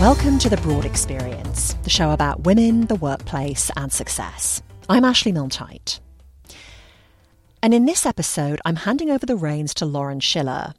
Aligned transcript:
Welcome 0.00 0.38
to 0.38 0.48
The 0.48 0.58
Broad 0.58 0.84
Experience, 0.84 1.74
the 1.82 1.90
show 1.90 2.12
about 2.12 2.44
women, 2.44 2.86
the 2.86 2.94
workplace, 2.94 3.68
and 3.76 3.92
success. 3.92 4.62
I'm 4.88 5.04
Ashley 5.04 5.32
Milne-Tyte. 5.32 5.98
And 7.64 7.74
in 7.74 7.84
this 7.84 8.06
episode, 8.06 8.60
I'm 8.64 8.76
handing 8.76 9.10
over 9.10 9.26
the 9.26 9.34
reins 9.34 9.74
to 9.74 9.86
Lauren 9.86 10.20
Schiller. 10.20 10.72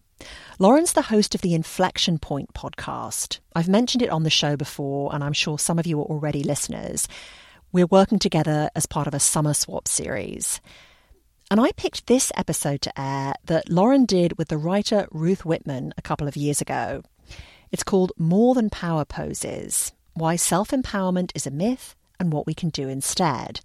Lauren's 0.57 0.93
the 0.93 1.01
host 1.01 1.35
of 1.35 1.41
the 1.41 1.53
Inflection 1.53 2.17
Point 2.17 2.53
podcast. 2.53 3.39
I've 3.53 3.67
mentioned 3.67 4.03
it 4.03 4.09
on 4.09 4.23
the 4.23 4.29
show 4.29 4.55
before, 4.55 5.13
and 5.13 5.21
I'm 5.21 5.33
sure 5.33 5.59
some 5.59 5.79
of 5.79 5.85
you 5.85 5.99
are 5.99 6.05
already 6.05 6.41
listeners. 6.41 7.05
We're 7.73 7.87
working 7.87 8.19
together 8.19 8.69
as 8.73 8.85
part 8.85 9.05
of 9.05 9.13
a 9.13 9.19
summer 9.19 9.53
swap 9.53 9.89
series. 9.89 10.61
And 11.51 11.59
I 11.59 11.73
picked 11.73 12.07
this 12.07 12.31
episode 12.37 12.81
to 12.83 13.01
air 13.01 13.33
that 13.47 13.67
Lauren 13.67 14.05
did 14.05 14.37
with 14.37 14.47
the 14.47 14.57
writer 14.57 15.09
Ruth 15.11 15.41
Whippman 15.41 15.91
a 15.97 16.01
couple 16.01 16.29
of 16.29 16.37
years 16.37 16.61
ago. 16.61 17.03
It's 17.71 17.83
called 17.83 18.11
More 18.17 18.55
Than 18.55 18.71
Power 18.71 19.05
Poses 19.05 19.91
Why 20.13 20.35
Self 20.35 20.69
Empowerment 20.69 21.31
is 21.35 21.45
a 21.45 21.51
Myth 21.51 21.95
and 22.19 22.33
What 22.33 22.47
We 22.47 22.55
Can 22.55 22.69
Do 22.69 22.89
Instead. 22.89 23.61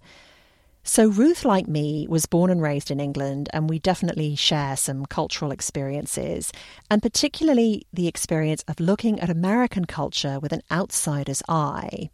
So, 0.83 1.07
Ruth, 1.07 1.43
like 1.43 1.67
me, 1.67 2.05
was 2.07 2.27
born 2.27 2.51
and 2.51 2.61
raised 2.61 2.91
in 2.91 2.99
England, 2.99 3.49
and 3.51 3.67
we 3.67 3.79
definitely 3.79 4.35
share 4.35 4.77
some 4.77 5.07
cultural 5.07 5.49
experiences, 5.49 6.51
and 6.91 7.01
particularly 7.01 7.87
the 7.91 8.07
experience 8.07 8.63
of 8.67 8.79
looking 8.79 9.19
at 9.19 9.31
American 9.31 9.85
culture 9.85 10.39
with 10.39 10.53
an 10.53 10.61
outsider's 10.71 11.41
eye. 11.49 12.11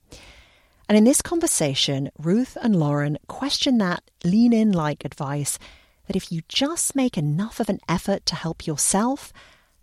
And 0.87 0.97
in 0.97 1.03
this 1.03 1.21
conversation, 1.21 2.09
Ruth 2.17 2.57
and 2.61 2.77
Lauren 2.77 3.17
question 3.27 3.77
that 3.79 4.03
lean 4.23 4.53
in 4.53 4.71
like 4.71 5.03
advice 5.03 5.59
that 6.07 6.15
if 6.15 6.31
you 6.31 6.41
just 6.47 6.95
make 6.95 7.17
enough 7.17 7.59
of 7.59 7.67
an 7.67 7.81
effort 7.89 8.25
to 8.27 8.35
help 8.35 8.65
yourself, 8.65 9.33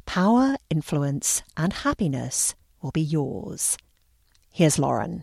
Power, 0.08 0.56
influence, 0.70 1.42
and 1.54 1.70
happiness 1.70 2.54
will 2.80 2.92
be 2.92 3.02
yours. 3.02 3.76
Here's 4.50 4.78
Lauren. 4.78 5.22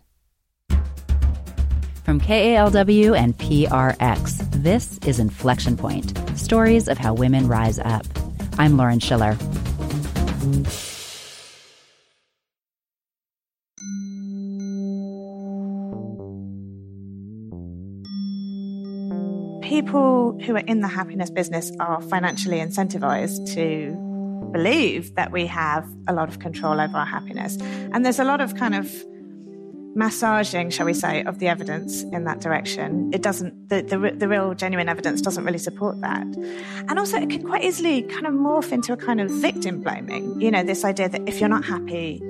From 2.04 2.22
KALW 2.22 3.18
and 3.18 3.36
PRX, 3.36 4.48
this 4.52 5.00
is 5.00 5.20
Inflection 5.20 5.76
Point 5.76 6.14
Stories 6.38 6.88
of 6.88 7.00
How 7.00 7.16
Women 7.16 7.48
Rise 7.48 7.80
Up. 7.80 8.06
I'm 8.60 8.78
Lauren 8.78 9.00
Schiller. 9.00 9.36
People 19.64 20.40
who 20.46 20.56
are 20.56 20.64
in 20.68 20.82
the 20.82 20.88
happiness 20.88 21.32
business 21.32 21.72
are 21.80 22.04
financially 22.04 22.58
incentivized 22.58 23.52
to 23.56 24.05
believe 24.56 25.16
that 25.16 25.34
we 25.34 25.46
have 25.48 25.86
a 26.08 26.14
lot 26.14 26.30
of 26.30 26.40
control 26.40 26.80
over 26.80 26.98
our 26.98 27.06
happiness. 27.06 27.58
And 27.92 28.06
there's 28.06 28.20
a 28.20 28.24
lot 28.24 28.40
of 28.40 28.56
kind 28.56 28.74
of 28.74 28.90
massaging, 29.96 30.70
shall 30.70 30.86
we 30.86 30.94
say, 30.94 31.24
of 31.24 31.40
the 31.40 31.48
evidence 31.50 32.04
in 32.04 32.24
that 32.24 32.40
direction. 32.40 33.12
It 33.14 33.22
doesn't, 33.22 33.68
the, 33.68 33.82
the, 33.82 33.98
the, 34.16 34.28
real 34.30 34.54
genuine 34.54 34.88
evidence 34.88 35.22
doesn't 35.22 35.44
really 35.44 35.58
support 35.58 36.00
that. 36.02 36.26
And 36.88 36.98
also, 36.98 37.18
it 37.18 37.30
can 37.30 37.44
quite 37.44 37.66
easily 37.66 38.04
kind 38.04 38.26
of 38.26 38.34
morph 38.34 38.72
into 38.72 38.94
a 38.94 38.98
kind 38.98 39.20
of 39.20 39.30
victim 39.30 39.82
blaming. 39.82 40.40
You 40.40 40.52
know, 40.52 40.64
this 40.64 40.86
idea 40.86 41.10
that 41.10 41.28
if 41.28 41.42
you're 41.42 41.50
not 41.50 41.66
happy, 41.66 42.22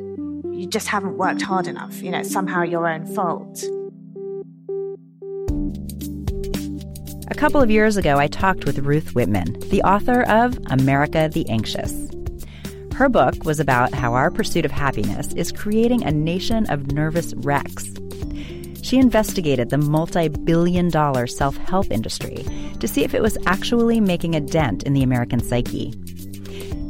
you 0.52 0.66
just 0.68 0.88
haven't 0.88 1.18
worked 1.18 1.44
hard 1.44 1.68
enough. 1.68 2.02
You 2.02 2.10
know, 2.10 2.20
it's 2.20 2.32
somehow 2.32 2.64
your 2.64 2.88
own 2.88 3.06
fault. 3.06 3.64
A 7.28 7.36
couple 7.36 7.62
of 7.62 7.70
years 7.70 7.98
ago, 7.98 8.18
I 8.18 8.28
talked 8.28 8.66
with 8.66 8.80
Ruth 8.80 9.14
Whippman, 9.14 9.60
the 9.70 9.84
author 9.84 10.24
of 10.24 10.58
America 10.72 11.30
the 11.32 11.48
Anxious. 11.50 12.15
Her 12.96 13.10
book 13.10 13.44
was 13.44 13.60
about 13.60 13.94
how 13.94 14.14
our 14.14 14.32
pursuit 14.32 14.64
of 14.64 14.72
happiness 14.72 15.34
is 15.34 15.52
creating 15.52 16.06
a 16.06 16.14
nation 16.14 16.66
of 16.70 16.94
nervous 16.94 17.34
wrecks. 17.34 17.94
She 18.84 18.98
investigated 18.98 19.70
the 19.70 19.78
multi 19.78 20.30
billion 20.30 20.90
dollar 20.92 21.28
self 21.28 21.58
help 21.58 21.92
industry 21.92 22.46
to 22.80 22.88
see 22.88 23.04
if 23.04 23.14
it 23.14 23.22
was 23.22 23.38
actually 23.48 24.00
making 24.00 24.34
a 24.34 24.40
dent 24.40 24.84
in 24.84 24.94
the 24.94 25.04
American 25.04 25.42
psyche. 25.42 25.94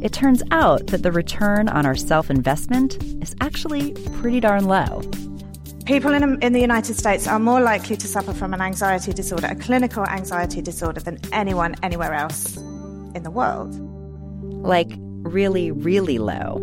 It 0.03 0.13
turns 0.13 0.43
out 0.51 0.85
that 0.87 1.01
the 1.01 1.11
return 1.11 1.69
on 1.69 1.87
our 1.87 1.95
self 1.95 2.29
investment 2.29 3.01
is 3.23 3.35
actually 3.41 3.93
pretty 4.19 4.39
darn 4.39 4.65
low. 4.65 5.01
People 5.87 6.13
in, 6.13 6.39
in 6.43 6.53
the 6.53 6.61
United 6.61 6.93
States 6.93 7.25
are 7.25 7.39
more 7.39 7.61
likely 7.61 7.97
to 7.97 8.07
suffer 8.07 8.31
from 8.31 8.53
an 8.53 8.61
anxiety 8.61 9.11
disorder, 9.11 9.47
a 9.47 9.55
clinical 9.55 10.05
anxiety 10.05 10.61
disorder, 10.61 10.99
than 10.99 11.17
anyone 11.33 11.73
anywhere 11.81 12.13
else 12.13 12.57
in 12.57 13.23
the 13.23 13.31
world. 13.31 13.73
Like 14.63 14.91
really, 15.25 15.71
really 15.71 16.19
low. 16.19 16.61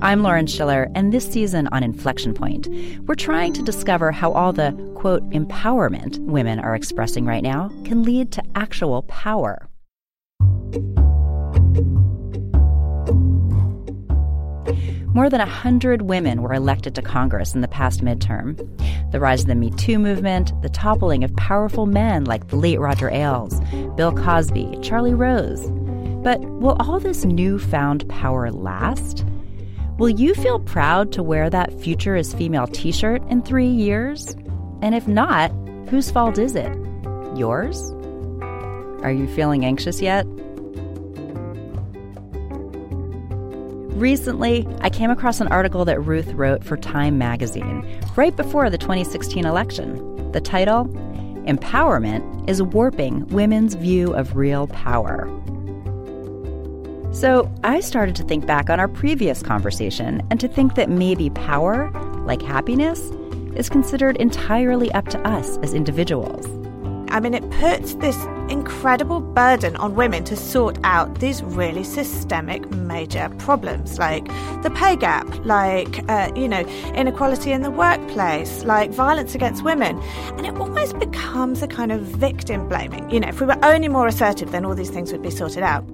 I'm 0.00 0.22
Lauren 0.22 0.46
Schiller, 0.46 0.90
and 0.94 1.12
this 1.12 1.26
season 1.26 1.66
on 1.68 1.82
Inflection 1.82 2.34
Point, 2.34 2.68
we're 3.06 3.14
trying 3.14 3.52
to 3.54 3.62
discover 3.62 4.12
how 4.12 4.32
all 4.32 4.52
the, 4.52 4.72
quote, 4.94 5.28
empowerment 5.30 6.18
women 6.18 6.58
are 6.58 6.74
expressing 6.74 7.24
right 7.24 7.42
now 7.42 7.70
can 7.84 8.02
lead 8.02 8.32
to 8.32 8.42
actual 8.54 9.02
power. 9.04 9.68
More 15.14 15.30
than 15.30 15.38
100 15.38 16.02
women 16.02 16.42
were 16.42 16.52
elected 16.52 16.96
to 16.96 17.02
Congress 17.02 17.54
in 17.54 17.60
the 17.60 17.68
past 17.68 18.00
midterm. 18.00 18.58
The 19.12 19.20
rise 19.20 19.42
of 19.42 19.46
the 19.46 19.54
Me 19.54 19.70
Too 19.70 20.00
movement, 20.00 20.52
the 20.60 20.68
toppling 20.68 21.22
of 21.22 21.34
powerful 21.36 21.86
men 21.86 22.24
like 22.24 22.48
the 22.48 22.56
late 22.56 22.80
Roger 22.80 23.08
Ailes, 23.10 23.60
Bill 23.96 24.12
Cosby, 24.12 24.76
Charlie 24.82 25.14
Rose, 25.14 25.70
but 26.24 26.40
will 26.40 26.76
all 26.80 26.98
this 26.98 27.26
newfound 27.26 28.08
power 28.08 28.50
last? 28.50 29.24
Will 29.98 30.08
you 30.08 30.34
feel 30.34 30.58
proud 30.58 31.12
to 31.12 31.22
wear 31.22 31.48
that 31.50 31.78
Future 31.80 32.16
is 32.16 32.34
Female 32.34 32.66
t 32.66 32.90
shirt 32.90 33.22
in 33.28 33.42
three 33.42 33.68
years? 33.68 34.34
And 34.82 34.94
if 34.94 35.06
not, 35.06 35.52
whose 35.88 36.10
fault 36.10 36.38
is 36.38 36.56
it? 36.56 36.72
Yours? 37.36 37.92
Are 39.02 39.12
you 39.12 39.28
feeling 39.28 39.64
anxious 39.64 40.00
yet? 40.00 40.24
Recently, 43.94 44.66
I 44.80 44.90
came 44.90 45.10
across 45.10 45.40
an 45.40 45.48
article 45.48 45.84
that 45.84 46.00
Ruth 46.00 46.32
wrote 46.32 46.64
for 46.64 46.76
Time 46.76 47.18
magazine 47.18 47.86
right 48.16 48.34
before 48.34 48.68
the 48.70 48.78
2016 48.78 49.44
election. 49.44 50.32
The 50.32 50.40
title 50.40 50.86
Empowerment 51.46 52.48
is 52.48 52.62
Warping 52.62 53.26
Women's 53.28 53.74
View 53.74 54.14
of 54.14 54.34
Real 54.34 54.66
Power. 54.68 55.30
So 57.14 57.48
I 57.62 57.78
started 57.78 58.16
to 58.16 58.24
think 58.24 58.44
back 58.44 58.68
on 58.68 58.80
our 58.80 58.88
previous 58.88 59.40
conversation 59.40 60.20
and 60.30 60.40
to 60.40 60.48
think 60.48 60.74
that 60.74 60.90
maybe 60.90 61.30
power, 61.30 61.88
like 62.26 62.42
happiness, 62.42 62.98
is 63.54 63.68
considered 63.68 64.16
entirely 64.16 64.90
up 64.94 65.06
to 65.10 65.20
us 65.20 65.56
as 65.58 65.74
individuals. 65.74 66.44
I 67.10 67.20
mean, 67.20 67.32
it 67.32 67.48
puts 67.52 67.94
this 67.94 68.20
incredible 68.50 69.20
burden 69.20 69.76
on 69.76 69.94
women 69.94 70.24
to 70.24 70.34
sort 70.34 70.76
out 70.82 71.20
these 71.20 71.40
really 71.44 71.84
systemic 71.84 72.68
major 72.72 73.28
problems 73.38 74.00
like 74.00 74.26
the 74.64 74.72
pay 74.74 74.96
gap, 74.96 75.24
like, 75.44 76.00
uh, 76.10 76.32
you 76.34 76.48
know, 76.48 76.66
inequality 76.96 77.52
in 77.52 77.62
the 77.62 77.70
workplace, 77.70 78.64
like 78.64 78.90
violence 78.90 79.36
against 79.36 79.62
women. 79.62 80.02
And 80.36 80.46
it 80.46 80.56
almost 80.56 80.98
becomes 80.98 81.62
a 81.62 81.68
kind 81.68 81.92
of 81.92 82.00
victim 82.00 82.68
blaming. 82.68 83.08
You 83.08 83.20
know, 83.20 83.28
if 83.28 83.40
we 83.40 83.46
were 83.46 83.64
only 83.64 83.86
more 83.86 84.08
assertive, 84.08 84.50
then 84.50 84.64
all 84.64 84.74
these 84.74 84.90
things 84.90 85.12
would 85.12 85.22
be 85.22 85.30
sorted 85.30 85.62
out. 85.62 85.84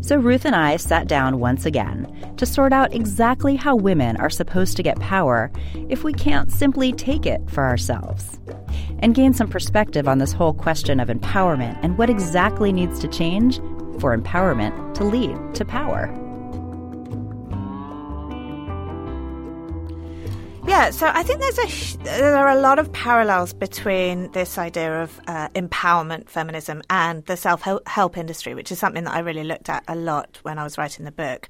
So 0.00 0.16
Ruth 0.16 0.44
and 0.44 0.54
I 0.54 0.76
sat 0.76 1.08
down 1.08 1.40
once 1.40 1.66
again 1.66 2.34
to 2.36 2.46
sort 2.46 2.72
out 2.72 2.94
exactly 2.94 3.56
how 3.56 3.74
women 3.74 4.16
are 4.18 4.30
supposed 4.30 4.76
to 4.76 4.82
get 4.82 5.00
power 5.00 5.50
if 5.88 6.04
we 6.04 6.12
can't 6.12 6.52
simply 6.52 6.92
take 6.92 7.26
it 7.26 7.40
for 7.50 7.64
ourselves. 7.64 8.38
And 9.00 9.14
gain 9.14 9.34
some 9.34 9.48
perspective 9.48 10.06
on 10.08 10.18
this 10.18 10.32
whole 10.32 10.54
question 10.54 11.00
of 11.00 11.08
empowerment 11.08 11.78
and 11.82 11.98
what 11.98 12.10
exactly 12.10 12.72
needs 12.72 12.98
to 13.00 13.08
change 13.08 13.58
for 14.00 14.16
empowerment 14.16 14.94
to 14.94 15.04
lead 15.04 15.54
to 15.54 15.64
power. 15.64 16.25
Yeah, 20.66 20.90
so 20.90 21.06
I 21.06 21.22
think 21.22 21.40
there's 21.40 21.58
a 21.58 21.96
there 21.98 22.36
are 22.36 22.48
a 22.48 22.60
lot 22.60 22.80
of 22.80 22.92
parallels 22.92 23.52
between 23.52 24.32
this 24.32 24.58
idea 24.58 25.02
of 25.02 25.20
uh, 25.28 25.48
empowerment 25.50 26.28
feminism 26.28 26.82
and 26.90 27.24
the 27.26 27.36
self 27.36 27.62
help 27.86 28.16
industry, 28.16 28.52
which 28.54 28.72
is 28.72 28.78
something 28.80 29.04
that 29.04 29.14
I 29.14 29.20
really 29.20 29.44
looked 29.44 29.68
at 29.68 29.84
a 29.86 29.94
lot 29.94 30.40
when 30.42 30.58
I 30.58 30.64
was 30.64 30.76
writing 30.76 31.04
the 31.04 31.12
book. 31.12 31.48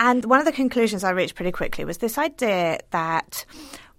And 0.00 0.24
one 0.24 0.40
of 0.40 0.46
the 0.46 0.52
conclusions 0.52 1.04
I 1.04 1.10
reached 1.10 1.34
pretty 1.34 1.52
quickly 1.52 1.84
was 1.84 1.98
this 1.98 2.16
idea 2.16 2.80
that 2.90 3.44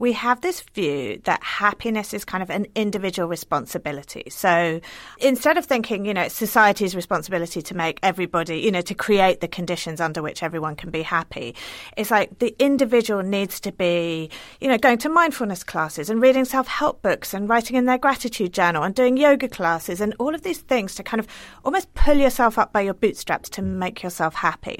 we 0.01 0.13
have 0.13 0.41
this 0.41 0.61
view 0.73 1.21
that 1.25 1.43
happiness 1.43 2.11
is 2.11 2.25
kind 2.25 2.41
of 2.41 2.49
an 2.49 2.65
individual 2.73 3.29
responsibility. 3.29 4.23
So 4.31 4.81
instead 5.19 5.59
of 5.59 5.65
thinking, 5.65 6.05
you 6.05 6.15
know, 6.15 6.23
it's 6.23 6.33
society's 6.33 6.95
responsibility 6.95 7.61
to 7.61 7.77
make 7.77 7.99
everybody, 8.01 8.61
you 8.61 8.71
know, 8.71 8.81
to 8.81 8.95
create 8.95 9.41
the 9.41 9.47
conditions 9.47 10.01
under 10.01 10.23
which 10.23 10.41
everyone 10.41 10.75
can 10.75 10.89
be 10.89 11.03
happy, 11.03 11.53
it's 11.95 12.09
like 12.09 12.39
the 12.39 12.55
individual 12.57 13.21
needs 13.21 13.59
to 13.59 13.71
be, 13.71 14.31
you 14.59 14.67
know, 14.67 14.79
going 14.79 14.97
to 14.97 15.09
mindfulness 15.09 15.63
classes 15.63 16.09
and 16.09 16.19
reading 16.19 16.45
self 16.45 16.65
help 16.65 17.03
books 17.03 17.31
and 17.35 17.47
writing 17.47 17.77
in 17.77 17.85
their 17.85 17.99
gratitude 17.99 18.53
journal 18.53 18.81
and 18.81 18.95
doing 18.95 19.17
yoga 19.17 19.47
classes 19.47 20.01
and 20.01 20.15
all 20.17 20.33
of 20.33 20.41
these 20.41 20.61
things 20.61 20.95
to 20.95 21.03
kind 21.03 21.19
of 21.19 21.27
almost 21.63 21.93
pull 21.93 22.17
yourself 22.17 22.57
up 22.57 22.73
by 22.73 22.81
your 22.81 22.95
bootstraps 22.95 23.49
to 23.49 23.61
make 23.61 24.01
yourself 24.01 24.33
happy. 24.33 24.79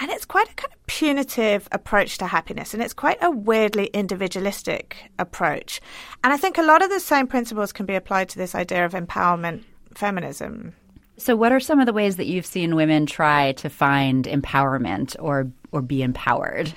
And 0.00 0.10
it's 0.10 0.24
quite 0.24 0.48
a 0.50 0.54
kind 0.54 0.72
of 0.72 0.86
punitive 0.86 1.68
approach 1.72 2.18
to 2.18 2.26
happiness, 2.26 2.72
and 2.72 2.82
it's 2.82 2.94
quite 2.94 3.18
a 3.20 3.30
weirdly 3.30 3.86
individualistic 3.86 5.10
approach. 5.18 5.80
And 6.22 6.32
I 6.32 6.36
think 6.36 6.56
a 6.56 6.62
lot 6.62 6.82
of 6.82 6.90
the 6.90 7.00
same 7.00 7.26
principles 7.26 7.72
can 7.72 7.84
be 7.84 7.96
applied 7.96 8.28
to 8.30 8.38
this 8.38 8.54
idea 8.54 8.84
of 8.84 8.92
empowerment 8.92 9.64
feminism. 9.94 10.74
So, 11.16 11.34
what 11.34 11.50
are 11.50 11.58
some 11.58 11.80
of 11.80 11.86
the 11.86 11.92
ways 11.92 12.16
that 12.16 12.26
you've 12.26 12.46
seen 12.46 12.76
women 12.76 13.06
try 13.06 13.52
to 13.52 13.68
find 13.68 14.24
empowerment 14.24 15.16
or 15.18 15.50
or 15.72 15.82
be 15.82 16.02
empowered? 16.02 16.72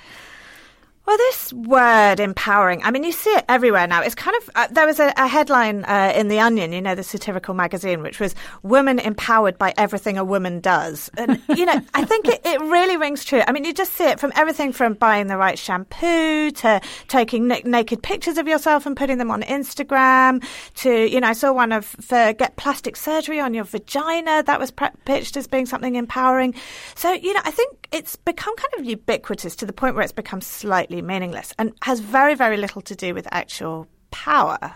Well, 1.04 1.16
this 1.16 1.52
word 1.52 2.20
empowering, 2.20 2.80
I 2.84 2.92
mean, 2.92 3.02
you 3.02 3.10
see 3.10 3.30
it 3.30 3.44
everywhere 3.48 3.88
now. 3.88 4.02
It's 4.02 4.14
kind 4.14 4.36
of, 4.36 4.50
uh, 4.54 4.68
there 4.70 4.86
was 4.86 5.00
a, 5.00 5.12
a 5.16 5.26
headline 5.26 5.84
uh, 5.84 6.12
in 6.14 6.28
The 6.28 6.38
Onion, 6.38 6.72
you 6.72 6.80
know, 6.80 6.94
the 6.94 7.02
satirical 7.02 7.54
magazine, 7.54 8.02
which 8.02 8.20
was 8.20 8.36
Women 8.62 9.00
Empowered 9.00 9.58
by 9.58 9.74
Everything 9.76 10.16
a 10.16 10.24
Woman 10.24 10.60
Does. 10.60 11.10
And, 11.18 11.42
you 11.56 11.66
know, 11.66 11.80
I 11.92 12.04
think 12.04 12.28
it, 12.28 12.40
it 12.44 12.60
really 12.60 12.96
rings 12.96 13.24
true. 13.24 13.42
I 13.44 13.50
mean, 13.50 13.64
you 13.64 13.74
just 13.74 13.94
see 13.94 14.04
it 14.04 14.20
from 14.20 14.32
everything 14.36 14.72
from 14.72 14.94
buying 14.94 15.26
the 15.26 15.36
right 15.36 15.58
shampoo 15.58 16.52
to 16.52 16.80
taking 17.08 17.50
n- 17.50 17.62
naked 17.64 18.00
pictures 18.04 18.38
of 18.38 18.46
yourself 18.46 18.86
and 18.86 18.96
putting 18.96 19.18
them 19.18 19.32
on 19.32 19.42
Instagram 19.42 20.44
to, 20.74 21.10
you 21.10 21.20
know, 21.20 21.26
I 21.26 21.32
saw 21.32 21.52
one 21.52 21.72
of, 21.72 21.84
for 21.84 22.32
get 22.32 22.54
plastic 22.54 22.94
surgery 22.94 23.40
on 23.40 23.54
your 23.54 23.64
vagina. 23.64 24.44
That 24.44 24.60
was 24.60 24.70
pre- 24.70 24.90
pitched 25.04 25.36
as 25.36 25.48
being 25.48 25.66
something 25.66 25.96
empowering. 25.96 26.54
So, 26.94 27.12
you 27.12 27.34
know, 27.34 27.40
I 27.44 27.50
think 27.50 27.88
it's 27.90 28.14
become 28.16 28.54
kind 28.56 28.74
of 28.78 28.84
ubiquitous 28.84 29.56
to 29.56 29.66
the 29.66 29.72
point 29.72 29.94
where 29.96 30.04
it's 30.04 30.12
become 30.12 30.40
slightly 30.40 30.91
completely 30.92 31.06
meaningless 31.06 31.54
and 31.58 31.72
has 31.82 32.00
very, 32.00 32.34
very 32.34 32.56
little 32.56 32.82
to 32.82 32.94
do 32.94 33.14
with 33.14 33.26
actual 33.30 33.86
power. 34.10 34.74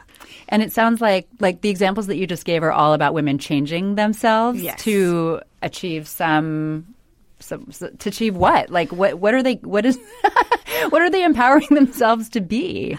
And 0.49 0.63
it 0.63 0.73
sounds 0.73 1.01
like 1.01 1.29
like 1.41 1.61
the 1.61 1.69
examples 1.69 2.07
that 2.07 2.17
you 2.17 2.27
just 2.27 2.45
gave 2.45 2.63
are 2.63 2.73
all 2.73 2.95
about 2.95 3.15
women 3.15 3.39
changing 3.39 3.97
themselves 3.97 4.61
yes. 4.61 4.83
to 4.85 5.41
achieve 5.63 6.09
some 6.09 6.95
some, 7.39 7.67
to 7.99 8.09
achieve 8.09 8.35
what? 8.35 8.71
Like 8.71 8.93
what 8.93 9.19
what 9.19 9.35
are 9.35 9.43
they 9.43 9.55
what 9.57 9.85
is 9.85 9.99
what 10.89 11.03
are 11.03 11.11
they 11.11 11.23
empowering 11.23 11.69
themselves 11.71 12.31
to 12.31 12.41
be? 12.41 12.97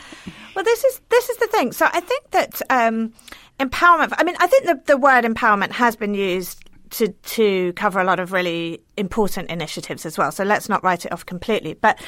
Well, 0.55 0.63
this 0.63 0.83
is 0.83 1.01
this 1.09 1.29
is 1.29 1.37
the 1.37 1.47
thing. 1.47 1.71
So 1.71 1.87
I 1.91 1.99
think 1.99 2.31
that 2.31 2.61
um, 2.69 3.13
empowerment. 3.59 4.13
I 4.17 4.23
mean, 4.23 4.35
I 4.39 4.47
think 4.47 4.65
the 4.65 4.81
the 4.85 4.97
word 4.97 5.23
empowerment 5.25 5.71
has 5.71 5.95
been 5.95 6.13
used 6.13 6.69
to 6.91 7.07
to 7.07 7.73
cover 7.73 7.99
a 7.99 8.03
lot 8.03 8.19
of 8.19 8.31
really 8.31 8.81
important 8.95 9.49
initiatives 9.49 10.05
as 10.05 10.17
well. 10.17 10.31
So 10.31 10.43
let's 10.43 10.69
not 10.69 10.83
write 10.83 11.05
it 11.05 11.11
off 11.11 11.25
completely, 11.25 11.73
but 11.73 11.99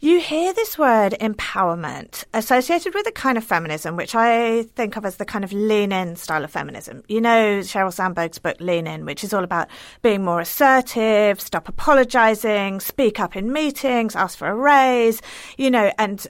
you 0.00 0.20
hear 0.20 0.52
this 0.52 0.78
word 0.78 1.16
empowerment 1.20 2.24
associated 2.32 2.94
with 2.94 3.06
a 3.08 3.12
kind 3.12 3.36
of 3.36 3.42
feminism, 3.42 3.96
which 3.96 4.14
I 4.14 4.62
think 4.76 4.96
of 4.96 5.04
as 5.04 5.16
the 5.16 5.24
kind 5.24 5.44
of 5.44 5.52
lean 5.52 5.90
in 5.90 6.14
style 6.14 6.44
of 6.44 6.52
feminism. 6.52 7.02
You 7.08 7.20
know, 7.20 7.60
Sheryl 7.60 7.92
Sandberg's 7.92 8.38
book, 8.38 8.60
Lean 8.60 8.86
In, 8.86 9.04
which 9.04 9.24
is 9.24 9.34
all 9.34 9.42
about 9.42 9.68
being 10.02 10.24
more 10.24 10.40
assertive, 10.40 11.40
stop 11.40 11.68
apologizing, 11.68 12.78
speak 12.78 13.18
up 13.18 13.34
in 13.34 13.52
meetings, 13.52 14.14
ask 14.14 14.38
for 14.38 14.46
a 14.46 14.54
raise, 14.54 15.20
you 15.56 15.68
know, 15.68 15.92
and 15.98 16.28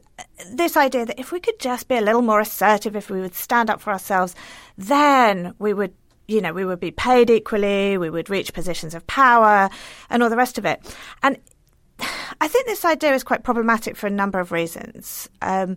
this 0.51 0.77
idea 0.77 1.05
that 1.05 1.21
if 1.21 1.31
we 1.31 1.39
could 1.39 1.61
just 1.61 1.89
be 1.89 1.97
a 1.97 2.01
little 2.01 2.23
more 2.23 2.41
assertive, 2.41 2.97
if 2.97 3.11
we 3.11 3.21
would 3.21 3.35
stand 3.35 3.69
up 3.69 3.83
for 3.83 3.93
ourselves, 3.93 4.35
then 4.79 5.55
we 5.59 5.75
would 5.75 5.93
you 6.31 6.43
know, 6.43 6.53
we 6.53 6.67
would 6.67 6.79
be 6.79 6.91
paid 6.91 7.31
equally, 7.31 7.97
we 7.97 8.11
would 8.11 8.29
reach 8.29 8.53
positions 8.53 8.95
of 8.95 9.07
power, 9.07 9.71
and 10.11 10.23
all 10.23 10.29
the 10.29 10.37
rest 10.37 10.59
of 10.59 10.67
it. 10.67 10.95
And 11.23 11.39
I 12.41 12.49
think 12.49 12.67
this 12.67 12.85
idea 12.85 13.15
is 13.15 13.25
quite 13.25 13.45
problematic 13.45 13.97
for 13.97 14.07
a 14.07 14.11
number 14.11 14.39
of 14.39 14.53
reasons. 14.53 15.29
Um, 15.43 15.77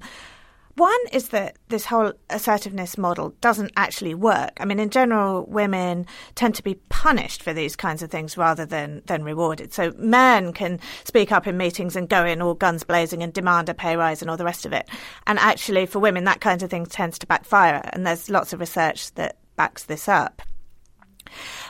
one 0.75 0.99
is 1.11 1.29
that 1.29 1.57
this 1.67 1.85
whole 1.85 2.13
assertiveness 2.29 2.97
model 2.97 3.35
doesn't 3.41 3.71
actually 3.75 4.15
work. 4.15 4.57
I 4.59 4.65
mean, 4.65 4.79
in 4.79 4.89
general, 4.89 5.45
women 5.45 6.05
tend 6.35 6.55
to 6.55 6.63
be 6.63 6.75
punished 6.89 7.43
for 7.43 7.53
these 7.53 7.75
kinds 7.75 8.01
of 8.01 8.09
things 8.09 8.37
rather 8.37 8.65
than, 8.65 9.01
than 9.05 9.23
rewarded. 9.23 9.73
So 9.73 9.91
men 9.97 10.53
can 10.53 10.79
speak 11.03 11.31
up 11.31 11.45
in 11.45 11.57
meetings 11.57 11.95
and 11.95 12.07
go 12.07 12.25
in 12.25 12.41
all 12.41 12.53
guns 12.53 12.83
blazing 12.83 13.21
and 13.21 13.33
demand 13.33 13.69
a 13.69 13.73
pay 13.73 13.97
rise 13.97 14.21
and 14.21 14.31
all 14.31 14.37
the 14.37 14.45
rest 14.45 14.65
of 14.65 14.71
it. 14.71 14.87
And 15.27 15.37
actually, 15.39 15.85
for 15.85 15.99
women, 15.99 16.23
that 16.23 16.41
kind 16.41 16.63
of 16.63 16.69
thing 16.69 16.85
tends 16.85 17.19
to 17.19 17.27
backfire. 17.27 17.81
And 17.91 18.07
there's 18.07 18.29
lots 18.29 18.53
of 18.53 18.59
research 18.59 19.13
that 19.15 19.37
backs 19.57 19.83
this 19.83 20.07
up. 20.07 20.41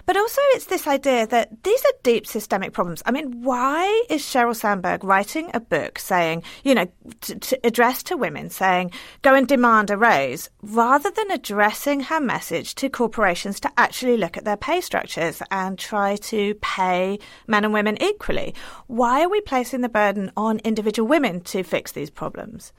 But 0.05 0.17
also, 0.17 0.41
it's 0.51 0.65
this 0.65 0.87
idea 0.87 1.27
that 1.27 1.63
these 1.63 1.83
are 1.85 1.93
deep 2.03 2.27
systemic 2.27 2.73
problems. 2.73 3.03
I 3.05 3.11
mean, 3.11 3.43
why 3.43 4.03
is 4.09 4.21
Sheryl 4.21 4.55
Sandberg 4.55 5.03
writing 5.03 5.51
a 5.53 5.59
book 5.59 5.99
saying, 5.99 6.43
you 6.63 6.75
know, 6.75 6.87
to, 7.21 7.39
to 7.39 7.59
address 7.65 8.03
to 8.03 8.17
women, 8.17 8.49
saying, 8.49 8.91
go 9.21 9.35
and 9.35 9.47
demand 9.47 9.89
a 9.89 9.97
raise, 9.97 10.49
rather 10.61 11.11
than 11.11 11.31
addressing 11.31 12.01
her 12.01 12.19
message 12.19 12.75
to 12.75 12.89
corporations 12.89 13.59
to 13.59 13.71
actually 13.77 14.17
look 14.17 14.37
at 14.37 14.45
their 14.45 14.57
pay 14.57 14.81
structures 14.81 15.41
and 15.51 15.77
try 15.77 16.15
to 16.17 16.55
pay 16.55 17.19
men 17.47 17.63
and 17.63 17.73
women 17.73 18.01
equally? 18.01 18.53
Why 18.87 19.23
are 19.23 19.29
we 19.29 19.41
placing 19.41 19.81
the 19.81 19.89
burden 19.89 20.31
on 20.35 20.59
individual 20.59 21.07
women 21.07 21.41
to 21.41 21.63
fix 21.63 21.91
these 21.91 22.09
problems? 22.09 22.73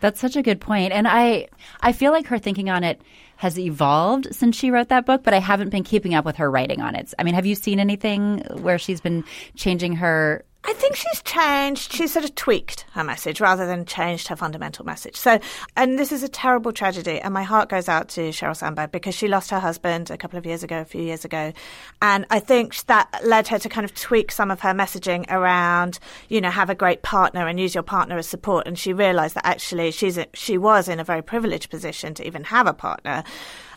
That's 0.00 0.20
such 0.20 0.34
a 0.34 0.42
good 0.42 0.60
point. 0.60 0.92
And 0.92 1.06
I 1.06 1.46
I 1.80 1.92
feel 1.92 2.10
like 2.10 2.26
her 2.26 2.38
thinking 2.38 2.68
on 2.68 2.82
it 2.82 3.00
has 3.42 3.58
evolved 3.58 4.32
since 4.32 4.54
she 4.54 4.70
wrote 4.70 4.88
that 4.88 5.04
book, 5.04 5.24
but 5.24 5.34
I 5.34 5.40
haven't 5.40 5.70
been 5.70 5.82
keeping 5.82 6.14
up 6.14 6.24
with 6.24 6.36
her 6.36 6.48
writing 6.48 6.80
on 6.80 6.94
it. 6.94 7.12
I 7.18 7.24
mean, 7.24 7.34
have 7.34 7.44
you 7.44 7.56
seen 7.56 7.80
anything 7.80 8.38
where 8.60 8.78
she's 8.78 9.00
been 9.00 9.24
changing 9.56 9.96
her 9.96 10.44
I 10.72 10.74
think 10.74 10.96
she's 10.96 11.20
changed. 11.22 11.92
She's 11.92 12.14
sort 12.14 12.24
of 12.24 12.34
tweaked 12.34 12.86
her 12.92 13.04
message 13.04 13.42
rather 13.42 13.66
than 13.66 13.84
changed 13.84 14.28
her 14.28 14.36
fundamental 14.36 14.86
message. 14.86 15.16
So, 15.16 15.38
and 15.76 15.98
this 15.98 16.12
is 16.12 16.22
a 16.22 16.30
terrible 16.30 16.72
tragedy, 16.72 17.20
and 17.20 17.34
my 17.34 17.42
heart 17.42 17.68
goes 17.68 17.90
out 17.90 18.08
to 18.10 18.30
Sheryl 18.30 18.56
Sandberg 18.56 18.90
because 18.90 19.14
she 19.14 19.28
lost 19.28 19.50
her 19.50 19.60
husband 19.60 20.10
a 20.10 20.16
couple 20.16 20.38
of 20.38 20.46
years 20.46 20.62
ago, 20.62 20.80
a 20.80 20.86
few 20.86 21.02
years 21.02 21.26
ago, 21.26 21.52
and 22.00 22.24
I 22.30 22.40
think 22.40 22.74
that 22.86 23.06
led 23.22 23.48
her 23.48 23.58
to 23.58 23.68
kind 23.68 23.84
of 23.84 23.94
tweak 23.94 24.32
some 24.32 24.50
of 24.50 24.60
her 24.60 24.70
messaging 24.70 25.30
around, 25.30 25.98
you 26.30 26.40
know, 26.40 26.50
have 26.50 26.70
a 26.70 26.74
great 26.74 27.02
partner 27.02 27.46
and 27.46 27.60
use 27.60 27.74
your 27.74 27.82
partner 27.82 28.16
as 28.16 28.26
support. 28.26 28.66
And 28.66 28.78
she 28.78 28.94
realised 28.94 29.34
that 29.34 29.44
actually 29.44 29.90
she's 29.90 30.16
a, 30.16 30.26
she 30.32 30.56
was 30.56 30.88
in 30.88 31.00
a 31.00 31.04
very 31.04 31.20
privileged 31.20 31.68
position 31.68 32.14
to 32.14 32.26
even 32.26 32.44
have 32.44 32.66
a 32.66 32.72
partner. 32.72 33.24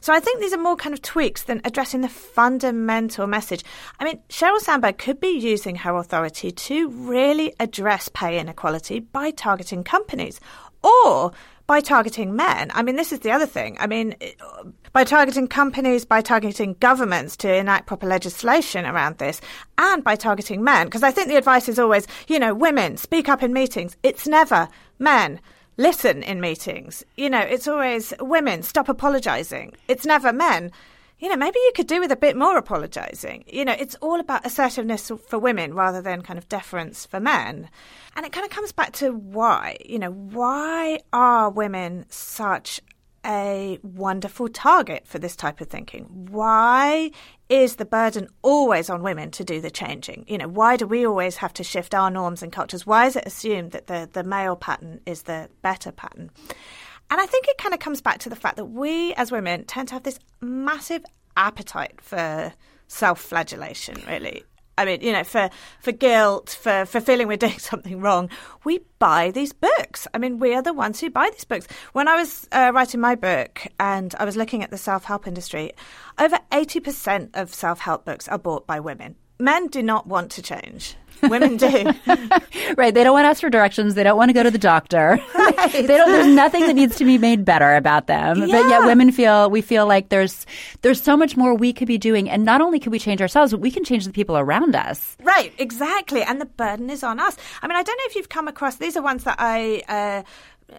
So 0.05 0.13
I 0.13 0.19
think 0.19 0.39
these 0.39 0.53
are 0.53 0.61
more 0.61 0.75
kind 0.75 0.93
of 0.93 1.01
tweaks 1.01 1.41
than 1.41 1.61
addressing 1.65 2.01
the 2.01 2.09
fundamental 2.09 3.25
message. 3.25 3.63
I 3.99 4.03
mean, 4.03 4.19
Sheryl 4.29 4.59
Sandberg 4.59 4.99
could 4.99 5.19
be 5.19 5.29
using 5.29 5.77
her 5.77 5.95
authority 5.95 6.51
to 6.51 6.89
really 6.89 7.55
address 7.59 8.07
pay 8.09 8.37
inequality 8.37 8.99
by 8.99 9.31
targeting 9.31 9.83
companies 9.83 10.39
or 10.83 11.31
by 11.65 11.79
targeting 11.79 12.35
men. 12.35 12.69
I 12.75 12.83
mean, 12.83 12.97
this 12.97 13.11
is 13.11 13.21
the 13.21 13.31
other 13.31 13.47
thing. 13.47 13.77
I 13.79 13.87
mean, 13.87 14.13
eh, 14.21 14.33
by 14.93 15.05
targeting 15.05 15.47
companies, 15.47 16.05
by 16.05 16.21
targeting 16.21 16.75
governments 16.79 17.35
to 17.37 17.51
enact 17.51 17.87
proper 17.87 18.05
legislation 18.05 18.85
around 18.85 19.17
this, 19.17 19.41
and 19.79 20.03
by 20.03 20.15
targeting 20.15 20.63
men. 20.63 20.85
Because 20.85 21.01
I 21.01 21.09
think 21.09 21.29
the 21.29 21.35
advice 21.35 21.67
is 21.67 21.79
always, 21.79 22.05
you 22.27 22.37
know, 22.37 22.53
women, 22.53 22.97
speak 22.97 23.27
up 23.27 23.41
in 23.41 23.53
meetings. 23.53 23.97
It's 24.03 24.27
never 24.27 24.67
men 24.99 25.39
listen 25.77 26.23
in 26.23 26.41
meetings. 26.41 27.03
You 27.15 27.29
know, 27.29 27.39
it's 27.39 27.67
always 27.67 28.13
women, 28.19 28.63
stop 28.63 28.89
apologizing. 28.89 29.73
It's 29.87 30.05
never 30.05 30.31
men. 30.33 30.71
You 31.19 31.29
know, 31.29 31.37
maybe 31.37 31.59
you 31.59 31.71
could 31.73 31.87
do 31.87 32.01
with 32.01 32.11
a 32.11 32.17
bit 32.17 32.35
more 32.35 32.57
apologizing. 32.57 33.45
You 33.47 33.63
know, 33.63 33.75
it's 33.77 33.95
all 33.95 34.19
about 34.19 34.45
assertiveness 34.45 35.09
for 35.27 35.39
women 35.39 35.73
rather 35.73 36.01
than 36.01 36.21
kind 36.21 36.37
of 36.37 36.49
deference 36.49 37.05
for 37.05 37.21
men. 37.21 37.69
And 38.15 38.25
it 38.25 38.33
kind 38.33 38.45
of 38.45 38.51
comes 38.51 38.73
back 38.73 38.91
to 38.93 39.11
why, 39.11 39.77
you 39.85 39.97
know, 39.97 40.11
why 40.11 40.99
are 41.13 41.49
women 41.49 42.05
such 42.09 42.81
a 43.25 43.79
wonderful 43.81 44.47
target 44.47 45.07
for 45.07 45.19
this 45.19 45.35
type 45.35 45.59
of 45.61 45.67
thinking? 45.67 46.03
Why 46.29 47.11
is 47.49 47.75
the 47.75 47.85
burden 47.85 48.27
always 48.41 48.89
on 48.89 49.01
women 49.01 49.31
to 49.31 49.43
do 49.43 49.59
the 49.59 49.71
changing? 49.71 50.25
You 50.27 50.37
know, 50.37 50.47
why 50.47 50.77
do 50.77 50.87
we 50.87 51.05
always 51.05 51.37
have 51.37 51.53
to 51.53 51.63
shift 51.63 51.93
our 51.93 52.11
norms 52.11 52.43
and 52.43 52.51
cultures? 52.51 52.85
Why 52.85 53.05
is 53.07 53.15
it 53.15 53.25
assumed 53.25 53.71
that 53.71 53.87
the, 53.87 54.09
the 54.11 54.23
male 54.23 54.55
pattern 54.55 55.01
is 55.05 55.23
the 55.23 55.49
better 55.61 55.91
pattern? 55.91 56.31
And 57.09 57.21
I 57.21 57.25
think 57.25 57.47
it 57.47 57.57
kind 57.57 57.73
of 57.73 57.79
comes 57.79 58.01
back 58.01 58.19
to 58.19 58.29
the 58.29 58.35
fact 58.35 58.57
that 58.57 58.65
we 58.65 59.13
as 59.13 59.31
women 59.31 59.65
tend 59.65 59.89
to 59.89 59.95
have 59.95 60.03
this 60.03 60.19
massive 60.41 61.05
appetite 61.37 62.01
for 62.01 62.53
self 62.87 63.19
flagellation, 63.19 63.97
really. 64.07 64.43
I 64.77 64.85
mean, 64.85 65.01
you 65.01 65.11
know, 65.11 65.23
for, 65.23 65.49
for 65.79 65.91
guilt, 65.91 66.57
for, 66.61 66.85
for 66.85 66.99
feeling 66.99 67.27
we're 67.27 67.37
doing 67.37 67.59
something 67.59 68.01
wrong, 68.01 68.29
we 68.63 68.81
buy 68.99 69.31
these 69.31 69.53
books. 69.53 70.07
I 70.13 70.17
mean, 70.17 70.39
we 70.39 70.53
are 70.53 70.61
the 70.61 70.73
ones 70.73 70.99
who 70.99 71.09
buy 71.09 71.29
these 71.31 71.45
books. 71.45 71.67
When 71.93 72.07
I 72.07 72.15
was 72.15 72.47
uh, 72.51 72.71
writing 72.73 72.99
my 72.99 73.15
book 73.15 73.65
and 73.79 74.13
I 74.19 74.25
was 74.25 74.35
looking 74.35 74.63
at 74.63 74.71
the 74.71 74.77
self 74.77 75.05
help 75.05 75.27
industry, 75.27 75.71
over 76.17 76.37
80% 76.51 77.31
of 77.33 77.53
self 77.53 77.79
help 77.79 78.05
books 78.05 78.27
are 78.27 78.37
bought 78.37 78.67
by 78.67 78.79
women. 78.79 79.15
Men 79.39 79.67
do 79.67 79.83
not 79.83 80.07
want 80.07 80.31
to 80.31 80.41
change. 80.41 80.95
Women 81.29 81.57
do. 81.57 81.67
right. 82.77 82.93
They 82.93 83.03
don't 83.03 83.13
want 83.13 83.25
to 83.25 83.29
ask 83.29 83.41
for 83.41 83.49
directions. 83.49 83.95
They 83.95 84.03
don't 84.03 84.17
want 84.17 84.29
to 84.29 84.33
go 84.33 84.43
to 84.43 84.51
the 84.51 84.57
doctor. 84.57 85.19
Right. 85.45 85.71
they 85.71 85.95
don't 85.95 86.11
there's 86.11 86.27
nothing 86.27 86.65
that 86.65 86.73
needs 86.73 86.95
to 86.97 87.05
be 87.05 87.19
made 87.19 87.45
better 87.45 87.75
about 87.75 88.07
them. 88.07 88.39
Yeah. 88.39 88.45
But 88.47 88.69
yet 88.69 88.85
women 88.85 89.11
feel 89.11 89.49
we 89.49 89.61
feel 89.61 89.85
like 89.85 90.09
there's 90.09 90.45
there's 90.81 91.01
so 91.01 91.15
much 91.15 91.37
more 91.37 91.53
we 91.53 91.71
could 91.71 91.87
be 91.87 91.99
doing. 91.99 92.29
And 92.29 92.43
not 92.43 92.61
only 92.61 92.79
can 92.79 92.91
we 92.91 92.97
change 92.97 93.21
ourselves, 93.21 93.51
but 93.51 93.61
we 93.61 93.69
can 93.69 93.83
change 93.83 94.05
the 94.05 94.11
people 94.11 94.37
around 94.37 94.75
us. 94.75 95.15
Right, 95.21 95.53
exactly. 95.59 96.23
And 96.23 96.41
the 96.41 96.45
burden 96.45 96.89
is 96.89 97.03
on 97.03 97.19
us. 97.19 97.37
I 97.61 97.67
mean, 97.67 97.77
I 97.77 97.83
don't 97.83 97.95
know 97.95 98.03
if 98.07 98.15
you've 98.15 98.29
come 98.29 98.47
across 98.47 98.77
these 98.77 98.97
are 98.97 99.03
ones 99.03 99.23
that 99.25 99.35
I 99.37 99.83
uh, 99.87 100.23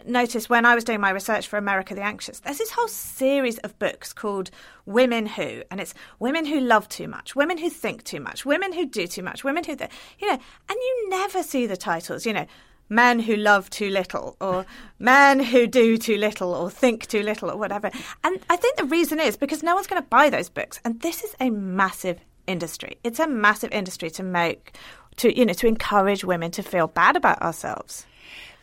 noticed 0.04 0.50
when 0.50 0.66
I 0.66 0.74
was 0.74 0.84
doing 0.84 1.00
my 1.00 1.10
research 1.10 1.46
for 1.46 1.58
America 1.58 1.94
the 1.94 2.02
Anxious, 2.02 2.40
there's 2.40 2.58
this 2.58 2.70
whole 2.70 2.88
series 2.88 3.58
of 3.58 3.78
books 3.78 4.12
called 4.12 4.50
Women 4.84 5.26
Who, 5.26 5.62
and 5.70 5.80
it's 5.80 5.94
women 6.18 6.46
who 6.46 6.60
love 6.60 6.88
too 6.88 7.08
much, 7.08 7.36
women 7.36 7.58
who 7.58 7.70
think 7.70 8.04
too 8.04 8.20
much, 8.20 8.44
women 8.44 8.72
who 8.72 8.86
do 8.86 9.06
too 9.06 9.22
much, 9.22 9.44
women 9.44 9.64
who, 9.64 9.76
th- 9.76 9.90
you 10.18 10.26
know, 10.28 10.34
and 10.34 10.78
you 10.78 11.08
never 11.10 11.42
see 11.42 11.66
the 11.66 11.76
titles, 11.76 12.26
you 12.26 12.32
know, 12.32 12.46
men 12.88 13.20
who 13.20 13.36
love 13.36 13.68
too 13.70 13.90
little, 13.90 14.36
or 14.40 14.64
men 14.98 15.40
who 15.40 15.66
do 15.66 15.96
too 15.96 16.16
little, 16.16 16.54
or 16.54 16.70
think 16.70 17.06
too 17.06 17.22
little, 17.22 17.50
or 17.50 17.56
whatever. 17.56 17.90
And 18.24 18.38
I 18.48 18.56
think 18.56 18.76
the 18.76 18.84
reason 18.84 19.20
is 19.20 19.36
because 19.36 19.62
no 19.62 19.74
one's 19.74 19.86
going 19.86 20.02
to 20.02 20.08
buy 20.08 20.30
those 20.30 20.48
books, 20.48 20.80
and 20.84 21.00
this 21.00 21.24
is 21.24 21.34
a 21.40 21.50
massive 21.50 22.20
industry. 22.46 22.98
It's 23.02 23.18
a 23.18 23.26
massive 23.26 23.72
industry 23.72 24.10
to 24.10 24.22
make, 24.22 24.76
to, 25.16 25.36
you 25.36 25.44
know, 25.44 25.52
to 25.54 25.66
encourage 25.66 26.24
women 26.24 26.50
to 26.52 26.62
feel 26.62 26.86
bad 26.86 27.16
about 27.16 27.42
ourselves. 27.42 28.06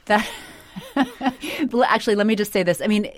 That 0.06 0.28
Actually, 1.88 2.16
let 2.16 2.28
me 2.28 2.36
just 2.36 2.52
say 2.52 2.64
this. 2.64 2.82
I 2.82 2.88
mean, 2.88 3.10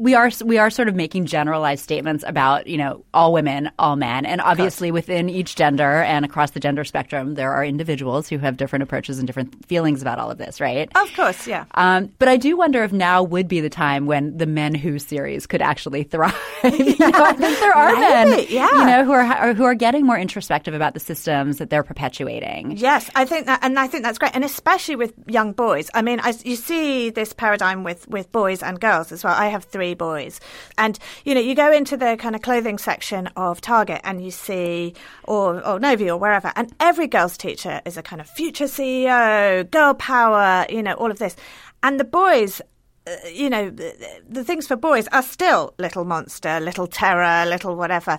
we 0.00 0.14
are 0.14 0.30
we 0.46 0.56
are 0.56 0.70
sort 0.70 0.88
of 0.88 0.94
making 0.94 1.26
generalized 1.26 1.84
statements 1.84 2.24
about 2.26 2.66
you 2.66 2.78
know 2.78 3.04
all 3.12 3.34
women, 3.34 3.70
all 3.78 3.96
men, 3.96 4.24
and 4.24 4.40
obviously 4.40 4.90
within 4.90 5.28
each 5.28 5.56
gender 5.56 6.02
and 6.02 6.24
across 6.24 6.52
the 6.52 6.60
gender 6.60 6.84
spectrum, 6.84 7.34
there 7.34 7.52
are 7.52 7.62
individuals 7.62 8.26
who 8.26 8.38
have 8.38 8.56
different 8.56 8.82
approaches 8.82 9.18
and 9.18 9.26
different 9.26 9.66
feelings 9.66 10.00
about 10.00 10.18
all 10.18 10.30
of 10.30 10.38
this, 10.38 10.58
right? 10.58 10.90
Of 10.96 11.12
course, 11.14 11.46
yeah. 11.46 11.66
Um, 11.74 12.10
but 12.18 12.28
I 12.28 12.38
do 12.38 12.56
wonder 12.56 12.82
if 12.82 12.92
now 12.92 13.22
would 13.22 13.46
be 13.46 13.60
the 13.60 13.68
time 13.68 14.06
when 14.06 14.38
the 14.38 14.46
Men 14.46 14.74
Who 14.74 14.98
series 14.98 15.46
could 15.46 15.60
actually 15.60 16.04
thrive. 16.04 16.34
you 16.64 16.96
know, 16.98 17.10
I 17.12 17.34
think 17.34 17.58
there 17.60 17.76
are 17.76 17.94
men, 17.94 18.46
yeah. 18.48 18.70
you 18.70 18.86
know, 18.86 19.04
who 19.04 19.12
are 19.12 19.52
who 19.52 19.64
are 19.64 19.74
getting 19.74 20.06
more 20.06 20.18
introspective 20.18 20.72
about 20.72 20.94
the 20.94 21.00
systems 21.00 21.58
that 21.58 21.68
they're 21.68 21.82
perpetuating. 21.82 22.78
Yes, 22.78 23.10
I 23.14 23.26
think 23.26 23.44
that, 23.46 23.60
and 23.62 23.78
I 23.78 23.86
think 23.86 24.04
that's 24.04 24.16
great, 24.16 24.34
and 24.34 24.44
especially 24.44 24.96
with 24.96 25.12
young 25.26 25.52
boys. 25.52 25.90
I 25.92 26.00
mean, 26.00 26.20
I, 26.20 26.32
you 26.42 26.56
see 26.56 27.10
this 27.10 27.34
paradigm 27.34 27.84
with 27.84 28.08
with 28.08 28.32
boys 28.32 28.62
and 28.62 28.80
girls 28.80 29.12
as 29.12 29.22
well. 29.22 29.34
I 29.34 29.48
have 29.48 29.64
three 29.64 29.89
boys. 29.94 30.40
And, 30.78 30.98
you 31.24 31.34
know, 31.34 31.40
you 31.40 31.54
go 31.54 31.72
into 31.72 31.96
the 31.96 32.16
kind 32.18 32.34
of 32.34 32.42
clothing 32.42 32.78
section 32.78 33.28
of 33.36 33.60
Target 33.60 34.00
and 34.04 34.22
you 34.24 34.30
see, 34.30 34.94
or, 35.24 35.66
or 35.66 35.78
Novi 35.78 36.10
or 36.10 36.18
wherever, 36.18 36.52
and 36.56 36.72
every 36.80 37.06
girl's 37.06 37.36
teacher 37.36 37.80
is 37.84 37.96
a 37.96 38.02
kind 38.02 38.20
of 38.20 38.28
future 38.28 38.64
CEO, 38.64 39.70
girl 39.70 39.94
power, 39.94 40.66
you 40.68 40.82
know, 40.82 40.94
all 40.94 41.10
of 41.10 41.18
this. 41.18 41.36
And 41.82 41.98
the 41.98 42.04
boys 42.04 42.60
uh, 43.06 43.16
you 43.32 43.48
know, 43.48 43.70
the, 43.70 44.22
the, 44.28 44.44
things 44.44 44.66
for 44.66 44.76
boys 44.76 45.08
are 45.08 45.22
still 45.22 45.72
little 45.78 46.04
monster, 46.04 46.60
little 46.60 46.86
terror, 46.86 47.48
little 47.48 47.74
whatever. 47.74 48.18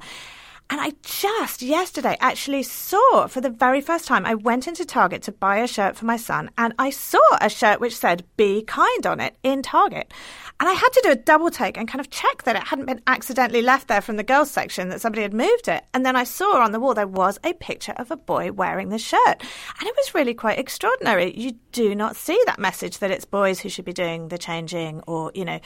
And 0.71 0.79
I 0.79 0.93
just 1.03 1.61
yesterday 1.61 2.15
actually 2.21 2.63
saw 2.63 3.27
for 3.27 3.41
the 3.41 3.49
very 3.49 3.81
first 3.81 4.07
time, 4.07 4.25
I 4.25 4.35
went 4.35 4.69
into 4.69 4.85
Target 4.85 5.21
to 5.23 5.33
buy 5.33 5.57
a 5.57 5.67
shirt 5.67 5.97
for 5.97 6.05
my 6.05 6.15
son, 6.15 6.49
and 6.57 6.73
I 6.79 6.91
saw 6.91 7.19
a 7.41 7.49
shirt 7.49 7.81
which 7.81 7.97
said 7.97 8.23
Be 8.37 8.63
Kind 8.63 9.05
on 9.05 9.19
it 9.19 9.35
in 9.43 9.63
Target. 9.63 10.13
And 10.61 10.69
I 10.69 10.73
had 10.73 10.87
to 10.93 11.01
do 11.03 11.11
a 11.11 11.15
double 11.15 11.51
take 11.51 11.75
and 11.75 11.89
kind 11.89 11.99
of 11.99 12.09
check 12.09 12.43
that 12.43 12.55
it 12.55 12.63
hadn't 12.63 12.85
been 12.85 13.01
accidentally 13.05 13.61
left 13.61 13.89
there 13.89 13.99
from 13.99 14.15
the 14.15 14.23
girls 14.23 14.49
section, 14.49 14.87
that 14.89 15.01
somebody 15.01 15.23
had 15.23 15.33
moved 15.33 15.67
it. 15.67 15.83
And 15.93 16.05
then 16.05 16.15
I 16.15 16.23
saw 16.23 16.61
on 16.61 16.71
the 16.71 16.79
wall 16.79 16.93
there 16.93 17.05
was 17.05 17.37
a 17.43 17.51
picture 17.51 17.93
of 17.97 18.09
a 18.09 18.15
boy 18.15 18.53
wearing 18.53 18.87
the 18.87 18.97
shirt. 18.97 19.19
And 19.27 19.89
it 19.89 19.95
was 19.97 20.15
really 20.15 20.33
quite 20.33 20.57
extraordinary. 20.57 21.37
You 21.37 21.51
do 21.73 21.93
not 21.95 22.15
see 22.15 22.41
that 22.45 22.59
message 22.59 22.99
that 22.99 23.11
it's 23.11 23.25
boys 23.25 23.59
who 23.59 23.67
should 23.67 23.83
be 23.83 23.91
doing 23.91 24.29
the 24.29 24.37
changing 24.37 25.01
or, 25.05 25.33
you 25.35 25.43
know, 25.43 25.59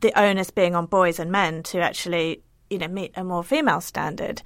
the 0.00 0.18
onus 0.18 0.50
being 0.50 0.74
on 0.74 0.86
boys 0.86 1.18
and 1.18 1.30
men 1.30 1.62
to 1.64 1.80
actually 1.80 2.40
you 2.70 2.78
know, 2.78 2.88
meet 2.88 3.12
a 3.16 3.24
more 3.24 3.42
female 3.42 3.80
standard. 3.80 4.42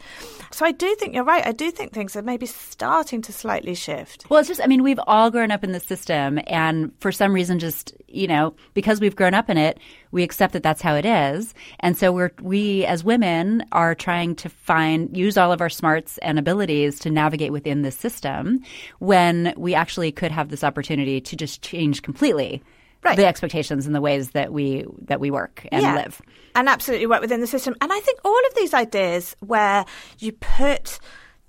So 0.50 0.64
I 0.64 0.72
do 0.72 0.94
think 0.96 1.14
you're 1.14 1.24
right. 1.24 1.46
I 1.46 1.52
do 1.52 1.70
think 1.70 1.92
things 1.92 2.16
are 2.16 2.22
maybe 2.22 2.46
starting 2.46 3.22
to 3.22 3.32
slightly 3.32 3.74
shift. 3.74 4.28
Well, 4.30 4.40
it's 4.40 4.48
just, 4.48 4.60
I 4.62 4.66
mean, 4.66 4.82
we've 4.82 5.00
all 5.06 5.30
grown 5.30 5.50
up 5.50 5.64
in 5.64 5.72
the 5.72 5.80
system, 5.80 6.38
and 6.46 6.92
for 7.00 7.10
some 7.10 7.32
reason, 7.32 7.58
just 7.58 7.94
you 8.08 8.26
know, 8.26 8.54
because 8.74 9.00
we've 9.00 9.16
grown 9.16 9.34
up 9.34 9.48
in 9.48 9.56
it, 9.56 9.78
we 10.10 10.22
accept 10.22 10.52
that 10.52 10.62
that's 10.62 10.82
how 10.82 10.94
it 10.94 11.06
is, 11.06 11.54
and 11.80 11.96
so 11.96 12.12
we're 12.12 12.32
we 12.40 12.84
as 12.84 13.02
women 13.02 13.64
are 13.72 13.94
trying 13.94 14.34
to 14.36 14.48
find 14.48 15.16
use 15.16 15.36
all 15.36 15.52
of 15.52 15.60
our 15.60 15.70
smarts 15.70 16.18
and 16.18 16.38
abilities 16.38 16.98
to 17.00 17.10
navigate 17.10 17.52
within 17.52 17.82
this 17.82 17.96
system 17.96 18.60
when 18.98 19.54
we 19.56 19.74
actually 19.74 20.12
could 20.12 20.30
have 20.30 20.48
this 20.48 20.64
opportunity 20.64 21.20
to 21.20 21.36
just 21.36 21.62
change 21.62 22.02
completely 22.02 22.62
right. 23.04 23.16
the 23.16 23.26
expectations 23.26 23.86
and 23.86 23.94
the 23.94 24.00
ways 24.00 24.30
that 24.30 24.52
we 24.52 24.84
that 25.02 25.20
we 25.20 25.30
work 25.30 25.66
and 25.72 25.82
yeah. 25.82 25.94
live. 25.94 26.20
And 26.54 26.68
absolutely 26.68 27.06
work 27.06 27.20
within 27.20 27.40
the 27.40 27.46
system. 27.46 27.74
And 27.80 27.92
I 27.92 28.00
think 28.00 28.20
all 28.24 28.46
of 28.46 28.54
these 28.54 28.74
ideas 28.74 29.36
where 29.40 29.84
you 30.18 30.32
put 30.32 30.98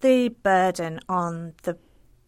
the 0.02 0.30
burden 0.44 1.00
on 1.10 1.54
the 1.64 1.78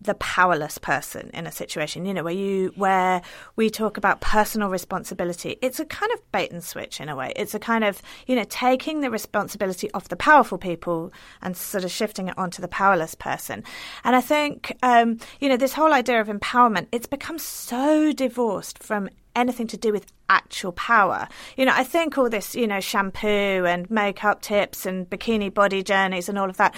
the 0.02 0.14
powerless 0.16 0.78
person 0.78 1.32
in 1.34 1.48
a 1.48 1.52
situation, 1.52 2.06
you 2.06 2.14
know, 2.14 2.24
where 2.24 2.34
you 2.34 2.72
where 2.76 3.22
we 3.56 3.70
talk 3.70 3.98
about 3.98 4.22
personal 4.22 4.70
responsibility. 4.70 5.58
It's 5.62 5.80
a 5.80 5.86
kind 5.86 6.12
of 6.14 6.32
bait 6.32 6.52
and 6.52 6.64
switch 6.64 7.00
in 7.00 7.10
a 7.10 7.16
way. 7.16 7.34
It's 7.36 7.56
a 7.56 7.60
kind 7.60 7.84
of, 7.84 8.02
you 8.28 8.36
know, 8.36 8.46
taking 8.50 9.02
the 9.02 9.10
responsibility 9.10 9.92
off 9.94 10.10
the 10.10 10.16
powerful 10.16 10.58
people 10.58 11.12
and 11.42 11.56
sort 11.56 11.84
of 11.84 11.92
shifting 11.92 12.28
it 12.28 12.38
onto 12.38 12.62
the 12.62 12.68
powerless 12.68 13.16
person. 13.16 13.64
And 14.04 14.16
I 14.16 14.22
think 14.22 14.78
um, 14.84 15.20
you 15.40 15.50
know, 15.50 15.58
this 15.58 15.74
whole 15.74 15.94
idea 15.94 16.22
of 16.22 16.28
empowerment, 16.28 16.88
it's 16.92 17.08
become 17.08 17.40
so 17.40 18.12
divorced 18.12 18.82
from 18.82 19.10
anything 19.36 19.68
to 19.68 19.78
do 19.78 19.92
with 19.92 20.06
actual 20.30 20.72
power. 20.72 21.28
You 21.58 21.66
know, 21.66 21.74
I 21.76 21.84
think 21.84 22.18
all 22.18 22.30
this, 22.30 22.56
you 22.56 22.68
know, 22.68 22.80
shampoo 22.80 23.66
and 23.66 23.90
makeup 23.92 24.42
tips 24.42 24.86
and 24.86 25.10
bikini 25.10 25.54
body 25.54 25.84
journeys 25.84 26.30
and 26.30 26.38
all 26.38 26.50
of 26.50 26.58
that, 26.58 26.76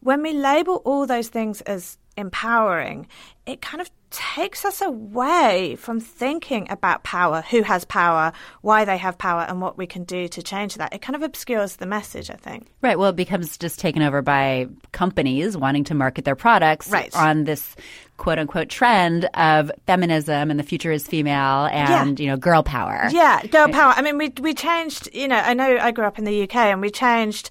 when 0.00 0.22
we 0.22 0.32
label 0.32 0.76
all 0.84 1.06
those 1.06 1.28
things 1.28 1.60
as 1.62 1.98
empowering, 2.18 3.06
it 3.46 3.62
kind 3.62 3.80
of 3.80 3.90
takes 4.10 4.64
us 4.64 4.80
away 4.80 5.76
from 5.76 6.00
thinking 6.00 6.66
about 6.70 7.02
power, 7.02 7.42
who 7.50 7.62
has 7.62 7.84
power, 7.84 8.32
why 8.62 8.84
they 8.84 8.96
have 8.96 9.18
power, 9.18 9.42
and 9.42 9.60
what 9.60 9.76
we 9.76 9.86
can 9.86 10.04
do 10.04 10.28
to 10.28 10.42
change 10.42 10.76
that. 10.76 10.92
It 10.94 11.02
kind 11.02 11.16
of 11.16 11.22
obscures 11.22 11.76
the 11.76 11.86
message, 11.86 12.30
I 12.30 12.34
think. 12.34 12.68
Right. 12.82 12.98
Well, 12.98 13.10
it 13.10 13.16
becomes 13.16 13.58
just 13.58 13.78
taken 13.78 14.02
over 14.02 14.22
by 14.22 14.68
companies 14.92 15.56
wanting 15.56 15.84
to 15.84 15.94
market 15.94 16.24
their 16.24 16.36
products 16.36 16.90
right. 16.90 17.14
on 17.14 17.44
this 17.44 17.76
quote 18.16 18.38
unquote 18.38 18.68
trend 18.68 19.28
of 19.34 19.70
feminism 19.86 20.50
and 20.50 20.58
the 20.58 20.64
future 20.64 20.90
is 20.90 21.06
female 21.06 21.66
and, 21.66 22.18
yeah. 22.18 22.24
you 22.24 22.30
know, 22.30 22.36
girl 22.36 22.62
power. 22.62 23.08
Yeah, 23.10 23.42
girl 23.46 23.68
power. 23.68 23.92
I 23.96 24.02
mean, 24.02 24.18
we, 24.18 24.32
we 24.40 24.54
changed, 24.54 25.08
you 25.14 25.28
know, 25.28 25.36
I 25.36 25.54
know 25.54 25.78
I 25.80 25.92
grew 25.92 26.04
up 26.04 26.18
in 26.18 26.24
the 26.24 26.42
UK 26.42 26.56
and 26.56 26.80
we 26.80 26.90
changed 26.90 27.50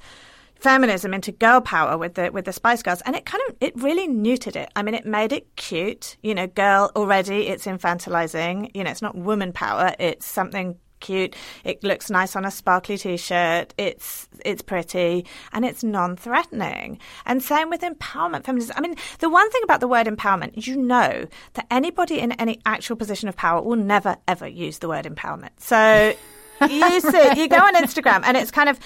feminism 0.59 1.13
into 1.13 1.31
girl 1.31 1.61
power 1.61 1.97
with 1.97 2.15
the 2.15 2.31
with 2.31 2.45
the 2.45 2.53
Spice 2.53 2.81
Girls, 2.83 3.01
and 3.01 3.15
it 3.15 3.25
kind 3.25 3.43
of 3.47 3.55
it 3.61 3.75
really 3.75 4.07
neutered 4.07 4.55
it. 4.55 4.69
I 4.75 4.83
mean, 4.83 4.95
it 4.95 5.05
made 5.05 5.31
it 5.31 5.55
cute. 5.55 6.17
You 6.21 6.35
know, 6.35 6.47
girl 6.47 6.91
already 6.95 7.47
it's 7.47 7.65
infantilizing. 7.65 8.71
You 8.73 8.83
know, 8.83 8.91
it's 8.91 9.01
not 9.01 9.15
woman 9.15 9.53
power. 9.53 9.93
It's 9.99 10.25
something 10.25 10.77
cute. 10.99 11.35
It 11.63 11.83
looks 11.83 12.09
nice 12.09 12.35
on 12.35 12.45
a 12.45 12.51
sparkly 12.51 12.97
t-shirt. 12.97 13.73
It's 13.77 14.27
it's 14.43 14.61
pretty 14.61 15.25
and 15.53 15.65
it's 15.65 15.83
non-threatening. 15.83 16.99
And 17.25 17.43
same 17.43 17.69
with 17.69 17.81
empowerment 17.81 18.45
feminism. 18.45 18.75
I 18.77 18.81
mean, 18.81 18.95
the 19.19 19.29
one 19.29 19.49
thing 19.51 19.61
about 19.63 19.79
the 19.79 19.87
word 19.87 20.07
empowerment, 20.07 20.65
you 20.67 20.75
know 20.75 21.25
that 21.53 21.67
anybody 21.71 22.19
in 22.19 22.31
any 22.33 22.59
actual 22.65 22.95
position 22.95 23.29
of 23.29 23.35
power 23.35 23.61
will 23.61 23.75
never 23.75 24.17
ever 24.27 24.47
use 24.47 24.79
the 24.79 24.87
word 24.87 25.05
empowerment. 25.05 25.51
So 25.57 26.13
you 26.69 26.99
see, 27.01 27.39
you 27.41 27.47
go 27.47 27.57
on 27.57 27.75
Instagram 27.75 28.21
and 28.23 28.35
it's 28.35 28.51
kind 28.51 28.69
of 28.69 28.79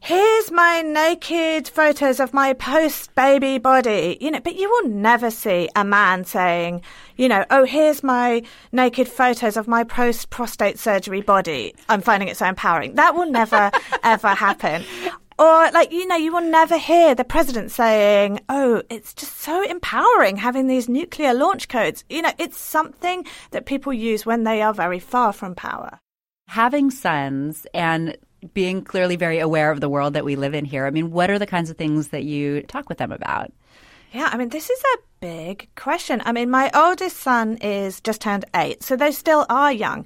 here's 0.00 0.50
my 0.50 0.80
naked 0.80 1.68
photos 1.68 2.20
of 2.20 2.32
my 2.32 2.52
post 2.54 3.14
baby 3.14 3.58
body, 3.58 4.16
you 4.20 4.30
know, 4.30 4.40
but 4.40 4.56
you 4.56 4.68
will 4.68 4.88
never 4.88 5.30
see 5.30 5.68
a 5.76 5.84
man 5.84 6.24
saying, 6.24 6.82
you 7.16 7.28
know, 7.28 7.44
oh, 7.50 7.64
here's 7.64 8.02
my 8.02 8.42
naked 8.72 9.06
photos 9.06 9.56
of 9.56 9.68
my 9.68 9.84
post 9.84 10.30
prostate 10.30 10.78
surgery 10.78 11.20
body. 11.20 11.74
I'm 11.88 12.00
finding 12.00 12.28
it 12.28 12.36
so 12.36 12.46
empowering. 12.46 12.94
That 12.94 13.14
will 13.14 13.30
never, 13.30 13.70
ever 14.02 14.28
happen. 14.28 14.84
Or, 15.38 15.70
like, 15.70 15.92
you 15.92 16.06
know, 16.06 16.16
you 16.16 16.32
will 16.32 16.42
never 16.42 16.76
hear 16.76 17.14
the 17.14 17.24
president 17.24 17.70
saying, 17.70 18.40
oh, 18.48 18.82
it's 18.90 19.14
just 19.14 19.38
so 19.38 19.62
empowering 19.62 20.36
having 20.36 20.66
these 20.66 20.88
nuclear 20.88 21.32
launch 21.32 21.68
codes. 21.68 22.04
You 22.10 22.22
know, 22.22 22.32
it's 22.38 22.58
something 22.58 23.24
that 23.50 23.64
people 23.64 23.92
use 23.92 24.26
when 24.26 24.44
they 24.44 24.60
are 24.60 24.74
very 24.74 24.98
far 24.98 25.32
from 25.32 25.54
power. 25.54 25.98
Having 26.48 26.90
sons 26.90 27.66
and 27.72 28.18
being 28.54 28.82
clearly 28.82 29.16
very 29.16 29.38
aware 29.38 29.70
of 29.70 29.80
the 29.80 29.88
world 29.88 30.14
that 30.14 30.24
we 30.24 30.36
live 30.36 30.54
in 30.54 30.64
here. 30.64 30.86
I 30.86 30.90
mean, 30.90 31.10
what 31.10 31.30
are 31.30 31.38
the 31.38 31.46
kinds 31.46 31.70
of 31.70 31.76
things 31.76 32.08
that 32.08 32.24
you 32.24 32.62
talk 32.62 32.88
with 32.88 32.98
them 32.98 33.12
about? 33.12 33.52
Yeah, 34.12 34.28
I 34.32 34.36
mean, 34.36 34.48
this 34.48 34.70
is 34.70 34.82
a 34.94 34.98
big 35.20 35.68
question. 35.76 36.20
I 36.24 36.32
mean, 36.32 36.50
my 36.50 36.70
oldest 36.74 37.18
son 37.18 37.58
is 37.58 38.00
just 38.00 38.20
turned 38.20 38.44
eight, 38.56 38.82
so 38.82 38.96
they 38.96 39.12
still 39.12 39.46
are 39.48 39.72
young. 39.72 40.04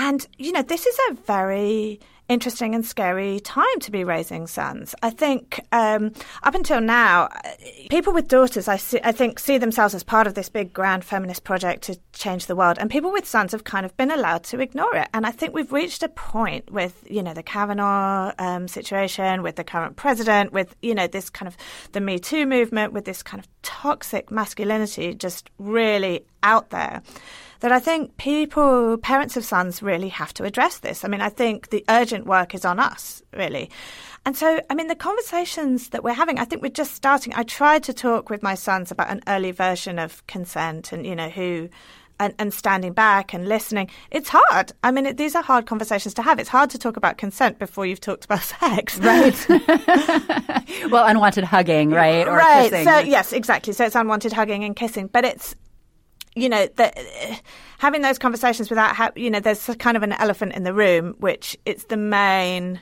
And, 0.00 0.26
you 0.38 0.50
know, 0.52 0.62
this 0.62 0.86
is 0.86 0.98
a 1.10 1.14
very 1.26 2.00
interesting 2.30 2.74
and 2.74 2.86
scary 2.86 3.38
time 3.40 3.80
to 3.80 3.90
be 3.90 4.02
raising 4.02 4.46
sons. 4.46 4.94
I 5.02 5.10
think 5.10 5.60
um, 5.72 6.12
up 6.42 6.54
until 6.54 6.80
now, 6.80 7.28
people 7.90 8.14
with 8.14 8.26
daughters, 8.26 8.66
I, 8.66 8.78
see, 8.78 9.00
I 9.04 9.12
think, 9.12 9.38
see 9.38 9.58
themselves 9.58 9.94
as 9.94 10.02
part 10.02 10.26
of 10.26 10.32
this 10.32 10.48
big 10.48 10.72
grand 10.72 11.04
feminist 11.04 11.44
project 11.44 11.82
to 11.82 11.98
change 12.14 12.46
the 12.46 12.56
world, 12.56 12.78
and 12.78 12.88
people 12.88 13.12
with 13.12 13.28
sons 13.28 13.52
have 13.52 13.64
kind 13.64 13.84
of 13.84 13.94
been 13.98 14.10
allowed 14.10 14.42
to 14.44 14.60
ignore 14.60 14.96
it. 14.96 15.08
And 15.12 15.26
I 15.26 15.32
think 15.32 15.52
we've 15.52 15.70
reached 15.70 16.02
a 16.02 16.08
point 16.08 16.70
with, 16.72 17.04
you 17.06 17.22
know, 17.22 17.34
the 17.34 17.42
Kavanaugh 17.42 18.32
um, 18.38 18.68
situation, 18.68 19.42
with 19.42 19.56
the 19.56 19.64
current 19.64 19.96
president, 19.96 20.50
with, 20.50 20.74
you 20.80 20.94
know, 20.94 21.08
this 21.08 21.28
kind 21.28 21.46
of 21.46 21.58
the 21.92 22.00
Me 22.00 22.18
Too 22.18 22.46
movement, 22.46 22.94
with 22.94 23.04
this 23.04 23.22
kind 23.22 23.38
of 23.42 23.48
toxic 23.60 24.30
masculinity 24.30 25.12
just 25.12 25.50
really 25.58 26.24
out 26.42 26.70
there 26.70 27.02
that 27.60 27.72
I 27.72 27.78
think 27.78 28.16
people, 28.16 28.96
parents 28.98 29.36
of 29.36 29.44
sons, 29.44 29.82
really 29.82 30.08
have 30.08 30.34
to 30.34 30.44
address 30.44 30.78
this. 30.78 31.04
I 31.04 31.08
mean, 31.08 31.20
I 31.20 31.28
think 31.28 31.70
the 31.70 31.84
urgent 31.88 32.26
work 32.26 32.54
is 32.54 32.64
on 32.64 32.78
us, 32.78 33.22
really. 33.34 33.70
And 34.26 34.36
so, 34.36 34.60
I 34.68 34.74
mean, 34.74 34.88
the 34.88 34.94
conversations 34.94 35.90
that 35.90 36.04
we're 36.04 36.12
having, 36.12 36.38
I 36.38 36.44
think 36.44 36.62
we're 36.62 36.70
just 36.70 36.94
starting. 36.94 37.32
I 37.34 37.42
tried 37.42 37.82
to 37.84 37.94
talk 37.94 38.28
with 38.28 38.42
my 38.42 38.54
sons 38.54 38.90
about 38.90 39.10
an 39.10 39.22
early 39.26 39.50
version 39.50 39.98
of 39.98 40.26
consent 40.26 40.92
and, 40.92 41.06
you 41.06 41.14
know, 41.14 41.28
who. 41.28 41.68
And, 42.18 42.34
and 42.38 42.52
standing 42.52 42.92
back 42.92 43.32
and 43.32 43.48
listening. 43.48 43.88
It's 44.10 44.28
hard. 44.30 44.72
I 44.84 44.90
mean, 44.90 45.06
it, 45.06 45.16
these 45.16 45.34
are 45.34 45.42
hard 45.42 45.64
conversations 45.64 46.12
to 46.12 46.22
have. 46.22 46.38
It's 46.38 46.50
hard 46.50 46.68
to 46.68 46.78
talk 46.78 46.98
about 46.98 47.16
consent 47.16 47.58
before 47.58 47.86
you've 47.86 48.02
talked 48.02 48.26
about 48.26 48.42
sex. 48.60 48.98
Right. 48.98 49.48
well, 50.90 51.06
unwanted 51.06 51.44
hugging, 51.44 51.88
right? 51.88 52.28
Or 52.28 52.36
right. 52.36 52.70
Kissing. 52.70 52.84
So, 52.84 52.98
yes, 52.98 53.32
exactly. 53.32 53.72
So 53.72 53.86
it's 53.86 53.94
unwanted 53.94 54.34
hugging 54.34 54.64
and 54.64 54.76
kissing. 54.76 55.06
But 55.10 55.24
it's, 55.24 55.56
you 56.34 56.48
know, 56.48 56.68
the, 56.76 56.92
having 57.78 58.02
those 58.02 58.18
conversations 58.18 58.70
without, 58.70 58.94
ha- 58.94 59.12
you 59.16 59.30
know, 59.30 59.40
there's 59.40 59.68
kind 59.78 59.96
of 59.96 60.02
an 60.02 60.12
elephant 60.12 60.52
in 60.54 60.62
the 60.62 60.74
room, 60.74 61.14
which 61.18 61.56
it's 61.66 61.84
the 61.84 61.96
main, 61.96 62.80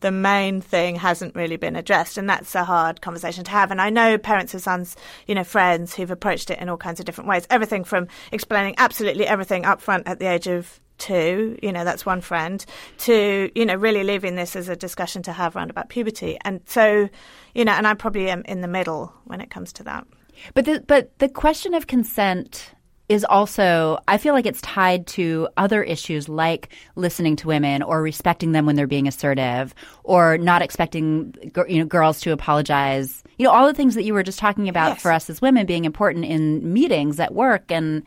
the 0.00 0.10
main 0.10 0.60
thing 0.60 0.96
hasn't 0.96 1.34
really 1.34 1.56
been 1.56 1.76
addressed, 1.76 2.18
and 2.18 2.28
that's 2.28 2.54
a 2.54 2.64
hard 2.64 3.00
conversation 3.00 3.44
to 3.44 3.50
have. 3.50 3.70
And 3.70 3.80
I 3.80 3.88
know 3.88 4.18
parents 4.18 4.52
of 4.54 4.60
sons, 4.60 4.96
you 5.26 5.34
know, 5.34 5.44
friends 5.44 5.94
who've 5.94 6.10
approached 6.10 6.50
it 6.50 6.58
in 6.58 6.68
all 6.68 6.76
kinds 6.76 7.00
of 7.00 7.06
different 7.06 7.28
ways. 7.28 7.46
Everything 7.48 7.84
from 7.84 8.08
explaining 8.30 8.74
absolutely 8.78 9.26
everything 9.26 9.64
up 9.64 9.80
front 9.80 10.06
at 10.06 10.18
the 10.18 10.26
age 10.26 10.46
of 10.46 10.80
two, 10.98 11.58
you 11.62 11.72
know, 11.72 11.84
that's 11.84 12.06
one 12.06 12.20
friend, 12.20 12.64
to, 12.98 13.50
you 13.54 13.66
know, 13.66 13.74
really 13.74 14.04
leaving 14.04 14.36
this 14.36 14.54
as 14.54 14.68
a 14.68 14.76
discussion 14.76 15.22
to 15.22 15.32
have 15.32 15.56
around 15.56 15.70
about 15.70 15.88
puberty. 15.88 16.38
And 16.44 16.60
so, 16.66 17.08
you 17.54 17.64
know, 17.64 17.72
and 17.72 17.86
I 17.86 17.94
probably 17.94 18.28
am 18.30 18.42
in 18.44 18.60
the 18.60 18.68
middle 18.68 19.12
when 19.24 19.40
it 19.40 19.50
comes 19.50 19.72
to 19.74 19.82
that. 19.84 20.06
But 20.54 20.64
the, 20.64 20.84
but 20.86 21.18
the 21.18 21.28
question 21.28 21.74
of 21.74 21.86
consent 21.86 22.72
is 23.08 23.24
also 23.24 23.98
I 24.08 24.18
feel 24.18 24.34
like 24.34 24.46
it's 24.46 24.60
tied 24.60 25.06
to 25.08 25.48
other 25.56 25.82
issues 25.82 26.28
like 26.28 26.70
listening 26.94 27.36
to 27.36 27.46
women 27.46 27.82
or 27.82 28.02
respecting 28.02 28.52
them 28.52 28.66
when 28.66 28.76
they're 28.76 28.86
being 28.86 29.08
assertive 29.08 29.74
or 30.04 30.38
not 30.38 30.62
expecting 30.62 31.34
you 31.68 31.78
know 31.78 31.84
girls 31.84 32.20
to 32.20 32.32
apologize. 32.32 33.22
You 33.38 33.46
know 33.46 33.52
all 33.52 33.66
the 33.66 33.74
things 33.74 33.94
that 33.94 34.04
you 34.04 34.14
were 34.14 34.22
just 34.22 34.38
talking 34.38 34.68
about 34.68 34.90
yes. 34.90 35.02
for 35.02 35.12
us 35.12 35.28
as 35.28 35.42
women 35.42 35.66
being 35.66 35.84
important 35.84 36.24
in 36.24 36.72
meetings 36.72 37.18
at 37.20 37.34
work 37.34 37.70
and 37.70 38.02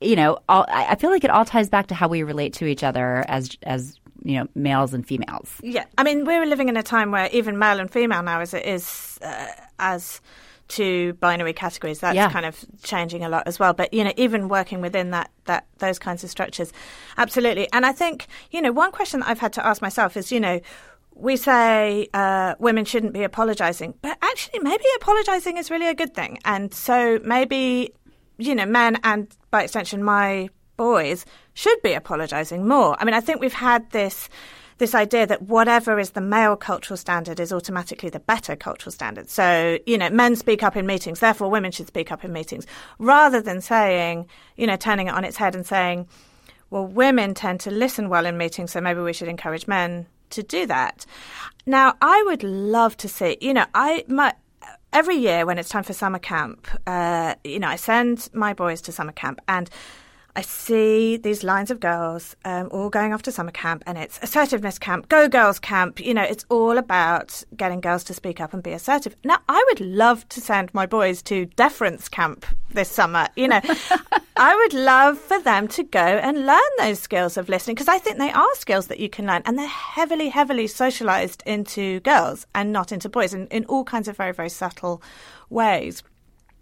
you 0.00 0.16
know 0.16 0.38
all, 0.48 0.66
I 0.68 0.94
feel 0.96 1.10
like 1.10 1.24
it 1.24 1.30
all 1.30 1.44
ties 1.44 1.68
back 1.68 1.88
to 1.88 1.94
how 1.94 2.08
we 2.08 2.22
relate 2.22 2.52
to 2.54 2.66
each 2.66 2.84
other 2.84 3.24
as 3.26 3.56
as 3.62 3.98
you 4.22 4.38
know 4.38 4.48
males 4.54 4.94
and 4.94 5.06
females. 5.06 5.50
Yeah, 5.62 5.84
I 5.96 6.04
mean 6.04 6.24
we're 6.24 6.46
living 6.46 6.68
in 6.68 6.76
a 6.76 6.82
time 6.82 7.10
where 7.10 7.28
even 7.32 7.58
male 7.58 7.80
and 7.80 7.90
female 7.90 8.22
now 8.22 8.40
is 8.40 8.54
is 8.54 9.18
uh, 9.22 9.46
as 9.78 10.20
to 10.68 11.12
binary 11.14 11.52
categories. 11.52 12.00
That's 12.00 12.16
yeah. 12.16 12.30
kind 12.30 12.46
of 12.46 12.64
changing 12.82 13.24
a 13.24 13.28
lot 13.28 13.46
as 13.46 13.58
well. 13.58 13.72
But 13.72 13.92
you 13.92 14.04
know, 14.04 14.12
even 14.16 14.48
working 14.48 14.80
within 14.80 15.10
that 15.10 15.30
that 15.44 15.66
those 15.78 15.98
kinds 15.98 16.24
of 16.24 16.30
structures, 16.30 16.72
absolutely. 17.16 17.68
And 17.72 17.84
I 17.84 17.92
think 17.92 18.26
you 18.50 18.62
know, 18.62 18.72
one 18.72 18.92
question 18.92 19.20
that 19.20 19.28
I've 19.28 19.40
had 19.40 19.52
to 19.54 19.66
ask 19.66 19.82
myself 19.82 20.16
is, 20.16 20.32
you 20.32 20.40
know. 20.40 20.60
We 21.16 21.36
say 21.36 22.08
uh, 22.12 22.56
women 22.58 22.84
shouldn't 22.84 23.12
be 23.12 23.22
apologizing, 23.22 23.94
but 24.02 24.18
actually, 24.20 24.58
maybe 24.58 24.82
apologizing 24.96 25.58
is 25.58 25.70
really 25.70 25.86
a 25.86 25.94
good 25.94 26.12
thing. 26.12 26.40
And 26.44 26.74
so 26.74 27.20
maybe, 27.22 27.94
you 28.36 28.52
know, 28.52 28.66
men 28.66 28.98
and 29.04 29.28
by 29.52 29.62
extension, 29.62 30.02
my 30.02 30.48
boys 30.76 31.24
should 31.52 31.80
be 31.82 31.92
apologizing 31.92 32.66
more. 32.66 32.96
I 32.98 33.04
mean, 33.04 33.14
I 33.14 33.20
think 33.20 33.40
we've 33.40 33.52
had 33.52 33.88
this 33.90 34.28
this 34.78 34.94
idea 34.94 35.26
that 35.26 35.42
whatever 35.42 35.98
is 35.98 36.10
the 36.10 36.20
male 36.20 36.56
cultural 36.56 36.96
standard 36.96 37.40
is 37.40 37.52
automatically 37.52 38.10
the 38.10 38.20
better 38.20 38.56
cultural 38.56 38.92
standard. 38.92 39.30
So, 39.30 39.78
you 39.86 39.98
know, 39.98 40.10
men 40.10 40.36
speak 40.36 40.62
up 40.62 40.76
in 40.76 40.86
meetings, 40.86 41.20
therefore 41.20 41.50
women 41.50 41.70
should 41.72 41.86
speak 41.86 42.10
up 42.10 42.24
in 42.24 42.32
meetings, 42.32 42.66
rather 42.98 43.40
than 43.40 43.60
saying, 43.60 44.26
you 44.56 44.66
know, 44.66 44.76
turning 44.76 45.08
it 45.08 45.14
on 45.14 45.24
its 45.24 45.36
head 45.36 45.54
and 45.54 45.66
saying, 45.66 46.08
well, 46.70 46.86
women 46.86 47.34
tend 47.34 47.60
to 47.60 47.70
listen 47.70 48.08
well 48.08 48.26
in 48.26 48.36
meetings, 48.36 48.72
so 48.72 48.80
maybe 48.80 49.00
we 49.00 49.12
should 49.12 49.28
encourage 49.28 49.68
men 49.68 50.06
to 50.30 50.42
do 50.42 50.66
that. 50.66 51.06
Now, 51.66 51.94
I 52.00 52.22
would 52.26 52.42
love 52.42 52.96
to 52.98 53.08
see, 53.08 53.38
you 53.40 53.54
know, 53.54 53.66
I, 53.74 54.04
my, 54.08 54.34
every 54.92 55.16
year 55.16 55.46
when 55.46 55.58
it's 55.58 55.68
time 55.68 55.84
for 55.84 55.92
summer 55.92 56.18
camp, 56.18 56.66
uh, 56.86 57.36
you 57.44 57.58
know, 57.60 57.68
I 57.68 57.76
send 57.76 58.28
my 58.32 58.54
boys 58.54 58.80
to 58.82 58.92
summer 58.92 59.12
camp 59.12 59.40
and 59.46 59.70
I 60.36 60.42
see 60.42 61.16
these 61.16 61.44
lines 61.44 61.70
of 61.70 61.78
girls 61.78 62.34
um, 62.44 62.68
all 62.72 62.90
going 62.90 63.12
off 63.12 63.22
to 63.22 63.32
summer 63.32 63.52
camp, 63.52 63.84
and 63.86 63.96
it's 63.96 64.18
assertiveness 64.20 64.80
camp, 64.80 65.08
go 65.08 65.28
girls 65.28 65.60
camp. 65.60 66.00
You 66.00 66.12
know, 66.12 66.22
it's 66.22 66.44
all 66.48 66.76
about 66.76 67.44
getting 67.56 67.80
girls 67.80 68.02
to 68.04 68.14
speak 68.14 68.40
up 68.40 68.52
and 68.52 68.60
be 68.60 68.72
assertive. 68.72 69.14
Now, 69.24 69.38
I 69.48 69.64
would 69.68 69.80
love 69.80 70.28
to 70.30 70.40
send 70.40 70.74
my 70.74 70.86
boys 70.86 71.22
to 71.24 71.46
deference 71.46 72.08
camp 72.08 72.46
this 72.70 72.88
summer. 72.88 73.28
You 73.36 73.46
know, 73.46 73.60
I 74.36 74.56
would 74.56 74.74
love 74.74 75.18
for 75.18 75.40
them 75.40 75.68
to 75.68 75.84
go 75.84 76.00
and 76.00 76.46
learn 76.46 76.58
those 76.78 76.98
skills 76.98 77.36
of 77.36 77.48
listening 77.48 77.76
because 77.76 77.88
I 77.88 77.98
think 77.98 78.18
they 78.18 78.32
are 78.32 78.54
skills 78.54 78.88
that 78.88 78.98
you 78.98 79.08
can 79.08 79.26
learn, 79.26 79.42
and 79.46 79.56
they're 79.56 79.68
heavily, 79.68 80.30
heavily 80.30 80.66
socialized 80.66 81.44
into 81.46 82.00
girls 82.00 82.44
and 82.56 82.72
not 82.72 82.90
into 82.90 83.08
boys, 83.08 83.34
and 83.34 83.46
in 83.52 83.64
all 83.66 83.84
kinds 83.84 84.08
of 84.08 84.16
very, 84.16 84.32
very 84.32 84.50
subtle 84.50 85.00
ways. 85.48 86.02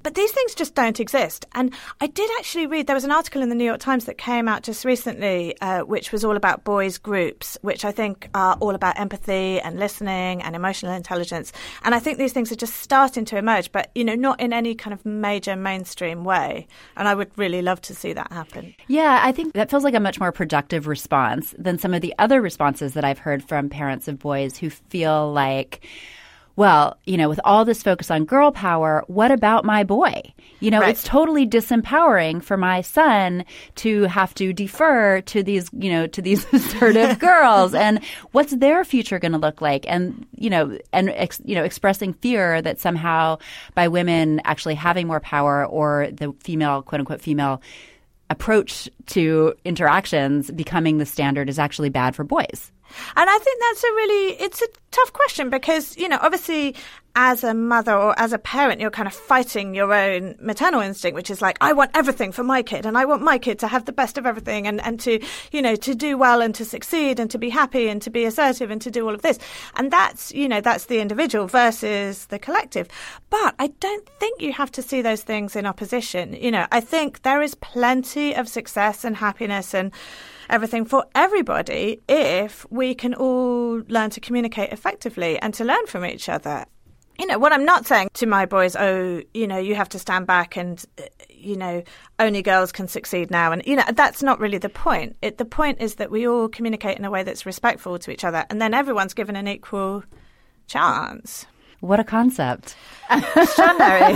But 0.03 0.15
these 0.15 0.33
things 0.33 0.55
just 0.55 0.75
don't 0.75 0.99
exist. 1.01 1.47
And 1.55 1.73
I 2.01 2.07
did 2.07 2.31
actually 2.39 2.67
read, 2.67 2.87
there 2.87 2.97
was 2.97 3.05
an 3.05 3.11
article 3.11 3.43
in 3.43 3.49
the 3.49 3.55
New 3.55 3.65
York 3.65 3.81
Times 3.81 4.07
that 4.07 4.19
came 4.19 4.49
out 4.49 4.63
just 4.63 4.85
recently, 4.85 5.59
uh, 5.61 5.81
which 5.81 6.13
was 6.13 6.25
all 6.25 6.37
about 6.37 6.65
boys' 6.65 6.99
groups, 6.99 7.57
which 7.63 7.85
I 7.85 7.93
think 7.93 8.29
are 8.35 8.57
all 8.61 8.75
about 8.75 8.99
empathy 8.99 9.61
and 9.61 9.79
listening 9.79 10.43
and 10.43 10.57
emotional 10.57 10.93
intelligence. 10.93 11.53
And 11.85 11.95
I 11.95 11.99
think 11.99 12.19
these 12.19 12.33
things 12.33 12.51
are 12.53 12.57
just 12.57 12.75
starting 12.77 13.25
to 13.27 13.37
emerge, 13.37 13.73
but, 13.73 13.91
you 13.95 14.05
know, 14.05 14.15
not 14.15 14.41
in 14.41 14.53
any 14.53 14.75
kind 14.75 14.93
of 14.93 15.07
major 15.07 15.57
mainstream 15.57 16.25
way. 16.25 16.67
And 16.97 17.07
I 17.07 17.15
would 17.15 17.31
really 17.37 17.63
love 17.63 17.81
to 17.83 17.95
see 17.95 18.13
that 18.13 18.33
happen. 18.33 18.75
Yeah, 18.89 19.21
I 19.23 19.33
think 19.33 19.55
that 19.55 19.71
feels 19.71 19.85
like 19.85 19.95
a 19.95 20.01
much 20.01 20.19
more 20.19 20.33
productive 20.33 20.87
response 20.87 21.55
than 21.59 21.79
some 21.79 21.95
of 21.95 22.01
the 22.01 22.15
other 22.19 22.41
responses 22.41 22.95
that 22.95 23.05
I've 23.05 23.19
heard 23.19 23.47
from 23.49 23.69
parents 23.69 24.09
of 24.09 24.19
boys 24.19 24.57
who 24.57 24.71
feel 24.71 25.33
like, 25.33 25.87
well, 26.57 26.99
you 27.07 27.17
know, 27.17 27.29
with 27.29 27.41
all 27.45 27.65
this 27.65 27.83
focus 27.83 28.11
on 28.11 28.25
girl 28.25 28.53
power, 28.53 29.05
what 29.07 29.31
about 29.31 29.65
my 29.65 29.85
boy? 29.85 30.23
You 30.61 30.71
know, 30.71 30.81
right. 30.81 30.91
it's 30.91 31.03
totally 31.03 31.47
disempowering 31.47 32.43
for 32.43 32.57
my 32.57 32.83
son 32.83 33.45
to 33.77 34.03
have 34.03 34.35
to 34.35 34.53
defer 34.53 35.23
to 35.23 35.43
these, 35.43 35.71
you 35.73 35.91
know, 35.91 36.07
to 36.09 36.21
these 36.21 36.45
assertive 36.53 37.19
girls 37.21 37.75
and 37.75 38.05
what's 38.33 38.55
their 38.57 38.85
future 38.85 39.19
going 39.19 39.33
to 39.33 39.39
look 39.39 39.61
like? 39.61 39.87
And, 39.89 40.27
you 40.37 40.51
know, 40.51 40.79
and, 40.93 41.09
ex, 41.11 41.41
you 41.45 41.55
know, 41.55 41.65
expressing 41.65 42.13
fear 42.15 42.61
that 42.61 42.79
somehow 42.79 43.39
by 43.75 43.89
women 43.89 44.41
actually 44.45 44.75
having 44.75 45.07
more 45.07 45.21
power 45.21 45.65
or 45.65 46.09
the 46.13 46.35
female, 46.41 46.83
quote 46.83 47.01
unquote, 47.01 47.23
female 47.23 47.63
approach 48.29 48.89
to 49.07 49.55
interactions 49.65 50.51
becoming 50.51 50.99
the 50.99 51.07
standard 51.07 51.49
is 51.49 51.59
actually 51.59 51.91
bad 51.91 52.17
for 52.17 52.25
boys. 52.25 52.73
And 53.17 53.31
I 53.31 53.39
think 53.39 53.61
that's 53.61 53.85
a 53.85 53.93
really 53.93 54.35
it's 54.41 54.63
a 54.63 54.69
tough 54.91 55.13
question 55.13 55.51
because, 55.51 55.97
you 55.97 56.09
know, 56.09 56.19
obviously 56.21 56.75
as 57.15 57.45
a 57.45 57.53
mother 57.53 57.95
or 57.95 58.19
as 58.19 58.33
a 58.33 58.39
parent, 58.39 58.81
you're 58.81 58.91
kind 58.91 59.07
of 59.07 59.13
fighting 59.13 59.75
your 59.75 59.93
own 59.93 60.35
maternal 60.41 60.81
instinct, 60.81 61.15
which 61.15 61.31
is 61.31 61.43
like, 61.43 61.59
I 61.61 61.73
want 61.75 61.91
everything 61.95 62.33
for 62.33 62.43
my 62.43 62.63
kid 62.63 62.87
and 62.87 62.97
I 62.97 63.05
want 63.05 63.23
my 63.23 63.37
kid 63.37 63.59
to 63.61 63.69
have 63.69 63.85
the 63.85 63.93
best 63.93 64.17
of 64.17 64.25
everything 64.25 64.67
and, 64.67 64.81
and 64.81 64.99
to, 65.01 65.23
you 65.51 65.61
know, 65.61 65.77
to 65.77 65.95
do 65.95 66.17
well 66.17 66.41
and 66.41 66.55
to 66.55 66.65
succeed 66.65 67.21
and 67.21 67.31
to 67.31 67.39
be 67.39 67.51
happy 67.51 67.89
and 67.89 68.01
to 68.03 68.11
be 68.11 68.25
assertive 68.25 68.71
and 68.71 68.81
to 68.83 68.91
do 68.91 69.07
all 69.07 69.15
of 69.15 69.23
this. 69.23 69.39
And 69.77 69.91
that's, 69.91 70.33
you 70.33 70.49
know, 70.49 70.63
that's 70.63 70.87
the 70.87 71.01
individual 71.01 71.47
versus 71.47 72.27
the 72.27 72.39
collective. 72.39 72.89
But 73.29 73.55
I 73.59 73.67
don't 73.67 74.09
think 74.19 74.41
you 74.41 74.53
have 74.55 74.73
to 74.73 74.83
see 74.83 75.03
those 75.03 75.23
things 75.23 75.55
in 75.55 75.67
opposition. 75.67 76.33
You 76.33 76.51
know, 76.51 76.67
I 76.73 76.81
think 76.81 77.23
there 77.23 77.43
is 77.43 77.55
plenty 77.57 78.35
of 78.35 78.49
success 78.49 79.05
and 79.05 79.17
happiness 79.17 79.75
and, 79.75 79.93
everything 80.53 80.85
for 80.85 81.07
everybody 81.15 82.01
if 82.09 82.65
we 82.71 82.95
can 82.95 83.15
all 83.15 83.83
learn 83.89 84.11
to 84.11 84.21
communicate 84.21 84.71
effectively 84.73 85.39
and 85.41 85.53
to 85.55 85.65
learn 85.65 85.87
from 85.87 86.05
each 86.05 86.29
other. 86.29 86.67
You 87.19 87.27
know, 87.27 87.39
what 87.39 87.53
I'm 87.53 87.65
not 87.65 87.87
saying 87.87 88.11
to 88.15 88.27
my 88.27 88.47
boys, 88.47 88.77
oh, 88.77 89.23
you 89.35 89.47
know, 89.47 89.59
you 89.59 89.75
have 89.75 89.89
to 89.91 89.99
stand 89.99 90.27
back 90.27 90.57
and, 90.57 90.83
uh, 90.99 91.05
you 91.29 91.57
know, 91.57 91.83
only 92.19 92.43
girls 92.43 92.73
can 92.73 92.89
succeed 92.89 93.31
now. 93.31 93.53
And, 93.53 93.63
you 93.67 93.77
know, 93.77 93.85
that's 93.93 94.23
not 94.23 94.41
really 94.41 94.59
the 94.59 94.69
point. 94.69 95.17
It, 95.23 95.39
the 95.39 95.45
point 95.45 95.81
is 95.81 95.97
that 95.97 96.11
we 96.11 96.27
all 96.27 96.49
communicate 96.49 96.99
in 96.99 97.05
a 97.05 97.11
way 97.11 97.23
that's 97.23 97.45
respectful 97.47 97.99
to 97.99 98.11
each 98.11 98.25
other 98.25 98.45
and 98.51 98.61
then 98.61 98.75
everyone's 98.75 99.15
given 99.15 99.37
an 99.37 99.49
equal 99.49 100.05
chance. 100.67 101.47
What 101.83 101.99
a 101.99 102.05
concept. 102.05 102.77
Extraordinary. 103.11 104.15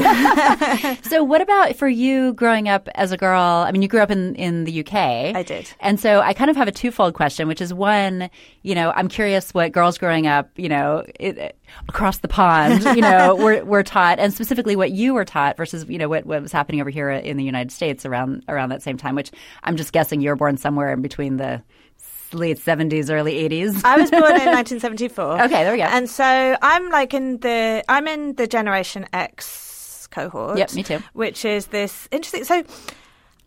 so, 1.02 1.24
what 1.24 1.40
about 1.40 1.74
for 1.74 1.88
you 1.88 2.32
growing 2.34 2.68
up 2.68 2.88
as 2.94 3.10
a 3.10 3.16
girl? 3.16 3.42
I 3.42 3.72
mean, 3.72 3.82
you 3.82 3.88
grew 3.88 3.98
up 3.98 4.10
in, 4.12 4.36
in 4.36 4.62
the 4.62 4.86
UK. 4.86 4.94
I 4.94 5.42
did. 5.44 5.68
And 5.80 5.98
so 5.98 6.20
I 6.20 6.32
kind 6.32 6.48
of 6.48 6.54
have 6.54 6.68
a 6.68 6.72
twofold 6.72 7.14
question, 7.14 7.48
which 7.48 7.60
is 7.60 7.74
one, 7.74 8.30
you 8.62 8.76
know, 8.76 8.92
I'm 8.94 9.08
curious 9.08 9.52
what 9.52 9.72
girls 9.72 9.98
growing 9.98 10.28
up, 10.28 10.48
you 10.56 10.68
know, 10.68 11.04
it, 11.18 11.58
across 11.88 12.18
the 12.18 12.28
pond, 12.28 12.84
you 12.84 13.02
know, 13.02 13.34
were, 13.38 13.64
were 13.64 13.82
taught, 13.82 14.20
and 14.20 14.32
specifically 14.32 14.76
what 14.76 14.92
you 14.92 15.12
were 15.12 15.24
taught 15.24 15.56
versus, 15.56 15.84
you 15.88 15.98
know, 15.98 16.08
what, 16.08 16.24
what 16.24 16.42
was 16.42 16.52
happening 16.52 16.80
over 16.80 16.88
here 16.88 17.10
in 17.10 17.36
the 17.36 17.44
United 17.44 17.72
States 17.72 18.06
around 18.06 18.44
around 18.48 18.68
that 18.68 18.80
same 18.80 18.96
time, 18.96 19.16
which 19.16 19.32
I'm 19.64 19.76
just 19.76 19.92
guessing 19.92 20.20
you 20.20 20.28
were 20.28 20.36
born 20.36 20.56
somewhere 20.56 20.92
in 20.92 21.02
between 21.02 21.36
the 21.36 21.64
late 22.32 22.58
70s, 22.58 23.10
early 23.10 23.48
80s? 23.48 23.84
I 23.84 23.96
was 23.96 24.10
born 24.10 24.24
in 24.24 24.30
1974. 24.30 25.42
Okay, 25.44 25.64
there 25.64 25.72
we 25.72 25.78
go. 25.78 25.84
And 25.84 26.08
so 26.08 26.56
I'm 26.62 26.90
like 26.90 27.14
in 27.14 27.38
the 27.40 27.84
I'm 27.88 28.06
in 28.06 28.34
the 28.36 28.46
Generation 28.46 29.06
X 29.12 30.08
cohort. 30.10 30.58
Yep, 30.58 30.74
me 30.74 30.82
too. 30.82 30.98
Which 31.12 31.44
is 31.44 31.66
this 31.66 32.08
interesting. 32.10 32.44
So, 32.44 32.62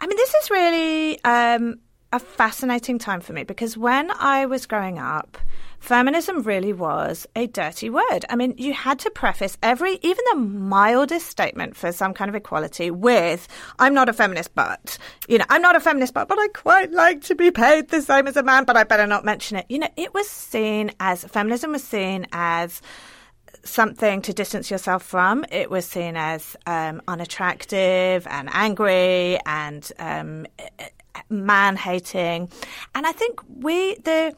I 0.01 0.07
mean, 0.07 0.17
this 0.17 0.33
is 0.33 0.51
really 0.51 1.23
um, 1.23 1.79
a 2.11 2.19
fascinating 2.19 2.97
time 2.97 3.21
for 3.21 3.33
me 3.33 3.43
because 3.43 3.77
when 3.77 4.09
I 4.11 4.47
was 4.47 4.65
growing 4.65 4.97
up, 4.97 5.37
feminism 5.79 6.41
really 6.41 6.73
was 6.73 7.27
a 7.35 7.47
dirty 7.47 7.89
word. 7.89 8.25
I 8.29 8.35
mean, 8.35 8.55
you 8.57 8.73
had 8.73 8.99
to 8.99 9.11
preface 9.11 9.57
every, 9.61 9.99
even 10.01 10.23
the 10.31 10.39
mildest 10.39 11.27
statement 11.27 11.75
for 11.75 11.91
some 11.91 12.13
kind 12.13 12.27
of 12.27 12.35
equality 12.35 12.89
with, 12.89 13.47
I'm 13.77 13.93
not 13.93 14.09
a 14.09 14.13
feminist, 14.13 14.55
but, 14.55 14.97
you 15.27 15.37
know, 15.37 15.45
I'm 15.49 15.61
not 15.61 15.75
a 15.75 15.79
feminist, 15.79 16.13
but, 16.13 16.27
but 16.27 16.39
I 16.39 16.47
quite 16.47 16.91
like 16.91 17.21
to 17.25 17.35
be 17.35 17.51
paid 17.51 17.89
the 17.89 18.01
same 18.01 18.27
as 18.27 18.37
a 18.37 18.43
man, 18.43 18.65
but 18.65 18.75
I 18.75 18.83
better 18.83 19.05
not 19.05 19.23
mention 19.23 19.57
it. 19.57 19.67
You 19.69 19.79
know, 19.79 19.89
it 19.95 20.13
was 20.13 20.27
seen 20.27 20.91
as, 20.99 21.23
feminism 21.25 21.71
was 21.73 21.83
seen 21.83 22.25
as, 22.31 22.81
something 23.65 24.21
to 24.21 24.33
distance 24.33 24.71
yourself 24.71 25.03
from. 25.03 25.45
It 25.51 25.69
was 25.69 25.85
seen 25.85 26.15
as 26.15 26.55
um, 26.65 27.01
unattractive 27.09 28.25
and 28.27 28.49
angry 28.53 29.37
and 29.45 29.91
um, 29.99 30.47
man 31.29 31.75
hating. 31.75 32.49
And 32.95 33.05
I 33.07 33.11
think 33.11 33.39
we, 33.47 33.95
the, 33.95 34.35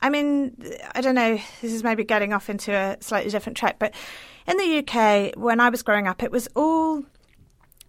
I 0.00 0.10
mean, 0.10 0.56
I 0.94 1.00
don't 1.00 1.14
know, 1.14 1.38
this 1.60 1.72
is 1.72 1.82
maybe 1.82 2.04
getting 2.04 2.32
off 2.32 2.48
into 2.50 2.72
a 2.72 2.96
slightly 3.00 3.30
different 3.30 3.56
track, 3.56 3.78
but 3.78 3.94
in 4.46 4.56
the 4.56 4.78
UK, 4.78 5.36
when 5.36 5.60
I 5.60 5.68
was 5.68 5.82
growing 5.82 6.06
up, 6.06 6.22
it 6.22 6.30
was 6.30 6.48
all 6.54 7.04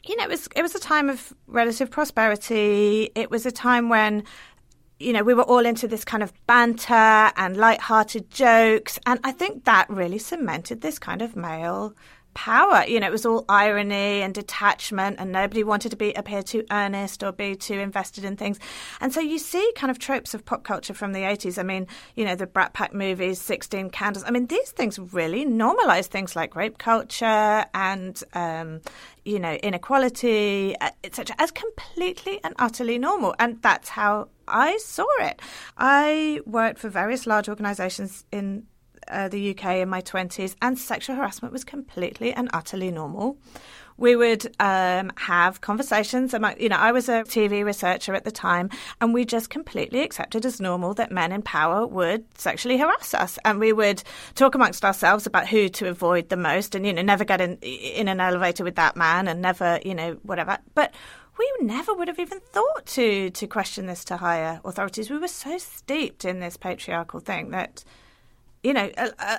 you 0.04 0.16
know, 0.16 0.24
it 0.24 0.30
was 0.30 0.48
it 0.56 0.62
was 0.62 0.76
a 0.76 0.80
time 0.80 1.10
of 1.10 1.34
relative 1.48 1.92
prosperity. 1.92 3.12
It 3.16 3.30
was 3.30 3.46
a 3.46 3.52
time 3.52 3.90
when, 3.90 4.24
you 5.00 5.14
know, 5.14 5.24
we 5.24 5.34
were 5.34 5.44
all 5.44 5.66
into 5.66 5.88
this 5.88 6.06
kind 6.06 6.24
of 6.24 6.34
banter 6.48 6.94
and 7.36 7.58
light-hearted 7.58 8.30
jokes, 8.30 9.00
and 9.06 9.20
I 9.24 9.32
think 9.32 9.66
that 9.66 9.90
really 9.90 10.18
cemented 10.18 10.82
this 10.82 11.00
kind 11.00 11.22
of 11.22 11.36
male 11.36 11.94
power. 12.34 12.86
You 12.88 13.00
know, 13.00 13.08
it 13.08 13.12
was 13.12 13.26
all 13.26 13.46
irony 13.50 14.22
and 14.22 14.34
detachment, 14.34 15.18
and 15.20 15.32
nobody 15.32 15.64
wanted 15.64 15.90
to 15.90 15.98
be 15.98 16.14
appear 16.14 16.42
too 16.42 16.66
earnest 16.72 17.24
or 17.24 17.32
be 17.32 17.56
too 17.56 17.80
invested 17.80 18.24
in 18.24 18.38
things. 18.38 18.60
And 19.02 19.14
so 19.14 19.20
you 19.20 19.40
see 19.40 19.72
kind 19.76 19.92
of 19.92 20.00
tropes 20.00 20.34
of 20.34 20.46
pop 20.46 20.64
culture 20.64 20.94
from 20.94 21.14
the 21.14 21.20
80s. 21.20 21.58
I 21.58 21.64
mean, 21.64 21.88
you 22.16 22.26
know, 22.26 22.36
the 22.36 22.48
Brat 22.48 22.74
Pack 22.74 22.94
movies, 22.94 23.42
16 23.42 23.90
Candles. 23.90 24.24
I 24.26 24.32
mean, 24.32 24.48
these 24.48 24.72
things 24.72 25.00
really 25.00 25.46
normalized 25.46 26.12
things 26.12 26.36
like 26.36 26.56
rape 26.56 26.78
culture 26.78 27.66
and, 27.74 28.22
um, 28.34 28.82
you 29.26 29.40
know, 29.40 29.54
inequality, 29.56 30.76
etc., 31.04 31.36
as 31.40 31.52
completely 31.52 32.40
and 32.44 32.54
utterly 32.60 32.98
normal. 32.98 33.36
And 33.40 33.62
that's 33.62 33.90
how 33.90 34.30
I 34.48 34.78
saw 34.78 35.08
it. 35.20 35.42
I 35.78 36.42
worked 36.46 36.80
for 36.80 36.90
various 36.90 37.28
large 37.28 37.50
organizations 37.50 38.26
in 38.32 38.66
uh, 39.10 39.28
the 39.28 39.52
UK 39.52 39.78
in 39.78 39.90
my 39.90 40.02
20s, 40.02 40.56
and 40.62 40.78
sexual 40.78 41.16
harassment 41.16 41.54
was 41.54 41.64
completely 41.64 42.34
and 42.34 42.50
utterly 42.54 42.92
normal. 42.92 43.38
We 43.98 44.16
would 44.16 44.56
um, 44.62 45.12
have 45.18 45.60
conversations. 45.60 46.34
Among, 46.34 46.58
you 46.60 46.70
know, 46.70 46.78
I 46.78 46.94
was 46.94 47.10
a 47.10 47.24
TV 47.24 47.66
researcher 47.66 48.16
at 48.16 48.24
the 48.24 48.32
time, 48.32 48.70
and 49.02 49.14
we 49.14 49.26
just 49.26 49.50
completely 49.50 50.02
accepted 50.02 50.46
as 50.46 50.62
normal 50.62 50.94
that 50.94 51.12
men 51.12 51.34
in 51.34 51.42
power 51.42 51.86
would 51.86 52.24
sexually 52.38 52.78
harass 52.78 53.14
us, 53.14 53.38
and 53.44 53.60
we 53.60 53.74
would 53.74 54.02
talk 54.36 54.56
amongst 54.56 54.86
ourselves 54.86 55.26
about 55.26 55.50
who 55.50 55.68
to 55.70 55.90
avoid 55.90 56.30
the 56.30 56.38
most, 56.38 56.76
and 56.76 56.86
you 56.86 56.94
know, 56.94 57.02
never 57.02 57.26
get 57.26 57.42
in 57.42 57.58
in 57.58 58.08
an 58.08 58.22
elevator 58.22 58.64
with 58.64 58.76
that 58.76 58.96
man, 58.96 59.28
and 59.28 59.42
never, 59.42 59.80
you 59.84 59.94
know, 59.94 60.18
whatever. 60.24 60.58
But 60.76 60.94
we 61.38 61.52
never 61.62 61.94
would 61.94 62.08
have 62.08 62.20
even 62.20 62.40
thought 62.40 62.86
to 62.86 63.30
to 63.32 63.48
question 63.48 63.86
this 63.86 64.04
to 64.06 64.18
higher 64.18 64.62
authorities. 64.64 65.10
We 65.10 65.18
were 65.18 65.28
so 65.28 65.58
steeped 65.58 66.24
in 66.24 66.40
this 66.40 66.58
patriarchal 66.58 67.20
thing 67.20 67.52
that 67.52 67.84
you 68.64 68.74
know, 68.74 68.90
uh, 68.98 69.10
uh, 69.20 69.38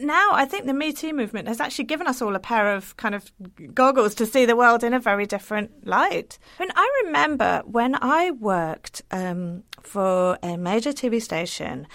now 0.00 0.30
I 0.32 0.44
think 0.44 0.66
the 0.66 0.74
Me 0.74 0.92
Too 0.92 1.12
movement 1.12 1.48
has 1.48 1.60
actually 1.60 1.84
given 1.84 2.06
us 2.06 2.20
all 2.20 2.34
a 2.34 2.40
pair 2.40 2.74
of 2.74 2.96
kind 2.96 3.14
of 3.14 3.30
goggles 3.74 4.14
to 4.16 4.26
see 4.26 4.44
the 4.44 4.56
world 4.56 4.82
in 4.82 4.92
a 4.92 5.00
very 5.00 5.26
different 5.26 5.86
light. 5.86 6.38
And 6.58 6.72
I 6.74 7.02
remember 7.04 7.62
when 7.64 7.96
I 8.00 8.32
worked 8.32 9.02
um, 9.10 9.62
for 9.82 10.38
a 10.42 10.56
major 10.56 10.92
TV 10.92 11.22
station 11.22 11.86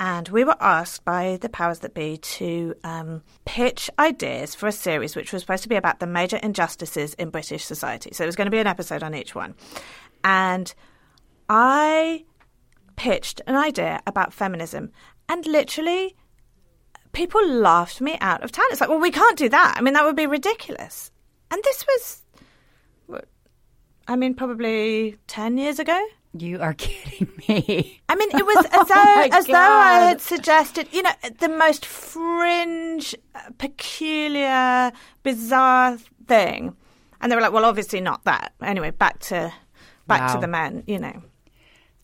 and 0.00 0.28
we 0.28 0.44
were 0.44 0.56
asked 0.60 1.04
by 1.04 1.38
the 1.40 1.48
powers 1.48 1.80
that 1.80 1.94
be 1.94 2.18
to 2.18 2.74
um, 2.84 3.22
pitch 3.44 3.90
ideas 3.98 4.54
for 4.54 4.68
a 4.68 4.72
series 4.72 5.16
which 5.16 5.32
was 5.32 5.42
supposed 5.42 5.64
to 5.64 5.68
be 5.68 5.74
about 5.74 5.98
the 5.98 6.06
major 6.06 6.36
injustices 6.36 7.14
in 7.14 7.30
British 7.30 7.64
society. 7.64 8.10
So 8.12 8.22
there 8.22 8.28
was 8.28 8.36
going 8.36 8.46
to 8.46 8.52
be 8.52 8.58
an 8.58 8.68
episode 8.68 9.02
on 9.02 9.14
each 9.14 9.34
one. 9.34 9.54
And 10.22 10.72
I 11.48 12.24
pitched 12.94 13.40
an 13.46 13.56
idea 13.56 14.00
about 14.06 14.32
feminism 14.32 14.92
and 15.28 15.46
literally, 15.46 16.16
people 17.12 17.46
laughed 17.46 18.00
me 18.00 18.16
out 18.20 18.42
of 18.42 18.52
town. 18.52 18.66
It's 18.70 18.80
like, 18.80 18.90
well, 18.90 19.00
we 19.00 19.10
can't 19.10 19.38
do 19.38 19.48
that. 19.48 19.74
I 19.76 19.80
mean, 19.80 19.94
that 19.94 20.04
would 20.04 20.16
be 20.16 20.26
ridiculous. 20.26 21.10
And 21.50 21.62
this 21.64 21.84
was, 21.86 22.22
I 24.06 24.16
mean, 24.16 24.34
probably 24.34 25.16
10 25.26 25.58
years 25.58 25.78
ago. 25.78 26.00
You 26.32 26.60
are 26.60 26.74
kidding 26.78 27.30
me. 27.48 28.00
I 28.08 28.14
mean, 28.14 28.30
it 28.30 28.46
was 28.46 28.66
as 28.66 28.72
oh 28.74 28.84
though, 28.84 28.94
oh 28.96 29.28
as 29.32 29.46
though 29.46 29.54
I 29.54 30.00
had 30.08 30.20
suggested, 30.20 30.88
you 30.92 31.02
know, 31.02 31.12
the 31.38 31.48
most 31.48 31.84
fringe, 31.84 33.14
uh, 33.34 33.40
peculiar, 33.58 34.92
bizarre 35.22 35.98
thing. 36.26 36.76
And 37.20 37.32
they 37.32 37.36
were 37.36 37.42
like, 37.42 37.52
well, 37.52 37.64
obviously 37.64 38.00
not 38.00 38.24
that. 38.24 38.52
Anyway, 38.62 38.90
back 38.90 39.18
to 39.20 39.52
back 40.06 40.20
wow. 40.20 40.34
to 40.34 40.40
the 40.40 40.46
men, 40.46 40.84
you 40.86 40.98
know. 40.98 41.22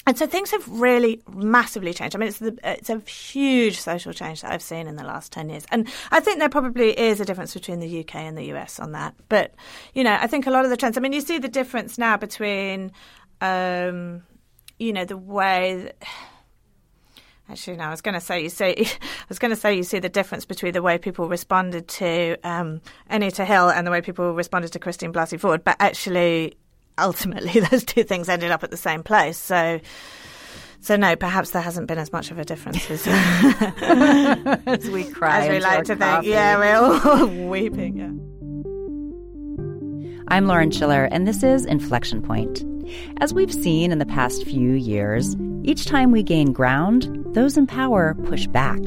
And 0.06 0.18
so 0.18 0.26
things 0.26 0.50
have 0.50 0.68
really 0.68 1.22
massively 1.32 1.94
changed. 1.94 2.14
I 2.14 2.18
mean, 2.18 2.28
it's 2.28 2.38
the, 2.38 2.58
it's 2.62 2.90
a 2.90 2.98
huge 3.00 3.78
social 3.78 4.12
change 4.12 4.42
that 4.42 4.52
I've 4.52 4.62
seen 4.62 4.86
in 4.86 4.96
the 4.96 5.04
last 5.04 5.32
ten 5.32 5.48
years, 5.48 5.64
and 5.70 5.88
I 6.10 6.20
think 6.20 6.38
there 6.38 6.48
probably 6.48 6.98
is 6.98 7.20
a 7.20 7.24
difference 7.24 7.54
between 7.54 7.80
the 7.80 8.00
UK 8.00 8.16
and 8.16 8.36
the 8.36 8.52
US 8.54 8.78
on 8.78 8.92
that. 8.92 9.14
But 9.28 9.54
you 9.94 10.04
know, 10.04 10.16
I 10.20 10.26
think 10.26 10.46
a 10.46 10.50
lot 10.50 10.64
of 10.64 10.70
the 10.70 10.76
trends. 10.76 10.98
I 10.98 11.00
mean, 11.00 11.12
you 11.12 11.22
see 11.22 11.38
the 11.38 11.48
difference 11.48 11.96
now 11.96 12.16
between, 12.18 12.92
um, 13.40 14.22
you 14.78 14.92
know, 14.92 15.04
the 15.04 15.16
way. 15.16 15.84
That, 15.84 16.08
Actually, 17.48 17.76
no. 17.76 17.84
I 17.84 17.90
was 17.90 18.00
going 18.00 18.14
to 18.14 18.20
say 18.20 18.42
you 18.42 18.48
see. 18.48 18.74
I 18.78 19.26
was 19.28 19.38
going 19.38 19.50
to 19.50 19.56
say 19.56 19.74
you 19.74 19.82
see 19.82 19.98
the 19.98 20.08
difference 20.08 20.46
between 20.46 20.72
the 20.72 20.82
way 20.82 20.96
people 20.96 21.28
responded 21.28 21.88
to 21.88 22.36
um, 22.42 22.80
Anita 23.10 23.44
Hill 23.44 23.68
and 23.68 23.86
the 23.86 23.90
way 23.90 24.00
people 24.00 24.32
responded 24.34 24.72
to 24.72 24.78
Christine 24.78 25.12
Blasey 25.12 25.38
Ford. 25.38 25.62
But 25.62 25.76
actually, 25.78 26.56
ultimately 26.98 27.60
those 27.70 27.84
two 27.84 28.04
things 28.04 28.28
ended 28.28 28.50
up 28.50 28.62
at 28.64 28.70
the 28.70 28.76
same 28.76 29.02
place. 29.02 29.38
So. 29.38 29.80
So 30.80 30.96
no, 30.96 31.16
perhaps 31.16 31.52
there 31.52 31.62
hasn't 31.62 31.86
been 31.86 31.96
as 31.96 32.12
much 32.12 32.30
of 32.30 32.38
a 32.38 32.44
difference 32.44 32.90
as, 32.90 33.06
as 34.66 34.90
we 34.90 35.04
cry. 35.12 35.46
As 35.46 35.48
we 35.48 35.60
like 35.60 35.84
to 35.84 35.96
coffee. 35.96 36.26
think. 36.26 36.34
Yeah, 36.34 36.58
we're 36.58 36.76
all 36.76 37.26
weeping. 37.48 37.96
Yeah. 37.96 38.10
I'm 40.28 40.46
Lauren 40.46 40.70
Schiller, 40.70 41.06
and 41.10 41.26
this 41.26 41.42
is 41.42 41.64
Inflection 41.64 42.20
Point. 42.20 42.62
As 43.18 43.32
we've 43.32 43.52
seen 43.52 43.92
in 43.92 43.98
the 43.98 44.04
past 44.04 44.44
few 44.44 44.72
years, 44.72 45.34
each 45.62 45.86
time 45.86 46.10
we 46.10 46.22
gain 46.22 46.52
ground, 46.52 47.08
those 47.34 47.56
in 47.56 47.66
power 47.66 48.14
push 48.24 48.46
back 48.48 48.80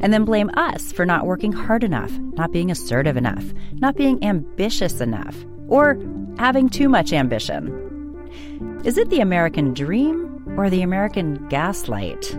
and 0.00 0.12
then 0.12 0.24
blame 0.24 0.50
us 0.54 0.92
for 0.92 1.04
not 1.04 1.26
working 1.26 1.50
hard 1.52 1.82
enough, 1.82 2.12
not 2.34 2.52
being 2.52 2.70
assertive 2.70 3.16
enough, 3.16 3.44
not 3.72 3.96
being 3.96 4.22
ambitious 4.24 5.00
enough, 5.00 5.34
or 5.68 5.96
having 6.38 6.68
too 6.68 6.88
much 6.88 7.12
ambition? 7.12 7.72
Is 8.84 8.98
it 8.98 9.10
the 9.10 9.20
American 9.20 9.74
dream 9.74 10.54
or 10.56 10.70
the 10.70 10.82
American 10.82 11.48
gaslight? 11.48 12.34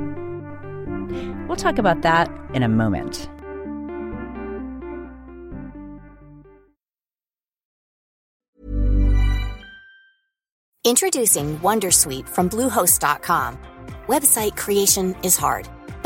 We'll 1.47 1.57
talk 1.57 1.77
about 1.77 2.01
that 2.03 2.31
in 2.53 2.63
a 2.63 2.69
moment. 2.69 3.29
Introducing 10.87 11.59
Wondersuite 11.59 12.29
from 12.29 12.49
Bluehost.com. 12.49 13.57
Website 14.07 14.55
creation 14.55 15.15
is 15.21 15.35
hard, 15.35 15.67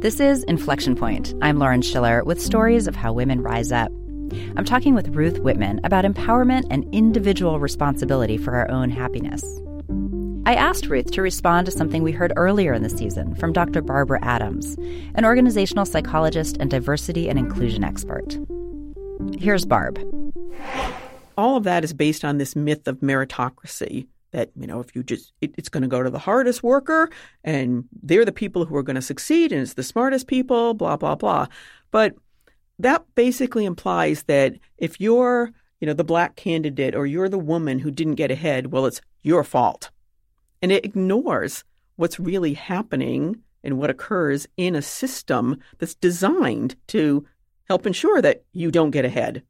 This 0.00 0.20
is 0.20 0.44
Inflection 0.44 0.94
Point. 0.94 1.34
I'm 1.42 1.58
Lauren 1.58 1.82
Schiller 1.82 2.22
with 2.22 2.40
stories 2.40 2.86
of 2.86 2.94
how 2.94 3.12
women 3.12 3.40
rise 3.40 3.72
up. 3.72 3.90
I'm 4.56 4.64
talking 4.64 4.94
with 4.94 5.08
Ruth 5.08 5.40
Whippman 5.40 5.80
about 5.82 6.04
empowerment 6.04 6.68
and 6.70 6.88
individual 6.94 7.58
responsibility 7.58 8.36
for 8.38 8.54
our 8.54 8.70
own 8.70 8.90
happiness. 8.90 9.42
I 10.46 10.54
asked 10.54 10.86
Ruth 10.86 11.10
to 11.10 11.20
respond 11.20 11.66
to 11.66 11.72
something 11.72 12.04
we 12.04 12.12
heard 12.12 12.32
earlier 12.36 12.72
in 12.74 12.84
the 12.84 12.88
season 12.88 13.34
from 13.34 13.52
Dr. 13.52 13.82
Barbara 13.82 14.20
Adams, 14.22 14.76
an 15.16 15.24
organizational 15.24 15.84
psychologist 15.84 16.56
and 16.60 16.70
diversity 16.70 17.28
and 17.28 17.36
inclusion 17.36 17.82
expert. 17.82 18.38
Here's 19.36 19.64
Barb. 19.64 19.98
All 21.36 21.56
of 21.56 21.64
that 21.64 21.82
is 21.82 21.92
based 21.92 22.24
on 22.24 22.38
this 22.38 22.54
myth 22.54 22.86
of 22.86 23.00
meritocracy 23.00 24.06
that 24.32 24.50
you 24.56 24.66
know 24.66 24.80
if 24.80 24.94
you 24.94 25.02
just 25.02 25.32
it, 25.40 25.54
it's 25.56 25.68
going 25.68 25.82
to 25.82 25.88
go 25.88 26.02
to 26.02 26.10
the 26.10 26.18
hardest 26.18 26.62
worker 26.62 27.08
and 27.44 27.84
they're 28.02 28.24
the 28.24 28.32
people 28.32 28.64
who 28.64 28.76
are 28.76 28.82
going 28.82 28.96
to 28.96 29.02
succeed 29.02 29.52
and 29.52 29.62
it's 29.62 29.74
the 29.74 29.82
smartest 29.82 30.26
people 30.26 30.74
blah 30.74 30.96
blah 30.96 31.14
blah 31.14 31.46
but 31.90 32.14
that 32.78 33.04
basically 33.14 33.64
implies 33.64 34.24
that 34.24 34.54
if 34.76 35.00
you're, 35.00 35.52
you 35.80 35.86
know, 35.86 35.94
the 35.94 36.04
black 36.04 36.36
candidate 36.36 36.94
or 36.94 37.06
you're 37.06 37.28
the 37.28 37.38
woman 37.38 37.80
who 37.80 37.90
didn't 37.90 38.14
get 38.14 38.30
ahead, 38.30 38.68
well, 38.68 38.86
it's 38.86 39.00
your 39.22 39.44
fault. 39.44 39.90
And 40.62 40.70
it 40.70 40.84
ignores 40.84 41.64
what's 41.96 42.20
really 42.20 42.54
happening 42.54 43.42
and 43.64 43.78
what 43.78 43.90
occurs 43.90 44.46
in 44.56 44.76
a 44.76 44.82
system 44.82 45.58
that's 45.78 45.94
designed 45.94 46.76
to 46.88 47.26
help 47.68 47.86
ensure 47.86 48.22
that 48.22 48.44
you 48.52 48.70
don't 48.70 48.92
get 48.92 49.04
ahead. 49.04 49.42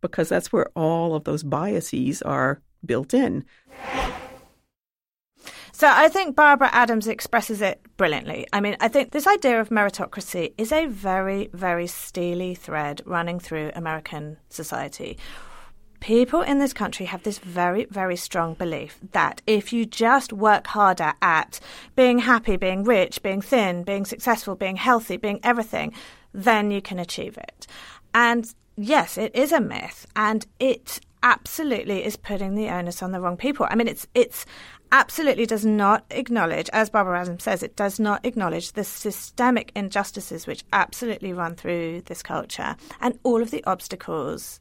Because 0.00 0.28
that's 0.28 0.52
where 0.52 0.68
all 0.74 1.14
of 1.14 1.24
those 1.24 1.42
biases 1.42 2.22
are 2.22 2.60
built 2.86 3.14
in. 3.14 3.44
So 5.76 5.88
I 5.92 6.08
think 6.08 6.36
Barbara 6.36 6.70
Adams 6.72 7.08
expresses 7.08 7.60
it 7.60 7.80
brilliantly. 7.96 8.46
I 8.52 8.60
mean, 8.60 8.76
I 8.80 8.86
think 8.86 9.10
this 9.10 9.26
idea 9.26 9.60
of 9.60 9.70
meritocracy 9.70 10.54
is 10.56 10.70
a 10.70 10.86
very, 10.86 11.50
very 11.52 11.88
steely 11.88 12.54
thread 12.54 13.02
running 13.04 13.40
through 13.40 13.72
American 13.74 14.36
society. 14.48 15.18
People 15.98 16.42
in 16.42 16.60
this 16.60 16.72
country 16.72 17.06
have 17.06 17.24
this 17.24 17.38
very, 17.38 17.86
very 17.86 18.14
strong 18.14 18.54
belief 18.54 19.00
that 19.12 19.42
if 19.48 19.72
you 19.72 19.84
just 19.84 20.32
work 20.32 20.68
harder 20.68 21.14
at 21.20 21.58
being 21.96 22.20
happy, 22.20 22.56
being 22.56 22.84
rich, 22.84 23.20
being 23.20 23.40
thin, 23.40 23.82
being 23.82 24.04
successful, 24.04 24.54
being 24.54 24.76
healthy, 24.76 25.16
being 25.16 25.40
everything, 25.42 25.92
then 26.32 26.70
you 26.70 26.80
can 26.80 27.00
achieve 27.00 27.36
it. 27.36 27.66
And 28.14 28.46
yes, 28.76 29.18
it 29.18 29.34
is 29.34 29.50
a 29.50 29.60
myth, 29.60 30.06
and 30.14 30.46
it 30.60 31.00
absolutely 31.24 32.04
is 32.04 32.16
putting 32.16 32.54
the 32.54 32.68
onus 32.68 33.02
on 33.02 33.10
the 33.10 33.20
wrong 33.20 33.36
people. 33.36 33.66
I 33.68 33.74
mean, 33.74 33.88
it's 33.88 34.06
it's 34.14 34.46
absolutely 34.92 35.46
does 35.46 35.64
not 35.64 36.04
acknowledge, 36.10 36.70
as 36.72 36.90
Barbara 36.90 37.20
Adams 37.20 37.42
says, 37.42 37.64
it 37.64 37.74
does 37.74 37.98
not 37.98 38.24
acknowledge 38.24 38.72
the 38.72 38.84
systemic 38.84 39.72
injustices 39.74 40.46
which 40.46 40.62
absolutely 40.72 41.32
run 41.32 41.56
through 41.56 42.02
this 42.02 42.22
culture 42.22 42.76
and 43.00 43.18
all 43.24 43.42
of 43.42 43.50
the 43.50 43.64
obstacles 43.64 44.60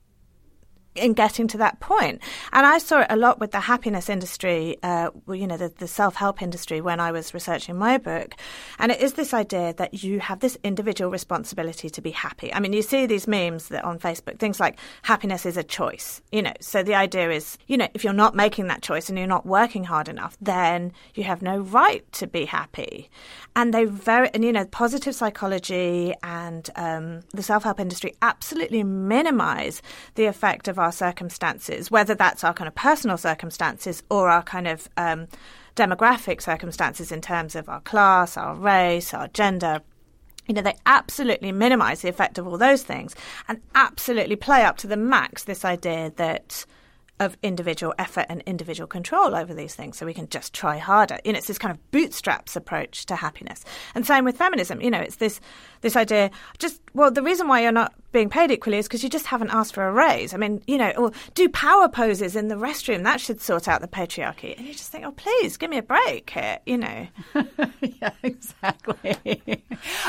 in 0.96 1.14
getting 1.14 1.48
to 1.50 1.58
that 1.58 1.80
point. 1.80 2.22
And 2.52 2.66
I 2.66 2.78
saw 2.78 3.02
it 3.02 3.08
a 3.10 3.16
lot 3.16 3.40
with 3.40 3.52
the 3.52 3.60
happiness 3.60 4.10
industry, 4.10 4.78
uh, 4.84 5.10
you 5.28 5.48
know, 5.48 5.58
the, 5.58 5.70
the 5.70 5.88
self 5.88 6.16
help 6.16 6.42
industry 6.42 6.82
when 6.82 7.00
I 7.00 7.12
was 7.12 7.34
researching 7.34 7.78
my 7.78 7.98
book. 7.98 8.36
And 8.80 8.92
it 8.92 9.02
is 9.02 9.14
this 9.14 9.34
idea 9.34 9.74
that 9.74 10.04
you 10.04 10.20
have 10.20 10.40
this 10.40 10.58
individual 10.64 11.12
responsibility 11.12 11.90
to 11.90 12.02
be 12.02 12.12
happy. 12.12 12.54
I 12.54 12.60
mean, 12.60 12.74
you 12.74 12.82
see 12.82 13.06
these 13.06 13.28
memes 13.28 13.70
that 13.70 13.84
on 13.84 14.00
Facebook, 14.00 14.40
things 14.40 14.60
like 14.60 14.80
happiness 15.04 15.46
is 15.46 15.58
a 15.58 15.64
choice, 15.64 16.22
you 16.32 16.42
know. 16.42 16.54
So 16.60 16.84
the 16.84 16.96
idea 16.96 17.32
is, 17.32 17.58
you 17.68 17.78
know, 17.78 17.88
if 17.94 18.04
you're 18.04 18.14
not 18.14 18.36
making 18.36 18.68
that 18.68 18.82
choice 18.82 19.10
and 19.10 19.18
you're 19.18 19.28
not 19.28 19.46
working 19.46 19.84
hard 19.84 20.08
enough, 20.10 20.38
then 20.42 20.94
you 21.16 21.24
have 21.24 21.42
no 21.42 21.60
right 21.60 22.10
to 22.14 22.28
be 22.28 22.46
happy. 22.46 23.10
And 23.56 23.74
they 23.74 23.86
very, 23.86 24.30
and 24.34 24.44
you 24.44 24.52
know, 24.52 24.66
positive 24.66 25.16
psychology 25.16 26.14
and 26.24 26.70
um, 26.76 27.22
the 27.34 27.44
self 27.44 27.64
help 27.64 27.80
industry 27.80 28.14
absolutely 28.22 28.84
minimize 28.84 29.82
the 30.16 30.26
effect 30.26 30.68
of 30.68 30.80
our 30.84 30.92
circumstances, 30.92 31.90
whether 31.90 32.14
that's 32.14 32.44
our 32.44 32.54
kind 32.54 32.68
of 32.68 32.76
personal 32.76 33.18
circumstances 33.18 34.04
or 34.10 34.30
our 34.30 34.44
kind 34.44 34.68
of 34.68 34.88
um, 34.98 35.28
demographic 35.76 36.42
circumstances 36.42 37.12
in 37.12 37.22
terms 37.22 37.56
of 37.56 37.68
our 37.70 37.82
class, 37.82 38.38
our 38.38 38.56
race, 38.56 39.14
our 39.14 39.28
gender. 39.30 39.82
You 40.48 40.54
know, 40.54 40.62
they 40.62 40.76
absolutely 40.86 41.52
minimize 41.52 42.02
the 42.02 42.10
effect 42.10 42.38
of 42.38 42.46
all 42.46 42.58
those 42.58 42.84
things 42.84 43.16
and 43.48 43.62
absolutely 43.76 44.36
play 44.36 44.64
up 44.64 44.78
to 44.78 44.88
the 44.88 44.98
max 44.98 45.46
this 45.46 45.64
idea 45.64 46.12
that 46.18 46.66
of 47.20 47.38
individual 47.44 47.94
effort 47.98 48.26
and 48.30 48.42
individual 48.46 48.88
control 48.88 49.36
over 49.36 49.54
these 49.54 49.76
things 49.76 49.98
so 49.98 50.06
we 50.06 50.14
can 50.14 50.28
just 50.30 50.54
try 50.54 50.78
harder. 50.78 51.20
You 51.24 51.34
know, 51.34 51.38
it's 51.38 51.48
this 51.48 51.58
kind 51.58 51.72
of 51.72 51.92
bootstraps 51.92 52.56
approach 52.56 53.06
to 53.06 53.16
happiness. 53.16 53.64
And 53.96 54.06
same 54.06 54.26
with 54.26 54.38
feminism. 54.38 54.82
You 54.82 54.92
know, 54.92 55.00
it's 55.00 55.18
this 55.18 55.40
this 55.84 55.96
idea 55.96 56.32
just 56.58 56.82
well, 56.96 57.12
the 57.12 57.24
reason 57.24 57.48
why 57.48 57.62
you're 57.62 57.72
not 57.72 57.94
being 58.12 58.30
paid 58.30 58.52
equally 58.52 58.78
is 58.78 58.88
because 58.88 59.04
you 59.04 59.10
just 59.10 59.26
haven't 59.26 59.50
asked 59.50 59.74
for 59.74 59.88
a 59.88 59.92
raise. 59.92 60.36
I 60.36 60.38
mean, 60.38 60.62
you 60.68 60.78
know, 60.78 60.92
or 60.92 61.12
do 61.34 61.50
power 61.50 61.90
poses 61.90 62.36
in 62.36 62.48
the 62.48 62.56
restroom. 62.56 63.04
That 63.04 63.20
should 63.20 63.42
sort 63.42 63.68
out 63.68 63.82
the 63.82 63.88
patriarchy. 63.88 64.56
And 64.56 64.68
you 64.68 64.74
just 64.74 64.92
think, 64.92 65.04
oh, 65.04 65.12
please 65.12 65.58
give 65.58 65.72
me 65.72 65.80
a 65.80 65.84
break 65.84 66.30
here, 66.30 66.60
you 66.68 66.78
know. 66.78 67.08
yeah, 67.82 68.12
exactly. 68.22 69.42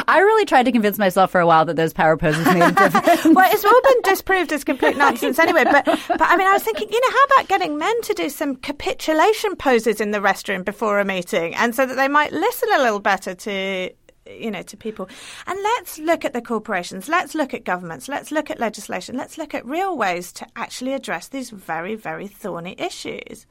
I 0.06 0.18
really 0.18 0.44
tried 0.44 0.64
to 0.64 0.72
convince 0.72 0.98
myself 0.98 1.30
for 1.30 1.40
a 1.40 1.46
while 1.46 1.64
that 1.64 1.76
those 1.76 1.94
power 1.94 2.18
poses 2.18 2.44
made 2.44 2.62
a 2.62 2.72
difference. 2.90 3.24
well, 3.34 3.50
it's 3.50 3.64
all 3.64 3.80
been 3.82 4.02
disproved 4.02 4.52
as 4.52 4.62
complete 4.62 4.96
nonsense 4.98 5.38
anyway. 5.38 5.64
But, 5.64 5.86
but 5.86 6.20
I 6.20 6.36
mean, 6.36 6.46
I 6.46 6.52
was 6.52 6.62
thinking, 6.62 6.88
you 6.90 7.00
know, 7.00 7.16
how 7.16 7.24
about 7.24 7.48
getting 7.48 7.78
men 7.78 8.02
to 8.02 8.12
do 8.12 8.28
some 8.28 8.56
capitulation 8.56 9.56
poses 9.56 10.02
in 10.02 10.10
the 10.10 10.18
restroom 10.18 10.62
before 10.62 11.00
a 11.00 11.04
meeting 11.06 11.54
and 11.54 11.74
so 11.74 11.86
that 11.86 11.94
they 11.94 12.08
might 12.08 12.32
listen 12.32 12.68
a 12.74 12.82
little 12.82 13.00
better 13.00 13.34
to 13.34 13.90
you 14.26 14.50
know 14.50 14.62
to 14.62 14.76
people. 14.76 15.08
And 15.46 15.58
let's 15.62 15.98
look 15.98 16.24
at 16.24 16.32
the 16.32 16.42
corporations. 16.42 17.08
Let's 17.08 17.34
look 17.34 17.54
at 17.54 17.64
governments. 17.64 18.08
Let's 18.08 18.30
look 18.30 18.50
at 18.50 18.60
legislation. 18.60 19.16
Let's 19.16 19.38
look 19.38 19.54
at 19.54 19.66
real 19.66 19.96
ways 19.96 20.32
to 20.34 20.46
actually 20.56 20.94
address 20.94 21.28
these 21.28 21.50
very 21.50 21.94
very 21.94 22.26
thorny 22.26 22.74
issues. 22.78 23.46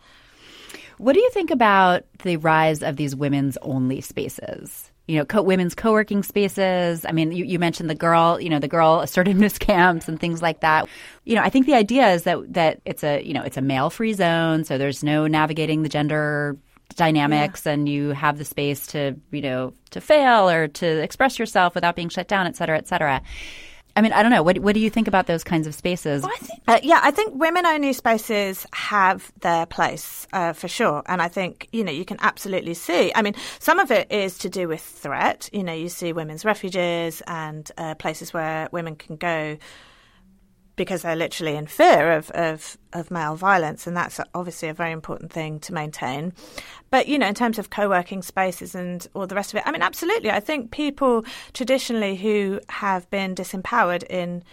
What 0.98 1.14
do 1.14 1.20
you 1.20 1.30
think 1.32 1.52
about 1.52 2.04
the 2.24 2.38
rise 2.38 2.84
of 2.84 2.98
these 2.98 3.16
women's 3.16 3.58
only 3.62 4.02
spaces? 4.02 4.92
You 5.08 5.18
know, 5.18 5.26
co- 5.26 5.42
women's 5.42 5.76
co-working 5.76 6.24
spaces. 6.24 7.04
I 7.06 7.12
mean, 7.12 7.34
you, 7.34 7.44
you, 7.44 7.60
mentioned 7.60 7.90
the 7.90 7.96
girl, 7.96 8.40
you 8.40 8.50
know, 8.50 8.60
the 8.60 8.70
girl 8.70 9.02
assertiveness 9.02 9.58
camps 9.60 10.08
and 10.08 10.18
things 10.18 10.42
like 10.42 10.62
that. 10.62 10.88
You 11.26 11.36
know, 11.36 11.42
I 11.42 11.50
think 11.50 11.66
the 11.66 11.74
idea 11.74 12.14
is 12.14 12.24
that 12.24 12.54
that 12.54 12.80
it's 12.86 13.04
a, 13.04 13.22
you 13.22 13.34
know, 13.34 13.42
it's 13.42 13.58
a 13.58 13.62
male-free 13.62 14.14
zone, 14.14 14.64
so 14.64 14.78
there's 14.78 15.04
no 15.04 15.28
navigating 15.28 15.84
the 15.84 15.90
gender 15.90 16.56
dynamics 16.96 17.66
yeah. 17.66 17.74
and 17.74 17.90
you 17.90 18.10
have 18.10 18.38
the 18.38 18.46
space 18.46 18.88
to, 18.88 19.16
you 19.32 19.42
know, 19.42 19.74
to 19.92 20.02
fail 20.02 20.50
or 20.50 20.68
to 20.68 20.88
express 21.02 21.40
yourself 21.40 21.76
without 21.76 21.96
being 21.96 22.10
shut 22.10 22.28
down, 22.28 22.48
et 22.48 22.56
cetera, 22.56 22.78
et 22.78 22.88
cetera. 22.88 23.22
I 23.96 24.02
mean, 24.02 24.12
I 24.12 24.24
don't 24.24 24.32
know. 24.32 24.42
What, 24.42 24.58
what 24.58 24.74
do 24.74 24.80
you 24.80 24.90
think 24.90 25.08
about 25.08 25.28
those 25.28 25.44
kinds 25.44 25.68
of 25.68 25.76
spaces? 25.76 26.24
Well, 26.24 26.32
I 26.34 26.40
think, 26.40 26.62
uh, 26.68 26.80
yeah, 26.82 27.00
I 27.04 27.12
think 27.12 27.36
women 27.36 27.64
only 27.66 27.94
spaces 27.94 28.66
have 28.74 29.32
their 29.42 29.68
place 29.68 30.26
uh, 30.34 30.54
for 30.54 30.68
sure. 30.68 31.04
And 31.06 31.22
I 31.22 31.28
think, 31.28 31.68
you 31.72 31.84
know, 31.84 31.92
you 31.92 32.04
can 32.04 32.18
absolutely 32.20 32.74
see. 32.74 33.12
I 33.14 33.22
mean, 33.22 33.36
some 33.60 33.78
of 33.78 33.92
it 33.92 34.12
is 34.12 34.40
to 34.40 34.50
do 34.50 34.68
with 34.68 34.82
threat. 34.82 35.48
You 35.54 35.64
know, 35.64 35.74
you 35.74 35.90
see 35.90 36.12
women's 36.12 36.44
refuges 36.44 37.22
and 37.28 37.70
uh, 37.78 37.94
places 37.94 38.34
where 38.34 38.68
women 38.72 38.96
can 38.96 39.16
go 39.16 39.58
because 40.76 41.04
they're 41.04 41.16
literally 41.16 41.56
in 41.56 41.68
fear 41.68 42.14
of, 42.14 42.32
of, 42.32 42.78
of 42.94 43.12
male 43.12 43.36
violence, 43.36 43.86
and 43.86 43.96
that's 43.96 44.20
obviously 44.34 44.70
a 44.70 44.74
very 44.74 44.92
important 44.92 45.32
thing 45.32 45.60
to 45.62 45.74
maintain. 45.74 46.34
But 46.90 47.08
you 47.08 47.18
know, 47.18 47.28
in 47.28 47.36
terms 47.36 47.60
of 47.60 47.70
co-working 47.70 48.22
spaces 48.22 48.76
and 48.76 49.06
all 49.14 49.28
the 49.28 49.36
rest 49.36 49.54
of 49.54 49.58
it, 49.58 49.64
I 49.66 49.72
mean, 49.72 49.82
absolutely. 49.82 50.32
I 50.32 50.40
think 50.40 50.72
people 50.72 51.26
traditionally 51.54 52.16
who 52.16 52.60
have 52.70 53.10
been 53.10 53.36
disempowered 53.36 54.04
in 54.10 54.44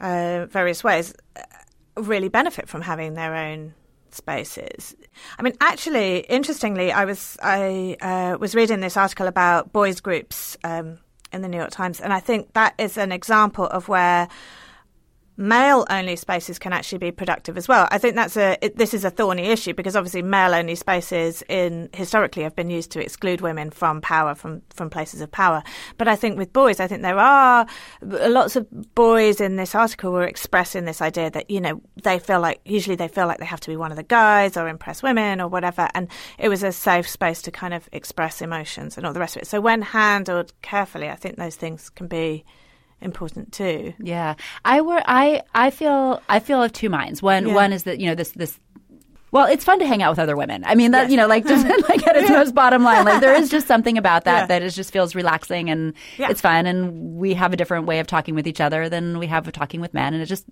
uh, 0.00 0.46
various 0.46 0.84
ways 0.84 1.12
uh, 1.36 1.42
really 1.96 2.28
benefit 2.28 2.68
from 2.68 2.82
having 2.82 3.14
their 3.14 3.34
own 3.34 3.74
spaces. 4.10 4.94
I 5.38 5.42
mean, 5.42 5.54
actually, 5.60 6.20
interestingly, 6.20 6.92
I 6.92 7.04
was 7.04 7.36
I 7.42 7.96
uh, 8.00 8.38
was 8.38 8.54
reading 8.54 8.80
this 8.80 8.96
article 8.96 9.26
about 9.26 9.72
boys 9.72 10.00
groups 10.00 10.56
um, 10.64 10.98
in 11.32 11.42
the 11.42 11.48
New 11.48 11.58
York 11.58 11.70
Times, 11.70 12.00
and 12.00 12.12
I 12.12 12.20
think 12.20 12.52
that 12.54 12.74
is 12.78 12.96
an 12.96 13.12
example 13.12 13.66
of 13.66 13.88
where 13.88 14.28
male 15.38 15.86
only 15.88 16.16
spaces 16.16 16.58
can 16.58 16.72
actually 16.72 16.98
be 16.98 17.12
productive 17.12 17.56
as 17.56 17.68
well. 17.68 17.86
I 17.92 17.98
think 17.98 18.16
that's 18.16 18.36
a 18.36 18.58
it, 18.60 18.76
this 18.76 18.92
is 18.92 19.04
a 19.04 19.10
thorny 19.10 19.44
issue 19.44 19.72
because 19.72 19.94
obviously 19.94 20.20
male 20.20 20.52
only 20.52 20.74
spaces 20.74 21.42
in 21.48 21.88
historically 21.94 22.42
have 22.42 22.56
been 22.56 22.68
used 22.68 22.90
to 22.92 23.00
exclude 23.00 23.40
women 23.40 23.70
from 23.70 24.00
power 24.00 24.34
from 24.34 24.62
from 24.70 24.90
places 24.90 25.20
of 25.20 25.30
power. 25.30 25.62
But 25.96 26.08
I 26.08 26.16
think 26.16 26.36
with 26.36 26.52
boys, 26.52 26.80
I 26.80 26.88
think 26.88 27.02
there 27.02 27.18
are 27.18 27.66
uh, 28.02 28.28
lots 28.28 28.56
of 28.56 28.66
boys 28.94 29.40
in 29.40 29.54
this 29.54 29.76
article 29.76 30.10
were 30.10 30.24
expressing 30.24 30.84
this 30.84 31.00
idea 31.00 31.30
that 31.30 31.48
you 31.48 31.60
know 31.60 31.80
they 32.02 32.18
feel 32.18 32.40
like 32.40 32.60
usually 32.64 32.96
they 32.96 33.08
feel 33.08 33.28
like 33.28 33.38
they 33.38 33.46
have 33.46 33.60
to 33.60 33.70
be 33.70 33.76
one 33.76 33.92
of 33.92 33.96
the 33.96 34.02
guys 34.02 34.56
or 34.56 34.68
impress 34.68 35.04
women 35.04 35.40
or 35.40 35.46
whatever, 35.46 35.88
and 35.94 36.08
it 36.36 36.48
was 36.48 36.64
a 36.64 36.72
safe 36.72 37.08
space 37.08 37.40
to 37.42 37.52
kind 37.52 37.74
of 37.74 37.88
express 37.92 38.42
emotions 38.42 38.96
and 38.96 39.06
all 39.06 39.12
the 39.12 39.20
rest 39.20 39.36
of 39.36 39.42
it. 39.42 39.46
So 39.46 39.60
when 39.60 39.82
handled 39.82 40.52
carefully, 40.62 41.08
I 41.08 41.14
think 41.14 41.36
those 41.36 41.54
things 41.54 41.90
can 41.90 42.08
be 42.08 42.44
important 43.00 43.52
too. 43.52 43.94
Yeah, 44.00 44.34
I 44.64 44.80
were 44.80 45.02
I 45.06 45.42
I 45.54 45.70
feel 45.70 46.22
I 46.28 46.40
feel 46.40 46.62
of 46.62 46.72
two 46.72 46.88
minds. 46.88 47.22
One 47.22 47.46
Yeah. 47.48 47.54
one 47.54 47.72
is 47.72 47.84
that 47.84 47.98
you 48.00 48.06
know 48.06 48.14
this 48.14 48.30
this. 48.32 48.58
Well, 49.30 49.44
it's 49.46 49.62
fun 49.62 49.78
to 49.80 49.86
hang 49.86 50.02
out 50.02 50.10
with 50.10 50.18
other 50.18 50.36
women. 50.36 50.64
I 50.64 50.74
mean, 50.74 50.92
that 50.92 51.02
Yes. 51.02 51.10
you 51.10 51.16
know, 51.18 51.26
like 51.26 51.46
just 51.54 51.66
like 51.88 52.06
at 52.06 52.16
its 52.16 52.30
most 52.30 52.54
bottom 52.54 52.82
line, 52.82 53.04
like 53.04 53.20
there 53.20 53.34
is 53.34 53.50
just 53.50 53.66
something 53.72 53.98
about 53.98 54.24
that 54.24 54.48
Yeah. 54.50 54.58
that 54.60 54.72
just 54.72 54.90
feels 54.92 55.14
relaxing 55.14 55.68
and 55.70 55.92
Yeah. 56.16 56.30
it's 56.30 56.40
fun, 56.40 56.66
and 56.66 57.16
we 57.18 57.34
have 57.34 57.52
a 57.52 57.56
different 57.56 57.86
way 57.86 57.98
of 58.00 58.06
talking 58.06 58.34
with 58.34 58.46
each 58.46 58.60
other 58.60 58.88
than 58.88 59.18
we 59.18 59.26
have 59.26 59.46
of 59.46 59.52
talking 59.52 59.80
with 59.80 59.92
men, 59.94 60.14
and 60.14 60.22
it 60.22 60.26
just. 60.26 60.46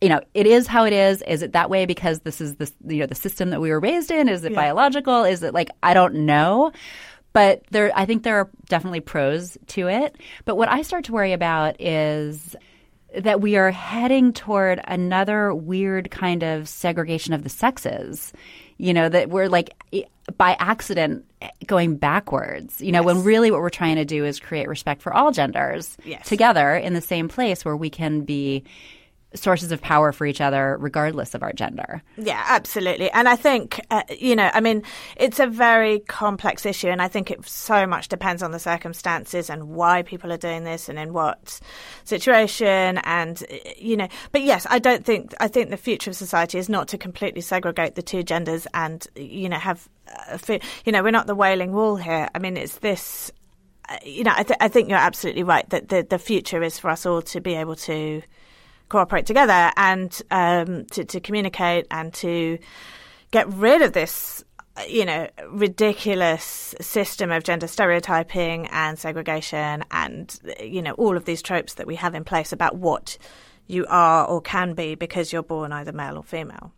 You 0.00 0.08
know, 0.08 0.20
it 0.34 0.48
is 0.48 0.66
how 0.66 0.84
it 0.84 0.92
is. 0.92 1.22
Is 1.28 1.42
it 1.42 1.52
that 1.52 1.70
way 1.70 1.86
because 1.86 2.18
this 2.22 2.40
is 2.40 2.56
the 2.56 2.68
you 2.88 2.98
know 2.98 3.06
the 3.06 3.14
system 3.14 3.50
that 3.50 3.60
we 3.60 3.70
were 3.70 3.78
raised 3.78 4.10
in? 4.10 4.28
Is 4.28 4.42
it 4.42 4.50
Yeah. 4.50 4.56
biological? 4.60 5.22
Is 5.22 5.44
it 5.44 5.54
like 5.54 5.70
I 5.80 5.94
don't 5.94 6.26
know, 6.26 6.72
but 7.32 7.62
there 7.70 7.90
I 7.94 8.04
think 8.06 8.22
there 8.22 8.36
are 8.38 8.50
definitely 8.68 9.00
pros 9.00 9.56
to 9.68 9.88
it. 9.88 10.16
But 10.44 10.56
what 10.56 10.68
I 10.68 10.82
start 10.82 11.04
to 11.04 11.12
worry 11.12 11.32
about 11.32 11.80
is 11.80 12.54
that 13.18 13.40
we 13.40 13.56
are 13.56 13.70
heading 13.70 14.32
toward 14.32 14.80
another 14.84 15.54
weird 15.54 16.10
kind 16.10 16.42
of 16.42 16.68
segregation 16.68 17.34
of 17.34 17.42
the 17.42 17.50
sexes. 17.50 18.32
You 18.78 18.94
know, 18.94 19.08
that 19.08 19.28
we're 19.28 19.48
like 19.48 19.74
by 20.36 20.56
accident 20.58 21.24
going 21.66 21.96
backwards. 21.96 22.80
You 22.80 22.90
know, 22.90 23.02
when 23.02 23.22
really 23.22 23.50
what 23.50 23.60
we're 23.60 23.70
trying 23.70 23.96
to 23.96 24.04
do 24.04 24.24
is 24.24 24.40
create 24.40 24.68
respect 24.68 25.02
for 25.02 25.12
all 25.12 25.30
genders 25.30 25.96
Yes. 26.04 26.26
together 26.26 26.74
in 26.74 26.94
the 26.94 27.00
same 27.00 27.28
place 27.28 27.64
where 27.64 27.76
we 27.76 27.90
can 27.90 28.22
be 28.22 28.64
sources 29.34 29.72
of 29.72 29.80
power 29.80 30.12
for 30.12 30.26
each 30.26 30.40
other 30.40 30.76
regardless 30.78 31.34
of 31.34 31.42
our 31.42 31.52
gender. 31.52 32.02
Yeah, 32.16 32.44
absolutely. 32.48 33.10
And 33.10 33.28
I 33.28 33.36
think, 33.36 33.80
uh, 33.90 34.02
you 34.18 34.36
know, 34.36 34.50
I 34.52 34.60
mean, 34.60 34.82
it's 35.16 35.40
a 35.40 35.46
very 35.46 36.00
complex 36.00 36.66
issue. 36.66 36.88
And 36.88 37.00
I 37.00 37.08
think 37.08 37.30
it 37.30 37.46
so 37.48 37.86
much 37.86 38.08
depends 38.08 38.42
on 38.42 38.50
the 38.50 38.58
circumstances 38.58 39.50
and 39.50 39.70
why 39.70 40.02
people 40.02 40.32
are 40.32 40.38
doing 40.38 40.64
this 40.64 40.88
and 40.88 40.98
in 40.98 41.12
what 41.12 41.60
situation. 42.04 42.98
And, 42.98 43.42
uh, 43.50 43.56
you 43.76 43.96
know, 43.96 44.08
but 44.32 44.42
yes, 44.42 44.66
I 44.70 44.78
don't 44.78 45.04
think, 45.04 45.34
I 45.40 45.48
think 45.48 45.70
the 45.70 45.76
future 45.76 46.10
of 46.10 46.16
society 46.16 46.58
is 46.58 46.68
not 46.68 46.88
to 46.88 46.98
completely 46.98 47.40
segregate 47.40 47.94
the 47.94 48.02
two 48.02 48.22
genders 48.22 48.66
and, 48.74 49.06
you 49.16 49.48
know, 49.48 49.58
have, 49.58 49.88
uh, 50.08 50.58
you 50.84 50.92
know, 50.92 51.02
we're 51.02 51.10
not 51.10 51.26
the 51.26 51.34
wailing 51.34 51.72
wall 51.72 51.96
here. 51.96 52.28
I 52.34 52.38
mean, 52.38 52.56
it's 52.56 52.78
this, 52.78 53.30
uh, 53.88 53.96
you 54.04 54.24
know, 54.24 54.32
I, 54.34 54.42
th- 54.42 54.58
I 54.60 54.68
think 54.68 54.88
you're 54.88 54.98
absolutely 54.98 55.42
right 55.42 55.68
that 55.70 55.88
the, 55.88 56.06
the 56.08 56.18
future 56.18 56.62
is 56.62 56.78
for 56.78 56.90
us 56.90 57.06
all 57.06 57.22
to 57.22 57.40
be 57.40 57.54
able 57.54 57.76
to 57.76 58.22
cooperate 58.92 59.24
together 59.24 59.72
and 59.76 60.20
um, 60.30 60.84
to, 60.92 61.02
to 61.04 61.18
communicate 61.18 61.86
and 61.90 62.12
to 62.12 62.58
get 63.30 63.48
rid 63.48 63.80
of 63.80 63.94
this, 63.94 64.44
you 64.86 65.06
know, 65.06 65.26
ridiculous 65.48 66.74
system 66.80 67.32
of 67.32 67.42
gender 67.42 67.66
stereotyping 67.66 68.66
and 68.66 68.98
segregation 68.98 69.82
and, 69.90 70.38
you 70.60 70.82
know, 70.82 70.92
all 70.92 71.16
of 71.16 71.24
these 71.24 71.40
tropes 71.40 71.74
that 71.74 71.86
we 71.86 71.96
have 71.96 72.14
in 72.14 72.22
place 72.22 72.52
about 72.52 72.76
what 72.76 73.16
you 73.66 73.86
are 73.88 74.26
or 74.26 74.42
can 74.42 74.74
be 74.74 74.94
because 74.94 75.32
you're 75.32 75.42
born 75.42 75.72
either 75.72 75.92
male 75.92 76.18
or 76.18 76.22
female. 76.22 76.70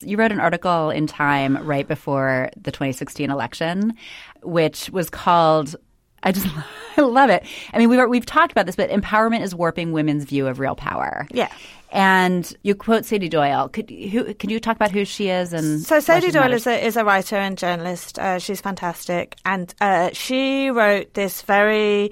You 0.00 0.18
wrote 0.18 0.32
an 0.32 0.40
article 0.40 0.90
in 0.90 1.06
Time 1.06 1.56
right 1.66 1.88
before 1.88 2.50
the 2.56 2.70
2016 2.70 3.30
election, 3.30 3.94
which 4.42 4.90
was 4.90 5.08
called. 5.08 5.74
I 6.22 6.32
just 6.32 6.46
love 7.12 7.30
it. 7.30 7.44
I 7.72 7.78
mean, 7.78 7.88
we 7.88 7.96
were, 7.96 8.08
we've 8.08 8.26
talked 8.26 8.52
about 8.52 8.66
this, 8.66 8.76
but 8.76 8.90
empowerment 8.90 9.42
is 9.42 9.54
warping 9.54 9.92
women's 9.92 10.24
view 10.24 10.46
of 10.46 10.58
real 10.58 10.74
power. 10.74 11.26
Yeah. 11.30 11.48
And 11.90 12.56
you 12.62 12.74
quote 12.74 13.04
Sady 13.04 13.28
Doyle. 13.28 13.68
Could 13.68 13.90
who 13.90 14.32
can 14.34 14.48
you 14.48 14.58
talk 14.58 14.76
about 14.76 14.90
who 14.90 15.04
she 15.04 15.28
is 15.28 15.52
and 15.52 15.80
So 15.82 16.00
Sady 16.00 16.30
Doyle 16.30 16.54
is 16.54 16.66
a, 16.66 16.84
is 16.84 16.96
a 16.96 17.04
writer 17.04 17.36
and 17.36 17.58
journalist. 17.58 18.18
Uh, 18.18 18.38
she's 18.38 18.62
fantastic, 18.62 19.36
and 19.44 19.74
uh, 19.80 20.08
she 20.14 20.70
wrote 20.70 21.12
this 21.12 21.42
very 21.42 22.10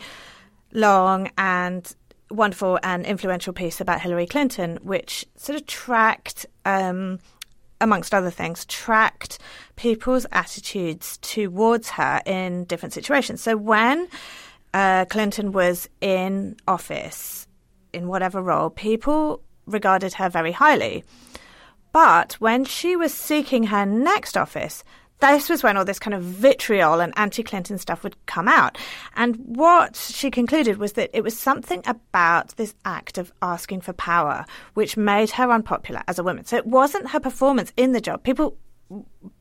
long 0.73 1.31
and 1.39 1.97
wonderful 2.31 2.79
and 2.83 3.07
influential 3.07 3.55
piece 3.55 3.81
about 3.81 4.03
Hillary 4.03 4.27
Clinton, 4.27 4.79
which 4.83 5.25
sort 5.37 5.59
of 5.59 5.67
tracked. 5.67 6.45
Um, 6.67 7.19
amongst 7.81 8.13
other 8.13 8.31
things, 8.31 8.67
tracked 8.67 9.39
people's 9.77 10.27
attitudes 10.33 11.17
towards 11.23 11.89
her 11.89 12.21
in 12.27 12.65
different 12.65 12.93
situations. 12.93 13.41
So 13.41 13.57
when 13.57 14.07
uh, 14.75 15.05
Clinton 15.07 15.53
was 15.53 15.89
in 16.01 16.57
office, 16.67 17.47
in 17.93 18.09
whatever 18.09 18.43
role, 18.43 18.71
people 18.71 19.43
regarded 19.67 20.15
her 20.15 20.29
very 20.29 20.53
highly. 20.53 21.05
But 21.93 22.35
when 22.35 22.65
she 22.65 22.95
was 22.95 23.13
seeking 23.13 23.65
her 23.65 23.85
next 23.85 24.37
office, 24.37 24.85
this 25.21 25.51
was 25.51 25.63
when 25.63 25.77
all 25.77 25.85
this 25.85 25.99
kind 25.99 26.15
of 26.15 26.23
vitriol 26.23 27.01
and 27.01 27.13
anti 27.17 27.43
Clinton 27.43 27.79
stuff 27.79 28.03
would 28.03 28.17
come 28.27 28.49
out. 28.49 28.79
And 29.17 29.37
what 29.37 29.97
she 29.97 30.31
concluded 30.31 30.79
was 30.79 30.95
that 30.95 31.11
it 31.13 31.23
was 31.23 31.39
something 31.39 31.83
about 31.87 32.57
this 32.57 32.75
act 32.85 33.19
of 33.19 33.33
asking 33.43 33.83
for 33.83 33.93
power 33.93 34.47
which 34.75 34.97
made 34.97 35.31
her 35.33 35.51
unpopular 35.51 36.03
as 36.09 36.19
a 36.19 36.23
woman. 36.23 36.47
So 36.47 36.57
it 36.57 36.67
wasn't 36.67 37.11
her 37.11 37.21
performance 37.21 37.73
in 37.77 37.93
the 37.93 38.01
job. 38.01 38.23
People 38.23 38.57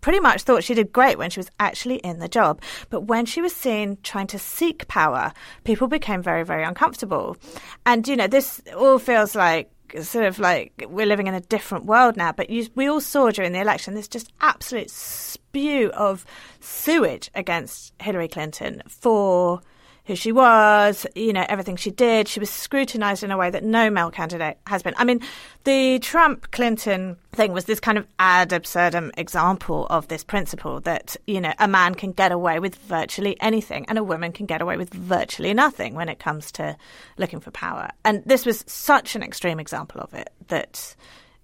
pretty 0.01 0.19
much 0.19 0.43
thought 0.43 0.63
she 0.63 0.73
did 0.73 0.91
great 0.91 1.17
when 1.17 1.29
she 1.29 1.39
was 1.39 1.49
actually 1.59 1.97
in 1.97 2.19
the 2.19 2.27
job. 2.27 2.61
But 2.89 3.01
when 3.01 3.25
she 3.25 3.41
was 3.41 3.55
seen 3.55 3.97
trying 4.03 4.27
to 4.27 4.39
seek 4.39 4.87
power, 4.87 5.33
people 5.63 5.87
became 5.87 6.21
very, 6.21 6.43
very 6.43 6.63
uncomfortable. 6.63 7.37
And, 7.85 8.07
you 8.07 8.15
know, 8.15 8.27
this 8.27 8.61
all 8.75 8.99
feels 8.99 9.35
like 9.35 9.71
sort 10.01 10.25
of 10.25 10.37
like 10.37 10.85
we're 10.87 11.05
living 11.05 11.27
in 11.27 11.33
a 11.33 11.41
different 11.41 11.85
world 11.85 12.15
now. 12.15 12.31
But 12.31 12.49
you, 12.49 12.67
we 12.75 12.87
all 12.87 13.01
saw 13.01 13.31
during 13.31 13.51
the 13.51 13.61
election 13.61 13.95
this 13.95 14.07
just 14.07 14.31
absolute 14.41 14.89
spew 14.89 15.89
of 15.91 16.25
sewage 16.59 17.31
against 17.33 17.93
Hillary 18.01 18.27
Clinton 18.27 18.83
for 18.87 19.61
who 20.09 20.15
she 20.15 20.31
was, 20.31 21.05
you 21.13 21.31
know, 21.31 21.45
everything 21.47 21.75
she 21.75 21.91
did. 21.91 22.27
She 22.27 22.39
was 22.39 22.49
scrutinized 22.49 23.23
in 23.23 23.29
a 23.29 23.37
way 23.37 23.51
that 23.51 23.63
no 23.63 23.91
male 23.91 24.09
candidate 24.09 24.57
has 24.65 24.81
been. 24.81 24.95
I 24.97 25.03
mean, 25.03 25.21
the 25.65 25.99
Trump 25.99 26.49
Clinton 26.49 27.15
thing 27.31 27.53
was 27.53 27.65
this 27.65 27.79
kind 27.79 27.95
of 27.95 28.07
ad 28.17 28.51
absurdum 28.51 29.11
example 29.17 29.85
of 29.91 30.07
this 30.07 30.23
principle 30.23 30.79
that, 30.79 31.15
you 31.27 31.39
know, 31.39 31.53
a 31.59 31.67
man 31.67 31.93
can 31.93 32.11
get 32.11 32.31
away 32.31 32.57
with 32.57 32.73
virtually 32.73 33.37
anything 33.39 33.85
and 33.87 33.99
a 33.99 34.03
woman 34.03 34.31
can 34.31 34.47
get 34.47 34.61
away 34.61 34.77
with 34.77 34.91
virtually 34.91 35.53
nothing 35.53 35.93
when 35.93 36.09
it 36.09 36.17
comes 36.17 36.51
to 36.53 36.75
looking 37.19 37.39
for 37.39 37.51
power. 37.51 37.87
And 38.03 38.23
this 38.25 38.47
was 38.47 38.63
such 38.65 39.15
an 39.15 39.21
extreme 39.21 39.59
example 39.59 40.01
of 40.01 40.11
it 40.15 40.31
that, 40.47 40.95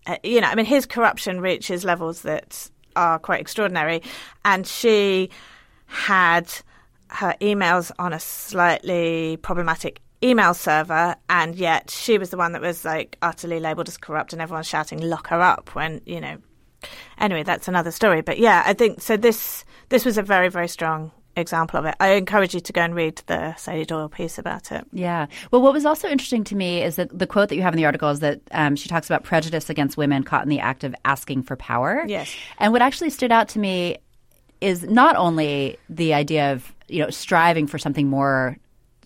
uh, 0.08 0.17
you 0.23 0.41
know, 0.41 0.47
I 0.47 0.56
mean, 0.56 0.65
his 0.65 0.88
corruption 0.88 1.39
reaches 1.39 1.86
levels 1.86 2.23
that 2.23 2.67
are 2.95 3.19
quite 3.19 3.41
extraordinary. 3.41 4.01
And 4.43 4.65
she 4.65 5.30
had 5.86 6.51
her 7.09 7.35
emails 7.41 7.91
on 7.99 8.13
a 8.13 8.19
slightly 8.19 9.37
problematic 9.37 10.01
email 10.23 10.53
server 10.53 11.15
and 11.29 11.55
yet 11.55 11.89
she 11.91 12.17
was 12.17 12.29
the 12.29 12.37
one 12.37 12.53
that 12.53 12.61
was 12.61 12.85
like 12.85 13.17
utterly 13.21 13.59
labeled 13.59 13.87
as 13.87 13.97
corrupt 13.97 14.33
and 14.33 14.41
everyone's 14.41 14.67
shouting 14.67 14.99
lock 15.01 15.27
her 15.27 15.41
up 15.41 15.75
when 15.75 16.01
you 16.05 16.19
know 16.19 16.37
anyway 17.19 17.43
that's 17.43 17.67
another 17.67 17.91
story 17.91 18.21
but 18.21 18.39
yeah 18.39 18.63
i 18.65 18.73
think 18.73 19.01
so 19.01 19.17
this 19.17 19.65
this 19.89 20.05
was 20.05 20.17
a 20.17 20.23
very 20.23 20.49
very 20.49 20.67
strong 20.67 21.11
example 21.35 21.77
of 21.77 21.85
it 21.85 21.93
i 21.99 22.11
encourage 22.13 22.53
you 22.53 22.61
to 22.61 22.71
go 22.71 22.81
and 22.81 22.95
read 22.95 23.21
the 23.27 23.53
sady 23.55 23.85
doyle 23.85 24.07
piece 24.07 24.37
about 24.37 24.71
it 24.71 24.85
Yeah. 24.93 25.27
Well, 25.51 25.61
what 25.61 25.73
was 25.73 25.85
also 25.85 26.07
interesting 26.07 26.43
to 26.45 26.55
me 26.55 26.81
is 26.81 26.95
that 26.95 27.17
the 27.17 27.27
quote 27.27 27.49
that 27.49 27.55
you 27.55 27.61
have 27.61 27.73
in 27.73 27.77
the 27.77 27.85
article 27.85 28.09
is 28.09 28.21
that 28.21 28.39
um, 28.51 28.75
she 28.77 28.87
talks 28.87 29.07
about 29.07 29.23
prejudice 29.23 29.69
against 29.69 29.97
women 29.97 30.23
caught 30.23 30.43
in 30.43 30.49
the 30.49 30.61
act 30.61 30.83
of 30.85 30.95
asking 31.03 31.43
for 31.43 31.57
power. 31.57 32.03
Yes. 32.07 32.33
And 32.57 32.71
what 32.71 32.81
actually 32.81 33.09
stood 33.09 33.33
out 33.33 33.49
to 33.49 33.59
me 33.59 33.97
is 34.61 34.83
not 34.83 35.17
only 35.17 35.77
the 35.89 36.13
idea 36.13 36.53
of 36.53 36.73
you 36.87 37.03
know 37.03 37.09
striving 37.09 37.67
for 37.67 37.77
something 37.77 38.07
more 38.07 38.57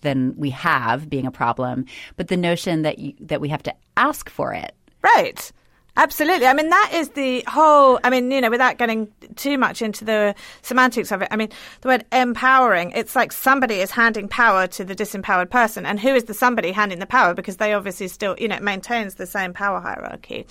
than 0.02 0.34
we 0.36 0.50
have 0.50 1.08
being 1.10 1.26
a 1.26 1.30
problem, 1.30 1.84
but 2.16 2.28
the 2.28 2.36
notion 2.36 2.82
that 2.82 2.98
you, 2.98 3.14
that 3.20 3.40
we 3.40 3.48
have 3.48 3.62
to 3.64 3.74
ask 3.96 4.30
for 4.30 4.52
it. 4.52 4.74
Right. 5.02 5.52
Absolutely. 5.96 6.46
I 6.46 6.54
mean, 6.54 6.70
that 6.70 6.92
is 6.94 7.10
the 7.10 7.44
whole. 7.48 7.98
I 8.04 8.10
mean, 8.10 8.30
you 8.30 8.40
know, 8.40 8.48
without 8.48 8.78
getting 8.78 9.08
too 9.36 9.58
much 9.58 9.82
into 9.82 10.04
the 10.04 10.34
semantics 10.62 11.10
of 11.10 11.20
it, 11.20 11.28
I 11.30 11.36
mean, 11.36 11.48
the 11.80 11.88
word 11.88 12.04
empowering, 12.12 12.92
it's 12.92 13.16
like 13.16 13.32
somebody 13.32 13.76
is 13.76 13.90
handing 13.90 14.28
power 14.28 14.66
to 14.68 14.84
the 14.84 14.94
disempowered 14.94 15.50
person. 15.50 15.84
And 15.84 15.98
who 15.98 16.14
is 16.14 16.24
the 16.24 16.34
somebody 16.34 16.72
handing 16.72 17.00
the 17.00 17.06
power? 17.06 17.34
Because 17.34 17.56
they 17.56 17.74
obviously 17.74 18.08
still, 18.08 18.36
you 18.38 18.48
know, 18.48 18.56
it 18.56 18.62
maintains 18.62 19.16
the 19.16 19.26
same 19.26 19.52
power 19.52 19.80
hierarchy. 19.80 20.46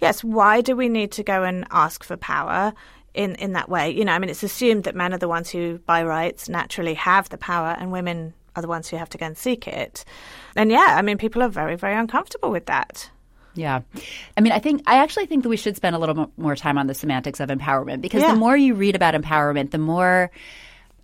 Yes, 0.00 0.24
why 0.24 0.60
do 0.60 0.74
we 0.74 0.88
need 0.88 1.12
to 1.12 1.22
go 1.22 1.44
and 1.44 1.66
ask 1.70 2.02
for 2.02 2.16
power? 2.16 2.74
In, 3.12 3.34
in 3.36 3.54
that 3.54 3.68
way, 3.68 3.90
you 3.90 4.04
know, 4.04 4.12
I 4.12 4.20
mean, 4.20 4.30
it's 4.30 4.44
assumed 4.44 4.84
that 4.84 4.94
men 4.94 5.12
are 5.12 5.18
the 5.18 5.26
ones 5.26 5.50
who, 5.50 5.78
by 5.78 6.04
rights, 6.04 6.48
naturally 6.48 6.94
have 6.94 7.28
the 7.28 7.38
power, 7.38 7.76
and 7.78 7.90
women 7.90 8.34
are 8.54 8.62
the 8.62 8.68
ones 8.68 8.88
who 8.88 8.96
have 8.96 9.08
to 9.10 9.18
go 9.18 9.26
and 9.26 9.36
seek 9.36 9.66
it. 9.66 10.04
And 10.54 10.70
yeah, 10.70 10.94
I 10.96 11.02
mean, 11.02 11.18
people 11.18 11.42
are 11.42 11.48
very, 11.48 11.74
very 11.76 11.96
uncomfortable 11.96 12.52
with 12.52 12.66
that. 12.66 13.10
Yeah. 13.54 13.80
I 14.36 14.40
mean, 14.40 14.52
I 14.52 14.60
think, 14.60 14.82
I 14.86 14.98
actually 14.98 15.26
think 15.26 15.42
that 15.42 15.48
we 15.48 15.56
should 15.56 15.74
spend 15.74 15.96
a 15.96 15.98
little 15.98 16.30
more 16.36 16.54
time 16.54 16.78
on 16.78 16.86
the 16.86 16.94
semantics 16.94 17.40
of 17.40 17.48
empowerment 17.48 18.00
because 18.00 18.22
Yeah. 18.22 18.32
the 18.32 18.38
more 18.38 18.56
you 18.56 18.74
read 18.74 18.94
about 18.94 19.14
empowerment, 19.14 19.72
the 19.72 19.78
more, 19.78 20.30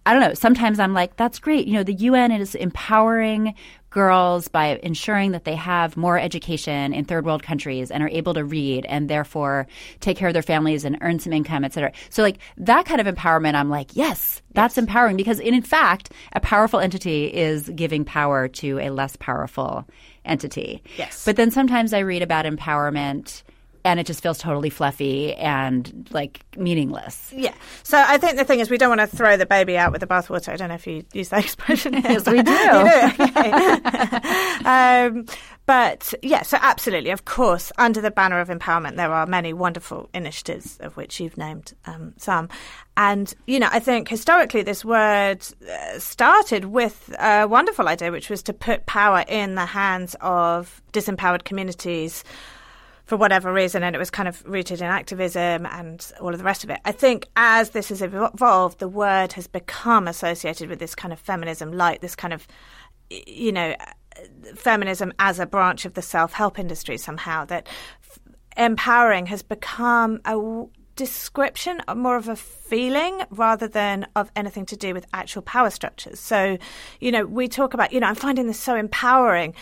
I 0.06 0.12
don't 0.12 0.22
know, 0.22 0.34
sometimes 0.34 0.78
I'm 0.78 0.94
like, 0.94 1.16
that's 1.16 1.40
great. 1.40 1.66
You 1.66 1.74
know, 1.74 1.82
the 1.82 1.92
UN 1.94 2.30
is 2.30 2.54
empowering 2.54 3.54
girls 3.90 4.46
by 4.46 4.78
ensuring 4.82 5.32
that 5.32 5.44
they 5.44 5.56
have 5.56 5.96
more 5.96 6.16
education 6.16 6.92
in 6.92 7.04
third 7.04 7.24
world 7.24 7.42
countries 7.42 7.90
and 7.90 8.02
are 8.02 8.08
able 8.10 8.32
to 8.34 8.44
read 8.44 8.86
and 8.86 9.10
therefore 9.10 9.66
take 10.00 10.16
care 10.16 10.28
of 10.28 10.34
their 10.34 10.42
families 10.42 10.84
and 10.84 10.96
earn 11.00 11.18
some 11.18 11.32
income, 11.32 11.64
et 11.64 11.72
cetera. 11.72 11.90
So, 12.10 12.22
like, 12.22 12.38
that 12.58 12.86
kind 12.86 13.00
of 13.00 13.12
empowerment, 13.12 13.54
I'm 13.54 13.68
like, 13.68 13.96
yes, 13.96 14.42
that's 14.52 14.78
empowering 14.78 15.16
because, 15.16 15.40
in, 15.40 15.54
in 15.54 15.62
fact, 15.62 16.12
a 16.34 16.40
powerful 16.40 16.78
entity 16.78 17.24
is 17.26 17.68
giving 17.70 18.04
power 18.04 18.46
to 18.48 18.78
a 18.78 18.90
less 18.90 19.16
powerful 19.16 19.88
entity. 20.24 20.84
Yes. 20.96 21.24
But 21.24 21.36
then 21.36 21.50
sometimes 21.50 21.92
I 21.92 22.00
read 22.00 22.22
about 22.22 22.44
empowerment 22.44 23.42
and 23.86 24.00
it 24.00 24.06
just 24.06 24.22
feels 24.22 24.38
totally 24.38 24.68
fluffy 24.68 25.34
and 25.34 26.08
like 26.10 26.44
meaningless. 26.56 27.32
Yeah. 27.34 27.54
So 27.84 28.02
I 28.04 28.18
think 28.18 28.36
the 28.36 28.44
thing 28.44 28.60
is, 28.60 28.68
we 28.68 28.78
don't 28.78 28.88
want 28.88 29.08
to 29.08 29.16
throw 29.16 29.36
the 29.36 29.46
baby 29.46 29.78
out 29.78 29.92
with 29.92 30.00
the 30.00 30.06
bathwater. 30.06 30.52
I 30.52 30.56
don't 30.56 30.68
know 30.68 30.74
if 30.74 30.86
you 30.86 31.04
use 31.12 31.28
that 31.30 31.44
expression. 31.44 31.94
Yes, 32.06 32.26
we 32.26 32.42
do. 32.42 32.52
Okay. 32.52 33.50
um, 34.64 35.26
but 35.66 36.14
yeah, 36.22 36.42
so 36.42 36.58
absolutely, 36.60 37.10
of 37.10 37.24
course, 37.24 37.72
under 37.78 38.00
the 38.00 38.10
banner 38.12 38.38
of 38.38 38.48
empowerment, 38.48 38.96
there 38.96 39.12
are 39.12 39.26
many 39.26 39.52
wonderful 39.52 40.08
initiatives, 40.14 40.78
of 40.78 40.96
which 40.96 41.18
you've 41.18 41.36
named 41.36 41.74
um, 41.86 42.14
some. 42.16 42.48
And, 42.96 43.34
you 43.46 43.58
know, 43.58 43.68
I 43.72 43.80
think 43.80 44.08
historically 44.08 44.62
this 44.62 44.84
word 44.84 45.44
uh, 45.68 45.98
started 45.98 46.66
with 46.66 47.14
a 47.18 47.46
wonderful 47.46 47.88
idea, 47.88 48.12
which 48.12 48.30
was 48.30 48.42
to 48.44 48.52
put 48.52 48.86
power 48.86 49.24
in 49.26 49.56
the 49.56 49.66
hands 49.66 50.14
of 50.20 50.80
disempowered 50.92 51.44
communities 51.44 52.22
for 53.06 53.16
whatever 53.16 53.52
reason, 53.52 53.82
and 53.82 53.94
it 53.94 53.98
was 53.98 54.10
kind 54.10 54.28
of 54.28 54.44
rooted 54.44 54.80
in 54.80 54.86
activism 54.86 55.64
and 55.66 56.12
all 56.20 56.30
of 56.30 56.38
the 56.38 56.44
rest 56.44 56.64
of 56.64 56.70
it. 56.70 56.80
I 56.84 56.92
think 56.92 57.28
as 57.36 57.70
this 57.70 57.88
has 57.88 58.02
evolved, 58.02 58.80
the 58.80 58.88
word 58.88 59.32
has 59.34 59.46
become 59.46 60.08
associated 60.08 60.68
with 60.68 60.80
this 60.80 60.94
kind 60.94 61.12
of 61.12 61.20
feminism, 61.20 61.72
like 61.72 62.00
this 62.00 62.16
kind 62.16 62.34
of, 62.34 62.46
you 63.08 63.52
know, 63.52 63.76
feminism 64.56 65.12
as 65.20 65.38
a 65.38 65.46
branch 65.46 65.84
of 65.84 65.94
the 65.94 66.02
self 66.02 66.32
help 66.32 66.58
industry 66.58 66.98
somehow. 66.98 67.44
That 67.44 67.68
empowering 68.56 69.26
has 69.26 69.42
become 69.42 70.20
a 70.24 70.64
description, 70.96 71.80
uh, 71.86 71.94
more 71.94 72.16
of 72.16 72.28
a 72.28 72.34
feeling 72.34 73.22
rather 73.30 73.68
than 73.68 74.06
of 74.16 74.32
anything 74.34 74.66
to 74.66 74.76
do 74.76 74.94
with 74.94 75.06
actual 75.12 75.42
power 75.42 75.70
structures. 75.70 76.18
So, 76.18 76.58
you 76.98 77.12
know, 77.12 77.24
we 77.24 77.46
talk 77.46 77.74
about, 77.74 77.92
you 77.92 78.00
know, 78.00 78.08
I'm 78.08 78.14
finding 78.14 78.46
this 78.46 78.58
so 78.58 78.74
empowering 78.74 79.54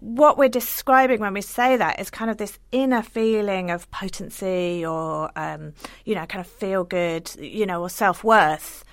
what 0.00 0.38
we're 0.38 0.48
describing 0.48 1.20
when 1.20 1.34
we 1.34 1.40
say 1.40 1.76
that 1.76 1.98
is 2.00 2.10
kind 2.10 2.30
of 2.30 2.36
this 2.36 2.58
inner 2.70 3.02
feeling 3.02 3.70
of 3.70 3.90
potency 3.90 4.86
or, 4.86 5.30
um, 5.36 5.72
you 6.04 6.14
know, 6.14 6.24
kind 6.26 6.44
of 6.44 6.50
feel 6.50 6.84
good, 6.84 7.34
you 7.36 7.66
know, 7.66 7.82
or 7.82 7.90
self 7.90 8.22
worth, 8.22 8.84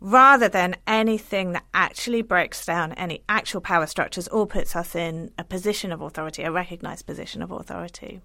rather 0.00 0.48
than 0.48 0.76
anything 0.86 1.52
that 1.52 1.64
actually 1.72 2.20
breaks 2.20 2.66
down 2.66 2.92
any 2.94 3.22
actual 3.28 3.60
power 3.60 3.86
structures 3.86 4.26
or 4.28 4.44
puts 4.44 4.74
us 4.74 4.96
in 4.96 5.30
a 5.38 5.44
position 5.44 5.92
of 5.92 6.02
authority, 6.02 6.42
a 6.42 6.50
recognized 6.50 7.06
position 7.06 7.40
of 7.40 7.52
authority. 7.52 8.20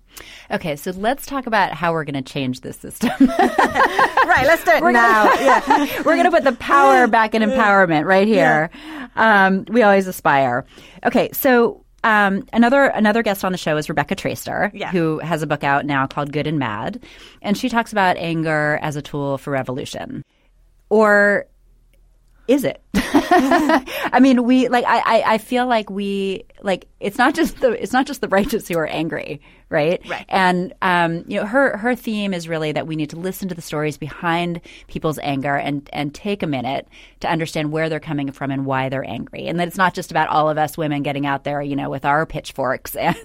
Okay, 0.50 0.76
so 0.76 0.92
let's 0.92 1.28
talk 1.28 1.46
about 1.46 1.74
how 1.74 1.94
we're 1.94 2.04
going 2.04 2.22
to 2.22 2.34
change 2.34 2.62
this 2.62 2.78
system. 2.78 3.12
right, 3.20 4.46
let's 4.46 4.64
do 4.64 4.72
it 4.72 4.92
now. 4.92 5.32
yeah. 5.36 6.02
we're 6.04 6.16
going 6.16 6.26
to 6.26 6.32
put 6.32 6.44
the 6.44 6.54
power 6.54 7.08
back 7.08 7.36
in 7.36 7.44
empowerment 7.44 8.06
right 8.06 8.28
here. 8.28 8.72
Um, 9.16 9.66
we 9.70 9.84
always 9.84 10.08
aspire. 10.08 10.66
Okay, 11.06 11.30
so 11.34 11.86
um, 12.04 12.46
another 12.54 12.86
another 12.86 13.22
guest 13.24 13.44
on 13.44 13.52
the 13.52 13.58
show 13.58 13.78
is 13.78 13.90
Rebecca 13.90 14.16
Traister, 14.16 14.72
Yeah. 14.74 14.92
who 14.92 15.20
has 15.20 15.42
a 15.42 15.48
book 15.48 15.64
out 15.64 15.86
now 15.86 16.08
called 16.08 16.32
Good 16.32 16.48
and 16.48 16.60
Mad, 16.60 17.04
and 17.42 17.58
she 17.58 17.70
talks 17.70 17.92
about 17.92 18.18
anger 18.18 18.80
as 18.82 18.96
a 18.96 19.02
tool 19.02 19.38
for 19.38 19.52
revolution, 19.52 20.24
or 20.90 21.46
is 22.48 22.64
it? 22.64 22.82
I 22.96 24.20
mean, 24.22 24.44
we 24.44 24.70
like 24.70 24.86
I, 24.88 24.98
I 25.00 25.34
I 25.34 25.38
feel 25.38 25.68
like 25.68 25.90
we 25.90 26.46
like 26.62 26.88
it's 27.00 27.18
not 27.18 27.36
just 27.36 27.60
the 27.60 27.72
it's 27.82 27.94
not 27.94 28.06
just 28.06 28.22
the 28.22 28.28
righteous 28.28 28.68
who 28.68 28.78
are 28.78 28.88
angry, 28.88 29.42
right? 29.70 30.02
Right. 30.08 30.26
And 30.30 30.74
um, 30.82 31.24
you 31.28 31.40
know, 31.40 31.46
her 31.46 31.78
her 31.78 31.96
theme 31.96 32.34
is 32.34 32.48
really 32.48 32.72
that 32.72 32.88
we 32.88 32.96
need 32.96 33.10
to 33.12 33.20
listen 33.20 33.48
to 33.50 33.56
the 33.56 33.62
stories 33.62 33.98
behind 33.98 34.62
people's 34.88 35.20
anger 35.20 35.56
and 35.56 35.90
and 35.94 36.14
take 36.14 36.44
a 36.44 36.48
minute 36.48 36.88
to 37.22 37.30
understand 37.30 37.72
where 37.72 37.90
they're 37.90 38.00
coming 38.00 38.32
from 38.32 38.52
and 38.52 38.66
why 38.66 38.90
they're 38.90 39.08
angry, 39.08 39.48
and 39.48 39.60
that 39.60 39.68
it's 39.68 39.78
not 39.78 39.94
just 39.94 40.12
about 40.12 40.30
all 40.30 40.50
of 40.50 40.58
us 40.58 40.78
women 40.78 41.04
getting 41.04 41.26
out 41.26 41.44
there, 41.44 41.62
you 41.62 41.76
know, 41.76 41.90
with 41.90 42.06
our 42.06 42.26
pitchforks 42.26 42.96
and 42.96 43.16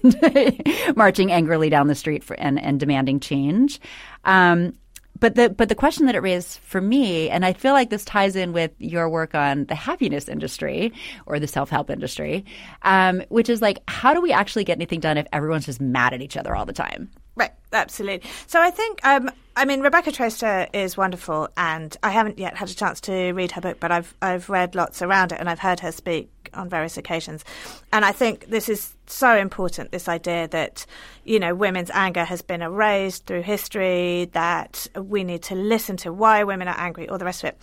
marching 0.95 1.31
angrily 1.31 1.69
down 1.69 1.87
the 1.87 1.95
street 1.95 2.23
for, 2.23 2.35
and 2.39 2.59
and 2.59 2.79
demanding 2.79 3.19
change. 3.19 3.79
Um, 4.23 4.73
but 5.19 5.35
the 5.35 5.49
but 5.49 5.69
the 5.69 5.75
question 5.75 6.05
that 6.07 6.15
it 6.15 6.19
raised 6.19 6.59
for 6.59 6.81
me, 6.81 7.29
and 7.29 7.45
I 7.45 7.53
feel 7.53 7.73
like 7.73 7.89
this 7.89 8.03
ties 8.05 8.35
in 8.35 8.53
with 8.53 8.71
your 8.79 9.09
work 9.09 9.33
on 9.33 9.65
the 9.65 9.75
happiness 9.75 10.27
industry 10.27 10.93
or 11.25 11.39
the 11.39 11.47
self 11.47 11.69
help 11.69 11.89
industry, 11.89 12.45
um, 12.83 13.21
which 13.29 13.49
is 13.49 13.61
like, 13.61 13.79
how 13.87 14.13
do 14.13 14.21
we 14.21 14.31
actually 14.31 14.63
get 14.63 14.77
anything 14.77 14.99
done 14.99 15.17
if 15.17 15.27
everyone's 15.31 15.65
just 15.65 15.81
mad 15.81 16.13
at 16.13 16.21
each 16.21 16.37
other 16.37 16.55
all 16.55 16.65
the 16.65 16.73
time? 16.73 17.09
Right, 17.35 17.51
absolutely. 17.73 18.29
So 18.47 18.61
I 18.61 18.71
think, 18.71 18.99
um, 19.05 19.29
I 19.57 19.63
mean, 19.63 19.79
Rebecca 19.79 20.11
Traister 20.11 20.67
is 20.73 20.97
wonderful, 20.97 21.47
and 21.55 21.95
I 22.03 22.09
haven't 22.09 22.37
yet 22.37 22.57
had 22.57 22.69
a 22.69 22.73
chance 22.73 22.99
to 23.01 23.31
read 23.31 23.51
her 23.51 23.61
book, 23.61 23.79
but 23.79 23.89
I've 23.89 24.13
I've 24.21 24.49
read 24.49 24.75
lots 24.75 25.01
around 25.01 25.31
it, 25.31 25.39
and 25.39 25.49
I've 25.49 25.59
heard 25.59 25.79
her 25.79 25.93
speak 25.93 26.29
on 26.53 26.67
various 26.67 26.97
occasions, 26.97 27.45
and 27.93 28.03
I 28.03 28.11
think 28.11 28.47
this 28.47 28.67
is 28.67 28.93
so 29.07 29.37
important. 29.37 29.91
This 29.91 30.09
idea 30.09 30.49
that 30.49 30.85
you 31.23 31.39
know 31.39 31.55
women's 31.55 31.89
anger 31.91 32.25
has 32.25 32.41
been 32.41 32.61
erased 32.61 33.27
through 33.27 33.43
history, 33.43 34.29
that 34.33 34.87
we 34.93 35.23
need 35.23 35.43
to 35.43 35.55
listen 35.55 35.95
to 35.97 36.11
why 36.11 36.43
women 36.43 36.67
are 36.67 36.77
angry, 36.77 37.07
all 37.07 37.17
the 37.17 37.25
rest 37.25 37.45
of 37.45 37.49
it. 37.49 37.57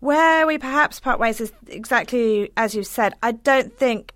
Where 0.00 0.48
we 0.48 0.58
perhaps 0.58 0.98
part 0.98 1.20
ways 1.20 1.40
is 1.40 1.52
exactly 1.68 2.50
as 2.56 2.74
you 2.74 2.82
said. 2.82 3.14
I 3.22 3.32
don't 3.32 3.72
think 3.72 4.13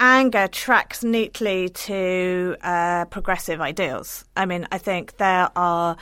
anger 0.00 0.48
tracks 0.48 1.04
neatly 1.04 1.68
to 1.68 2.56
uh, 2.62 3.04
progressive 3.06 3.60
ideals. 3.60 4.24
I 4.36 4.46
mean, 4.46 4.66
I 4.72 4.78
think 4.78 5.16
there 5.18 5.50
are 5.56 5.96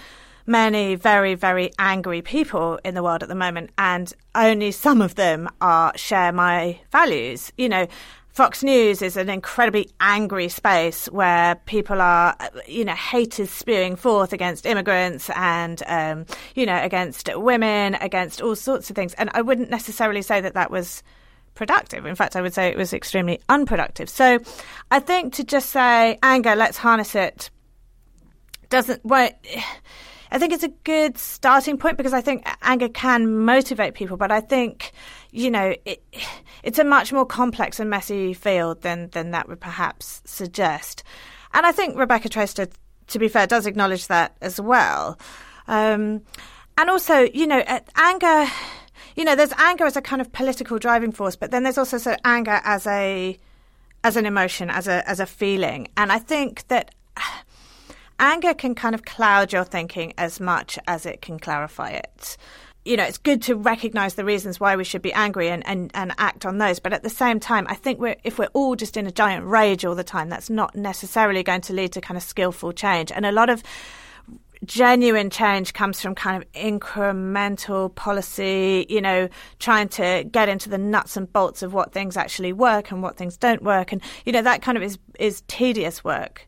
many 0.47 0.95
very, 0.95 1.35
very 1.35 1.70
angry 1.79 2.22
people 2.22 2.79
in 2.85 2.95
the 2.95 3.03
world 3.03 3.22
at 3.22 3.29
the 3.29 3.35
moment, 3.35 3.70
and 3.79 4.12
only 4.35 4.70
some 4.70 5.03
of 5.03 5.16
them 5.16 5.49
are 5.61 5.93
share 5.97 6.33
my 6.33 6.79
values. 6.93 7.53
You 7.57 7.68
know, 7.68 7.87
Fox 8.37 8.62
News 8.62 9.01
is 9.01 9.16
an 9.16 9.31
incredibly 9.31 9.89
angry 9.99 10.49
space 10.49 11.07
where 11.07 11.55
people 11.64 12.03
are, 12.03 12.37
you 12.68 12.85
know, 12.85 12.95
hate 12.95 13.41
is 13.41 13.51
spewing 13.51 13.97
forth 13.97 14.35
against 14.35 14.66
immigrants 14.66 15.31
and, 15.31 15.83
um, 15.87 16.27
you 16.55 16.66
know, 16.66 16.77
against 16.77 17.31
women, 17.35 17.95
against 17.95 18.43
all 18.43 18.55
sorts 18.55 18.91
of 18.91 18.97
things. 18.97 19.14
And 19.14 19.31
I 19.33 19.41
wouldn't 19.41 19.70
necessarily 19.70 20.20
say 20.20 20.41
that 20.43 20.53
that 20.53 20.70
was 20.70 21.03
productive. 21.57 22.07
In 22.07 22.15
fact, 22.15 22.37
I 22.37 22.43
would 22.43 22.55
say 22.55 22.69
it 22.69 22.77
was 22.77 22.93
extremely 22.93 23.41
unproductive. 23.49 24.09
So 24.09 24.39
I 24.91 25.01
think 25.01 25.35
to 25.35 25.45
just 25.45 25.71
say 25.71 26.19
anger, 26.23 26.55
let's 26.55 26.77
harness 26.79 27.15
it, 27.17 27.51
doesn't. 28.69 29.05
Well, 29.05 29.31
I 30.29 30.39
think 30.39 30.53
it's 30.53 30.65
a 30.65 30.73
good 30.83 31.17
starting 31.17 31.79
point 31.79 31.97
because 31.97 32.13
I 32.13 32.21
think 32.21 32.47
anger 32.61 32.89
can 32.89 33.45
motivate 33.45 33.95
people, 33.95 34.17
but 34.17 34.33
I 34.33 34.41
think 34.41 34.93
you 35.31 35.51
know 35.51 35.75
it, 35.85 36.03
it's 36.63 36.79
a 36.79 36.85
much 36.85 37.13
more 37.13 37.27
complex 37.27 37.81
and 37.81 37.91
messy 37.91 38.35
field 38.35 38.83
than 38.83 39.09
than 39.11 39.33
that 39.33 39.49
would 39.49 39.61
perhaps 39.61 40.23
suggest. 40.25 41.03
And 41.55 41.65
I 41.65 41.73
think 41.73 41.97
Rebecca 41.97 42.29
Traister, 42.29 42.71
to 43.09 43.19
be 43.19 43.29
fair, 43.29 43.47
does 43.47 43.67
acknowledge 43.67 44.09
that 44.09 44.37
as 44.43 44.61
well. 44.61 45.19
Um, 45.69 46.23
and 46.77 46.91
also, 46.91 47.21
you 47.21 47.47
know, 47.47 47.63
anger. 47.97 48.47
You 49.17 49.25
know, 49.25 49.35
there's 49.35 49.53
anger 49.57 49.87
as 49.87 49.97
a 49.97 50.03
kind 50.03 50.21
of 50.21 50.31
political 50.33 50.79
driving 50.79 51.11
force, 51.11 51.37
but 51.37 51.51
then 51.51 51.62
there's 51.62 51.79
also 51.79 51.97
sort 51.97 52.17
of 52.17 52.21
anger 52.25 52.61
as 52.64 52.87
a 52.87 53.39
as 54.05 54.17
an 54.17 54.27
emotion, 54.27 54.69
as 54.71 54.87
a 54.87 55.09
as 55.09 55.21
a 55.21 55.27
feeling. 55.27 55.89
And 55.97 56.12
I 56.12 56.19
think 56.19 56.69
that 56.69 56.95
anger 58.21 58.53
can 58.53 58.75
kind 58.75 58.95
of 58.95 59.07
cloud 59.07 59.55
your 59.55 59.64
thinking 59.64 60.12
as 60.19 60.39
much 60.39 60.79
as 60.87 61.07
it 61.07 61.23
can 61.23 61.39
clarify 61.39 61.91
it. 61.91 62.37
You 62.85 62.97
know, 62.97 63.05
it's 63.05 63.19
good 63.19 63.43
to 63.43 63.57
recognize 63.57 64.14
the 64.14 64.25
reasons 64.25 64.61
why 64.61 64.77
we 64.77 64.85
should 64.85 65.03
be 65.03 65.12
angry 65.12 65.49
and, 65.49 65.67
and, 65.67 65.91
and 65.95 66.12
act 66.19 66.47
on 66.47 66.59
those. 66.59 66.79
But 66.79 66.93
at 66.93 67.03
the 67.03 67.11
same 67.11 67.41
time, 67.41 67.67
I 67.69 67.75
think 67.75 67.99
we're, 67.99 68.14
if 68.23 68.39
we're 68.39 68.47
all 68.53 68.77
just 68.77 68.97
in 68.97 69.09
a 69.09 69.11
giant 69.11 69.45
rage 69.45 69.85
all 69.85 69.97
the 69.97 70.05
time, 70.05 70.29
that's 70.29 70.49
not 70.49 70.77
necessarily 70.77 71.43
going 71.43 71.62
to 71.62 71.73
lead 71.73 71.91
to 71.95 72.01
kind 72.01 72.17
of 72.17 72.23
skillful 72.23 72.73
change. 72.73 73.11
And 73.11 73.27
a 73.27 73.33
lot 73.33 73.51
of 73.51 73.64
genuine 74.65 75.31
change 75.31 75.73
comes 75.73 76.01
from 76.01 76.15
kind 76.15 76.43
of 76.43 76.53
incremental 76.53 77.95
policy, 77.95 78.87
you 78.89 79.01
know, 79.01 79.29
trying 79.59 79.89
to 79.91 80.25
get 80.31 80.49
into 80.49 80.69
the 80.69 80.79
nuts 80.79 81.17
and 81.17 81.33
bolts 81.33 81.63
of 81.63 81.73
what 81.73 81.93
things 81.93 82.17
actually 82.17 82.53
work 82.53 82.91
and 82.91 83.03
what 83.03 83.17
things 83.17 83.37
don't 83.37 83.63
work. 83.63 83.93
And, 83.93 84.03
you 84.25 84.33
know, 84.33 84.43
that 84.43 84.63
kind 84.63 84.77
of 84.77 84.83
is, 84.83 84.99
is 85.19 85.43
tedious 85.49 86.03
work. 86.03 86.47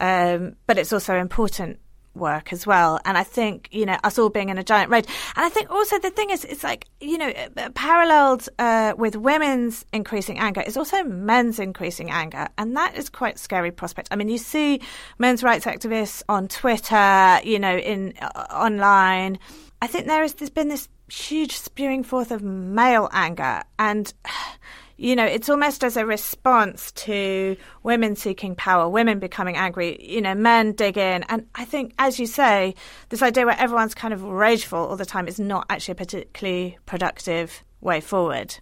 Um, 0.00 0.56
but 0.66 0.78
it's 0.78 0.92
also 0.92 1.16
important 1.16 1.78
work 2.18 2.52
as 2.52 2.66
well. 2.66 3.00
And 3.04 3.16
I 3.16 3.24
think, 3.24 3.68
you 3.72 3.86
know, 3.86 3.96
us 4.04 4.18
all 4.18 4.28
being 4.28 4.48
in 4.48 4.58
a 4.58 4.64
giant 4.64 4.90
rage. 4.90 5.06
And 5.36 5.44
I 5.44 5.48
think 5.48 5.70
also 5.70 5.98
the 5.98 6.10
thing 6.10 6.30
is, 6.30 6.44
it's 6.44 6.62
like, 6.62 6.86
you 7.00 7.18
know, 7.18 7.32
uh, 7.56 7.70
paralleled 7.70 8.48
uh, 8.58 8.94
with 8.96 9.16
women's 9.16 9.84
increasing 9.92 10.38
anger 10.38 10.60
is 10.60 10.76
also 10.76 11.02
men's 11.04 11.58
increasing 11.58 12.10
anger. 12.10 12.48
And 12.58 12.76
that 12.76 12.96
is 12.96 13.08
quite 13.08 13.38
scary 13.38 13.70
prospect. 13.70 14.08
I 14.10 14.16
mean, 14.16 14.28
you 14.28 14.38
see 14.38 14.80
men's 15.18 15.42
rights 15.42 15.64
activists 15.64 16.22
on 16.28 16.48
Twitter, 16.48 17.40
you 17.44 17.58
know, 17.58 17.76
in 17.76 18.14
uh, 18.20 18.46
online. 18.52 19.38
I 19.80 19.86
think 19.86 20.06
there 20.06 20.24
is, 20.24 20.34
there's 20.34 20.50
been 20.50 20.68
this 20.68 20.88
huge 21.10 21.56
spewing 21.56 22.02
forth 22.02 22.30
of 22.30 22.42
male 22.42 23.08
anger. 23.12 23.62
And, 23.78 24.12
you 24.98 25.14
know, 25.14 25.24
it's 25.24 25.48
almost 25.48 25.84
as 25.84 25.96
a 25.96 26.04
response 26.04 26.90
to 26.92 27.56
women 27.84 28.16
seeking 28.16 28.56
power, 28.56 28.88
women 28.88 29.20
becoming 29.20 29.56
angry, 29.56 29.96
you 30.04 30.20
know, 30.20 30.34
men 30.34 30.72
dig 30.72 30.98
in. 30.98 31.22
And 31.28 31.46
I 31.54 31.64
think, 31.64 31.94
as 32.00 32.18
you 32.18 32.26
say, 32.26 32.74
this 33.08 33.22
idea 33.22 33.46
where 33.46 33.58
everyone's 33.58 33.94
kind 33.94 34.12
of 34.12 34.24
rageful 34.24 34.80
all 34.80 34.96
the 34.96 35.06
time 35.06 35.28
is 35.28 35.38
not 35.38 35.66
actually 35.70 35.92
a 35.92 35.94
particularly 35.94 36.78
productive 36.84 37.62
way 37.80 38.00
forward. 38.00 38.58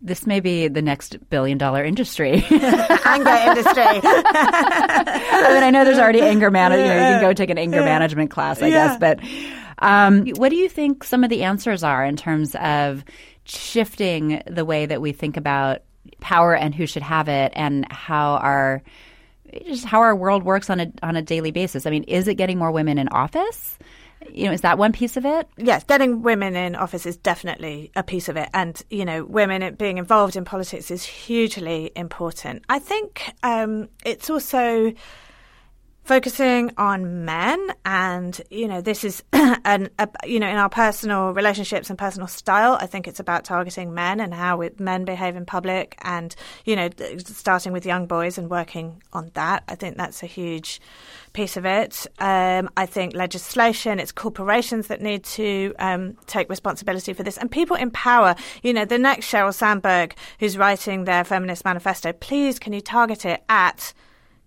This 0.00 0.28
may 0.28 0.38
be 0.38 0.68
the 0.68 0.82
next 0.82 1.28
billion 1.28 1.58
dollar 1.58 1.84
industry. 1.84 2.44
anger 2.50 3.30
industry. 3.30 3.82
I 4.04 5.50
mean, 5.54 5.62
I 5.64 5.70
know 5.70 5.84
there's 5.84 5.98
already 5.98 6.20
anger 6.20 6.52
management. 6.52 6.88
You, 6.88 6.94
know, 6.94 7.08
you 7.08 7.14
can 7.14 7.20
go 7.20 7.32
take 7.32 7.50
an 7.50 7.58
anger 7.58 7.82
management 7.82 8.30
class, 8.30 8.62
I 8.62 8.68
yeah. 8.68 8.88
guess. 8.88 8.98
But 8.98 9.20
um, 9.82 10.26
what 10.36 10.48
do 10.48 10.56
you 10.56 10.68
think 10.68 11.04
some 11.04 11.24
of 11.24 11.30
the 11.30 11.42
answers 11.42 11.82
are 11.82 12.04
in 12.04 12.16
terms 12.16 12.54
of 12.56 13.04
shifting 13.44 14.40
the 14.46 14.64
way 14.64 14.86
that 14.86 15.00
we 15.00 15.12
think 15.12 15.36
about 15.36 15.82
power 16.20 16.54
and 16.54 16.74
who 16.74 16.86
should 16.86 17.02
have 17.02 17.28
it 17.28 17.52
and 17.54 17.90
how 17.92 18.34
our 18.36 18.82
just 19.66 19.84
how 19.84 20.00
our 20.00 20.16
world 20.16 20.44
works 20.44 20.70
on 20.70 20.80
a 20.80 20.92
on 21.02 21.16
a 21.16 21.22
daily 21.22 21.50
basis. 21.50 21.84
I 21.84 21.90
mean, 21.90 22.04
is 22.04 22.28
it 22.28 22.36
getting 22.36 22.58
more 22.58 22.70
women 22.70 22.96
in 22.96 23.08
office? 23.08 23.78
You 24.30 24.46
know, 24.46 24.52
is 24.52 24.60
that 24.60 24.78
one 24.78 24.92
piece 24.92 25.16
of 25.16 25.26
it? 25.26 25.48
Yes, 25.56 25.82
getting 25.82 26.22
women 26.22 26.54
in 26.54 26.76
office 26.76 27.06
is 27.06 27.16
definitely 27.16 27.90
a 27.96 28.04
piece 28.04 28.28
of 28.28 28.36
it, 28.36 28.48
and 28.54 28.80
you 28.88 29.04
know, 29.04 29.24
women 29.24 29.74
being 29.74 29.98
involved 29.98 30.36
in 30.36 30.44
politics 30.44 30.90
is 30.92 31.04
hugely 31.04 31.90
important. 31.96 32.64
I 32.68 32.78
think 32.78 33.32
um, 33.42 33.88
it's 34.04 34.30
also 34.30 34.92
focusing 36.04 36.72
on 36.76 37.24
men 37.24 37.72
and 37.84 38.40
you 38.50 38.66
know 38.66 38.80
this 38.80 39.04
is 39.04 39.22
an 39.32 39.88
a, 39.98 40.08
you 40.26 40.40
know 40.40 40.48
in 40.48 40.56
our 40.56 40.68
personal 40.68 41.32
relationships 41.32 41.90
and 41.90 41.98
personal 41.98 42.26
style 42.26 42.76
i 42.80 42.86
think 42.86 43.06
it's 43.06 43.20
about 43.20 43.44
targeting 43.44 43.94
men 43.94 44.20
and 44.20 44.34
how 44.34 44.62
men 44.78 45.04
behave 45.04 45.36
in 45.36 45.46
public 45.46 45.96
and 46.02 46.34
you 46.64 46.74
know 46.74 46.88
starting 47.18 47.72
with 47.72 47.86
young 47.86 48.06
boys 48.06 48.38
and 48.38 48.50
working 48.50 49.02
on 49.12 49.30
that. 49.34 49.62
I 49.68 49.74
think 49.74 49.96
that's 49.96 50.22
a 50.22 50.26
huge 50.26 50.80
piece 51.32 51.56
of 51.56 51.64
it. 51.64 52.06
Um, 52.18 52.68
i 52.76 52.86
think 52.86 53.14
legislation 53.14 53.98
it's 53.98 54.12
corporations 54.12 54.88
that 54.88 55.00
need 55.00 55.24
to 55.24 55.74
um, 55.78 56.16
take 56.26 56.48
responsibility 56.50 57.12
for 57.12 57.22
this 57.22 57.36
and 57.36 57.50
people 57.50 57.76
in 57.76 57.90
power. 57.90 58.34
You 58.62 58.72
know 58.72 58.84
the 58.84 58.98
next 58.98 59.30
sheryl 59.30 59.54
sandberg 59.54 60.14
who's 60.40 60.58
writing 60.58 61.04
their 61.04 61.24
feminist 61.24 61.64
manifesto 61.64 62.12
please 62.12 62.58
can 62.58 62.72
you 62.72 62.80
target 62.80 63.24
it 63.24 63.42
at 63.48 63.92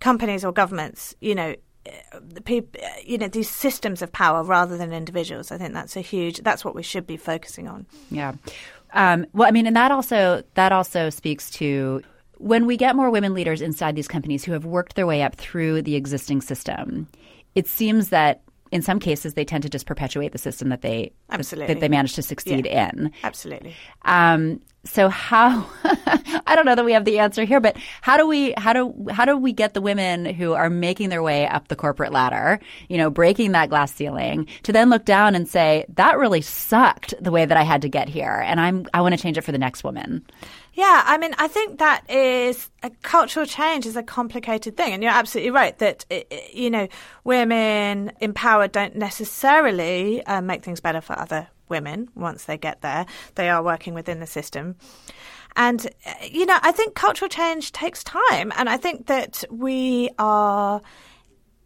companies 0.06 0.46
or 0.46 0.52
governments, 0.52 1.16
you 1.20 1.34
know, 1.34 1.56
the 2.22 2.42
people, 2.42 2.80
you 3.04 3.18
know, 3.18 3.28
these 3.28 3.50
systems 3.50 4.04
of 4.04 4.12
power 4.12 4.44
rather 4.44 4.78
than 4.78 4.94
individuals. 4.94 5.52
I 5.52 5.58
think 5.58 5.74
that's 5.74 5.98
a 5.98 6.02
huge. 6.02 6.42
That's 6.42 6.64
what 6.64 6.76
we 6.76 6.84
should 6.84 7.08
be 7.08 7.18
focusing 7.18 7.68
on. 7.68 7.88
Yeah. 8.12 8.34
Um, 8.94 9.26
well, 9.34 9.48
I 9.48 9.52
mean, 9.52 9.66
and 9.66 9.76
that 9.76 9.92
also 9.92 10.44
that 10.54 10.72
also 10.72 11.10
speaks 11.10 11.50
to 11.52 12.04
when 12.38 12.68
we 12.68 12.78
get 12.78 12.96
more 12.96 13.10
women 13.10 13.34
leaders 13.34 13.62
inside 13.64 13.96
these 13.96 14.08
companies 14.08 14.46
who 14.46 14.52
have 14.52 14.64
worked 14.64 14.96
their 14.96 15.08
way 15.08 15.24
up 15.24 15.36
through 15.36 15.82
the 15.82 15.96
existing 15.96 16.42
system. 16.42 17.08
It 17.56 17.68
seems 17.68 18.10
that 18.10 18.44
in 18.72 18.84
some 18.84 19.00
cases 19.00 19.34
they 19.34 19.46
tend 19.46 19.64
to 19.64 19.70
just 19.70 19.88
perpetuate 19.88 20.34
the 20.34 20.38
system 20.38 20.70
that 20.70 20.82
they 20.82 21.14
Absolutely. 21.32 21.74
that 21.74 21.80
they 21.80 21.90
managed 21.90 22.14
to 22.16 22.22
succeed 22.22 22.68
yeah. 22.68 22.92
in. 22.92 23.12
Absolutely. 23.24 23.74
Um, 24.04 24.62
so 24.86 25.10
how 25.10 25.68
I 26.48 26.56
don't 26.56 26.66
know 26.66 26.76
that 26.76 26.86
we 26.86 26.94
have 26.94 27.06
the 27.06 27.20
answer 27.20 27.44
here, 27.44 27.60
but 27.60 27.76
how 28.02 28.18
do 28.18 28.28
we 28.28 28.54
how 28.58 28.74
do 28.74 29.08
how 29.10 29.26
do 29.26 29.38
we 29.38 29.52
get 29.52 29.74
the 29.74 29.82
women 29.82 30.26
who 30.26 30.54
are 30.54 30.70
making 30.70 31.10
their 31.10 31.24
way 31.24 31.48
up 31.48 31.68
the 31.68 31.76
corporate 31.76 32.12
ladder, 32.12 32.60
you 32.88 32.98
know, 32.98 33.10
breaking 33.10 33.52
that 33.54 33.70
glass 33.70 33.94
ceiling, 33.94 34.48
to 34.64 34.72
then 34.72 34.90
look 34.90 35.06
down 35.06 35.36
and 35.36 35.48
say 35.48 35.86
that 35.96 36.18
really 36.18 36.42
sucked 36.42 37.14
the 37.20 37.32
way 37.32 37.46
that 37.46 37.58
I 37.58 37.64
had 37.64 37.82
to 37.82 37.90
get 37.90 38.08
here, 38.08 38.44
and 38.46 38.60
I'm 38.60 38.86
I 38.94 39.02
want 39.02 39.16
to 39.16 39.22
change 39.22 39.38
it 39.38 39.42
for 39.42 39.52
the 39.52 39.58
next 39.58 39.84
woman. 39.84 40.26
Yeah, 40.74 41.04
I 41.06 41.18
mean, 41.18 41.34
I 41.38 41.48
think 41.48 41.80
that 41.80 42.10
is 42.10 42.70
a 42.84 42.90
cultural 43.02 43.46
change 43.46 43.86
is 43.86 43.96
a 43.96 44.04
complicated 44.04 44.76
thing, 44.76 44.94
and 44.94 45.02
you're 45.02 45.12
absolutely 45.12 45.52
right 45.52 45.78
that 45.80 46.06
you 46.54 46.70
know 46.70 46.88
women 47.24 48.12
empowered 48.20 48.72
don't 48.72 48.96
necessarily 48.96 50.24
uh, 50.26 50.42
make 50.42 50.64
things 50.64 50.80
better 50.80 51.02
for 51.02 51.18
other 51.18 51.48
women 51.70 52.10
once 52.16 52.46
they 52.46 52.58
get 52.58 52.82
there. 52.82 53.06
They 53.36 53.50
are 53.50 53.64
working 53.64 53.94
within 53.94 54.20
the 54.20 54.28
system. 54.28 54.76
And, 55.56 55.88
you 56.30 56.46
know, 56.46 56.58
I 56.62 56.72
think 56.72 56.96
cultural 56.96 57.30
change 57.30 57.72
takes 57.72 58.04
time. 58.04 58.52
And 58.58 58.70
I 58.70 58.78
think 58.78 59.08
that 59.08 59.44
we 59.50 60.10
are 60.20 60.82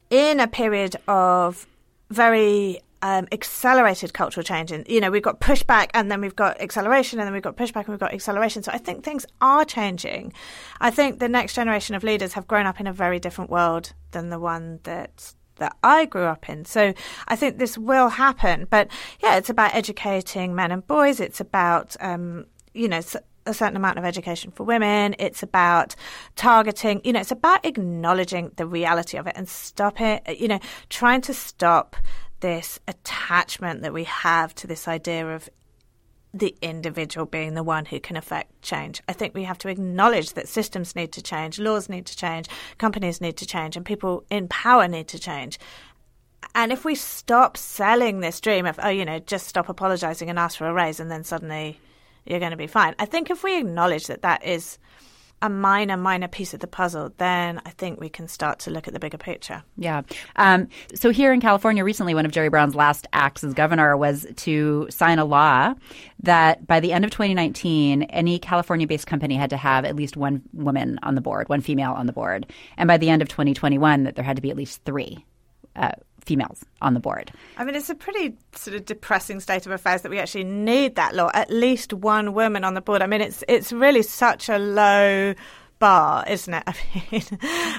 in 0.10 0.40
a 0.40 0.48
period 0.48 0.96
of 1.08 1.66
very 2.10 2.82
um, 3.02 3.28
accelerated 3.32 4.14
cultural 4.14 4.44
change. 4.44 4.72
And, 4.72 4.88
you 4.88 5.00
know, 5.00 5.10
we've 5.10 5.24
got 5.24 5.40
pushback 5.40 5.90
and 5.94 6.12
then 6.12 6.22
we've 6.22 6.36
got 6.36 6.60
acceleration 6.62 7.20
and 7.20 7.26
then 7.26 7.34
we've 7.34 7.42
got 7.42 7.56
pushback 7.56 7.86
and 7.86 7.90
we've 7.90 8.00
got 8.00 8.14
acceleration. 8.14 8.64
So 8.64 8.72
I 8.72 8.78
think 8.78 9.04
things 9.04 9.26
are 9.42 9.66
changing. 9.66 10.34
I 10.80 10.92
think 10.92 11.20
the 11.20 11.30
next 11.30 11.54
generation 11.54 11.96
of 11.96 12.04
leaders 12.04 12.34
have 12.34 12.48
grown 12.48 12.66
up 12.66 12.80
in 12.80 12.88
a 12.88 12.94
very 12.94 13.20
different 13.20 13.50
world 13.50 13.94
than 14.12 14.30
the 14.30 14.40
one 14.40 14.80
that 14.84 15.34
that 15.60 15.78
I 15.84 16.06
grew 16.06 16.24
up 16.24 16.50
in. 16.50 16.66
So 16.66 16.94
I 17.28 17.36
think 17.36 17.58
this 17.58 17.78
will 17.78 18.10
happen. 18.10 18.68
But 18.70 18.90
yeah, 19.22 19.38
it's 19.38 19.50
about 19.50 19.76
educating 19.76 20.56
men 20.56 20.72
and 20.72 20.86
boys. 20.86 21.20
It's 21.20 21.40
about, 21.40 21.96
um, 22.00 22.46
you 22.74 22.88
know, 22.88 23.02
a 23.46 23.54
certain 23.54 23.76
amount 23.76 23.98
of 23.98 24.06
education 24.06 24.52
for 24.52 24.64
women. 24.64 25.16
It's 25.20 25.44
about 25.44 25.96
targeting, 26.36 27.02
you 27.04 27.14
know, 27.14 27.20
it's 27.20 27.32
about 27.32 27.66
acknowledging 27.66 28.52
the 28.56 28.66
reality 28.66 29.18
of 29.18 29.28
it 29.28 29.34
and 29.36 29.48
stop 29.48 30.00
it, 30.02 30.40
you 30.40 30.48
know, 30.48 30.60
trying 30.90 31.22
to 31.22 31.34
stop 31.34 31.96
this 32.42 32.80
attachment 32.88 33.82
that 33.82 33.94
we 33.94 34.06
have 34.06 34.56
to 34.56 34.68
this 34.68 34.88
idea 34.88 35.28
of 35.28 35.50
the 36.34 36.56
individual 36.62 37.26
being 37.26 37.56
the 37.56 37.64
one 37.64 37.86
who 37.86 38.00
can 38.00 38.16
affect 38.16 38.62
change. 38.62 39.02
I 39.08 39.14
think 39.14 39.34
we 39.34 39.44
have 39.44 39.58
to 39.60 39.70
acknowledge 39.70 40.34
that 40.34 40.48
systems 40.48 40.96
need 40.96 41.12
to 41.14 41.24
change, 41.24 41.60
laws 41.60 41.90
need 41.90 42.06
to 42.06 42.16
change, 42.16 42.48
companies 42.78 43.20
need 43.20 43.38
to 43.38 43.48
change, 43.48 43.76
and 43.76 43.86
people 43.86 44.24
in 44.30 44.48
power 44.48 44.88
need 44.88 45.08
to 45.08 45.20
change. 45.20 45.60
And 46.56 46.72
if 46.72 46.86
we 46.86 46.96
stop 46.96 47.58
selling 47.58 48.20
this 48.20 48.40
dream 48.40 48.66
of, 48.66 48.80
oh, 48.82 48.90
you 48.90 49.06
know, 49.06 49.20
just 49.20 49.48
stop 49.48 49.70
apologizing 49.70 50.30
and 50.30 50.40
ask 50.40 50.58
for 50.58 50.68
a 50.68 50.74
raise 50.74 51.00
and 51.00 51.10
then 51.10 51.24
suddenly 51.24 51.80
you're 52.26 52.40
going 52.40 52.52
to 52.52 52.58
be 52.58 52.68
fine. 52.68 52.96
I 53.00 53.06
think 53.06 53.30
if 53.30 53.44
we 53.44 53.58
acknowledge 53.58 54.08
that 54.08 54.22
that 54.22 54.46
is 54.46 54.78
a 55.42 55.50
minor, 55.50 55.98
minor 55.98 56.28
piece 56.28 56.54
of 56.54 56.60
the 56.60 56.68
puzzle, 56.68 57.14
then 57.18 57.62
I 57.66 57.70
think 57.72 58.00
we 58.00 58.10
can 58.10 58.28
start 58.28 58.60
to 58.60 58.72
look 58.72 58.88
at 58.88 58.94
the 58.94 59.00
bigger 59.00 59.18
picture. 59.18 59.64
Yeah. 59.78 60.02
Um, 60.36 60.68
so 60.94 61.12
here 61.12 61.32
in 61.32 61.42
California, 61.42 61.84
recently, 61.84 62.14
one 62.14 62.26
of 62.26 62.32
Jerry 62.32 62.50
Brown's 62.50 62.76
last 62.76 63.08
acts 63.14 63.44
as 63.44 63.54
governor 63.54 63.96
was 63.96 64.28
to 64.38 64.88
sign 64.90 65.20
a 65.20 65.26
law 65.26 65.74
that 66.24 66.68
by 66.68 66.80
the 66.80 66.92
end 66.92 67.06
of 67.06 67.12
2019, 67.12 68.04
any 68.04 68.40
California-based 68.40 69.08
company 69.08 69.36
had 69.36 69.50
to 69.52 69.58
have 69.58 69.86
at 69.86 69.96
least 69.96 70.18
one 70.18 70.42
woman 70.54 71.00
on 71.04 71.16
the 71.16 71.22
board, 71.22 71.48
one 71.50 71.62
female 71.62 71.94
on 71.94 72.06
the 72.06 72.14
board, 72.14 72.46
and 72.78 72.88
by 72.88 72.98
the 72.98 73.10
end 73.10 73.22
of 73.22 73.30
2021, 73.30 74.04
that 74.04 74.16
there 74.16 74.26
had 74.26 74.36
to 74.36 74.42
be 74.42 74.52
at 74.52 74.58
least 74.58 74.84
three. 74.84 75.26
Uh, 75.76 75.92
females 76.26 76.64
on 76.82 76.94
the 76.94 77.00
board. 77.00 77.32
I 77.58 77.64
mean, 77.64 77.76
it's 77.76 77.90
a 77.90 77.96
pretty 77.96 78.36
sort 78.54 78.76
of 78.76 78.86
depressing 78.86 79.40
state 79.40 79.66
of 79.66 79.72
affairs 79.72 80.02
that 80.02 80.10
we 80.10 80.20
actually 80.20 80.44
need 80.44 80.96
that 80.96 81.16
law. 81.16 81.30
At 81.34 81.50
least 81.50 81.94
one 81.94 82.34
woman 82.34 82.64
on 82.64 82.74
the 82.74 82.82
board. 82.82 83.02
I 83.02 83.08
mean, 83.08 83.22
it's 83.22 83.44
it's 83.48 83.72
really 83.72 84.02
such 84.02 84.50
a 84.50 84.58
low 84.58 85.34
bar, 85.80 86.26
isn't 86.28 86.54
it? 86.54 86.64
I 86.68 86.76
mean, 87.12 87.24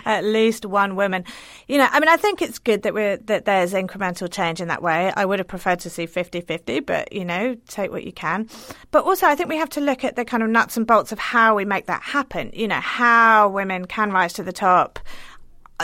at 0.05 0.25
least 0.25 0.67
one 0.67 0.97
woman. 0.97 1.25
You 1.69 1.79
know, 1.79 1.87
I 1.91 2.01
mean, 2.01 2.09
I 2.09 2.17
think 2.17 2.43
it's 2.43 2.59
good 2.59 2.83
that 2.83 2.95
we're 2.95 3.19
that 3.19 3.45
there's 3.45 3.73
incremental 3.73 4.31
change 4.31 4.61
in 4.61 4.69
that 4.69 4.83
way. 4.83 5.13
I 5.15 5.25
would 5.25 5.39
have 5.39 5.49
preferred 5.49 5.81
to 5.81 5.91
see 5.91 6.07
50-50, 6.07 6.85
but 6.85 7.13
you 7.13 7.25
know, 7.25 7.55
take 7.69 7.91
what 7.91 8.05
you 8.05 8.13
can. 8.13 8.49
But 8.91 9.05
also, 9.05 9.27
I 9.27 9.35
think 9.35 9.49
we 9.49 9.57
have 9.57 9.71
to 9.71 9.81
look 9.81 10.03
at 10.05 10.17
the 10.17 10.25
kind 10.25 10.43
of 10.43 10.49
nuts 10.49 10.77
and 10.77 10.87
bolts 10.87 11.13
of 11.13 11.19
how 11.19 11.55
we 11.55 11.65
make 11.65 11.87
that 11.87 12.03
happen. 12.03 12.51
You 12.55 12.69
know, 12.69 12.81
how 12.81 13.49
women 13.49 13.85
can 13.85 14.11
rise 14.11 14.33
to 14.35 14.43
the 14.43 14.53
top 14.53 14.99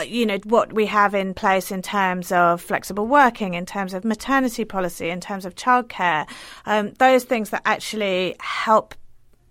you 0.01 0.25
know 0.25 0.37
what 0.43 0.73
we 0.73 0.85
have 0.87 1.15
in 1.15 1.33
place 1.33 1.71
in 1.71 1.81
terms 1.81 2.31
of 2.31 2.61
flexible 2.61 3.07
working, 3.07 3.53
in 3.53 3.65
terms 3.65 3.93
of 3.93 4.03
maternity 4.03 4.65
policy, 4.65 5.09
in 5.09 5.19
terms 5.19 5.45
of 5.45 5.55
childcare, 5.55 6.27
um, 6.65 6.93
those 6.99 7.23
things 7.23 7.49
that 7.49 7.61
actually 7.65 8.35
help 8.39 8.95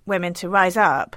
women 0.07 0.35
to 0.35 0.49
rise 0.49 0.77
up. 0.77 1.17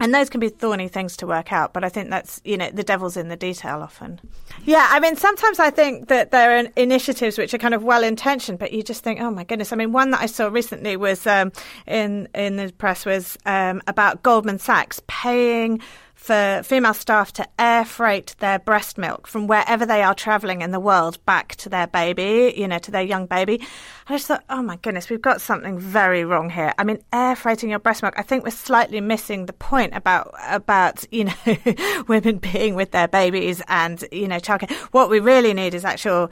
And 0.00 0.12
those 0.12 0.28
can 0.28 0.40
be 0.40 0.48
thorny 0.48 0.88
things 0.88 1.16
to 1.18 1.28
work 1.28 1.52
out, 1.52 1.72
but 1.72 1.84
I 1.84 1.88
think 1.88 2.10
that's, 2.10 2.40
you 2.44 2.56
know, 2.56 2.68
the 2.72 2.82
devil's 2.82 3.16
in 3.16 3.28
the 3.28 3.36
detail 3.36 3.82
often. 3.82 4.18
Yeah, 4.64 4.88
I 4.90 4.98
mean, 4.98 5.14
sometimes 5.14 5.60
I 5.60 5.70
think 5.70 6.08
that 6.08 6.32
there 6.32 6.58
are 6.58 6.68
initiatives 6.74 7.38
which 7.38 7.54
are 7.54 7.58
kind 7.58 7.72
of 7.72 7.84
well 7.84 8.02
intentioned, 8.02 8.58
but 8.58 8.72
you 8.72 8.82
just 8.82 9.04
think, 9.04 9.20
oh 9.20 9.30
my 9.30 9.44
goodness. 9.44 9.72
I 9.72 9.76
mean, 9.76 9.92
one 9.92 10.10
that 10.10 10.20
I 10.20 10.26
saw 10.26 10.48
recently 10.48 10.96
was 10.96 11.24
um, 11.24 11.52
in, 11.86 12.26
in 12.34 12.56
the 12.56 12.72
press 12.72 13.06
was 13.06 13.38
um, 13.46 13.80
about 13.86 14.24
Goldman 14.24 14.58
Sachs 14.58 15.00
paying 15.06 15.80
for 16.22 16.62
female 16.62 16.94
staff 16.94 17.32
to 17.32 17.48
air 17.58 17.84
freight 17.84 18.36
their 18.38 18.60
breast 18.60 18.96
milk 18.96 19.26
from 19.26 19.48
wherever 19.48 19.84
they 19.84 20.04
are 20.04 20.14
traveling 20.14 20.62
in 20.62 20.70
the 20.70 20.78
world 20.78 21.18
back 21.26 21.56
to 21.56 21.68
their 21.68 21.88
baby, 21.88 22.54
you 22.56 22.68
know, 22.68 22.78
to 22.78 22.92
their 22.92 23.02
young 23.02 23.26
baby. 23.26 23.60
I 24.06 24.14
just 24.14 24.28
thought, 24.28 24.44
oh 24.48 24.62
my 24.62 24.76
goodness, 24.76 25.10
we've 25.10 25.20
got 25.20 25.40
something 25.40 25.80
very 25.80 26.24
wrong 26.24 26.48
here. 26.48 26.74
I 26.78 26.84
mean, 26.84 27.02
air 27.12 27.34
freighting 27.34 27.70
your 27.70 27.80
breast 27.80 28.02
milk, 28.02 28.14
I 28.16 28.22
think 28.22 28.44
we're 28.44 28.50
slightly 28.52 29.00
missing 29.00 29.46
the 29.46 29.52
point 29.52 29.96
about, 29.96 30.32
about, 30.46 31.04
you 31.10 31.24
know, 31.24 31.34
women 32.06 32.38
being 32.38 32.76
with 32.76 32.92
their 32.92 33.08
babies 33.08 33.60
and, 33.66 34.04
you 34.12 34.28
know, 34.28 34.38
childcare. 34.38 34.70
What 34.92 35.10
we 35.10 35.18
really 35.18 35.54
need 35.54 35.74
is 35.74 35.84
actual 35.84 36.30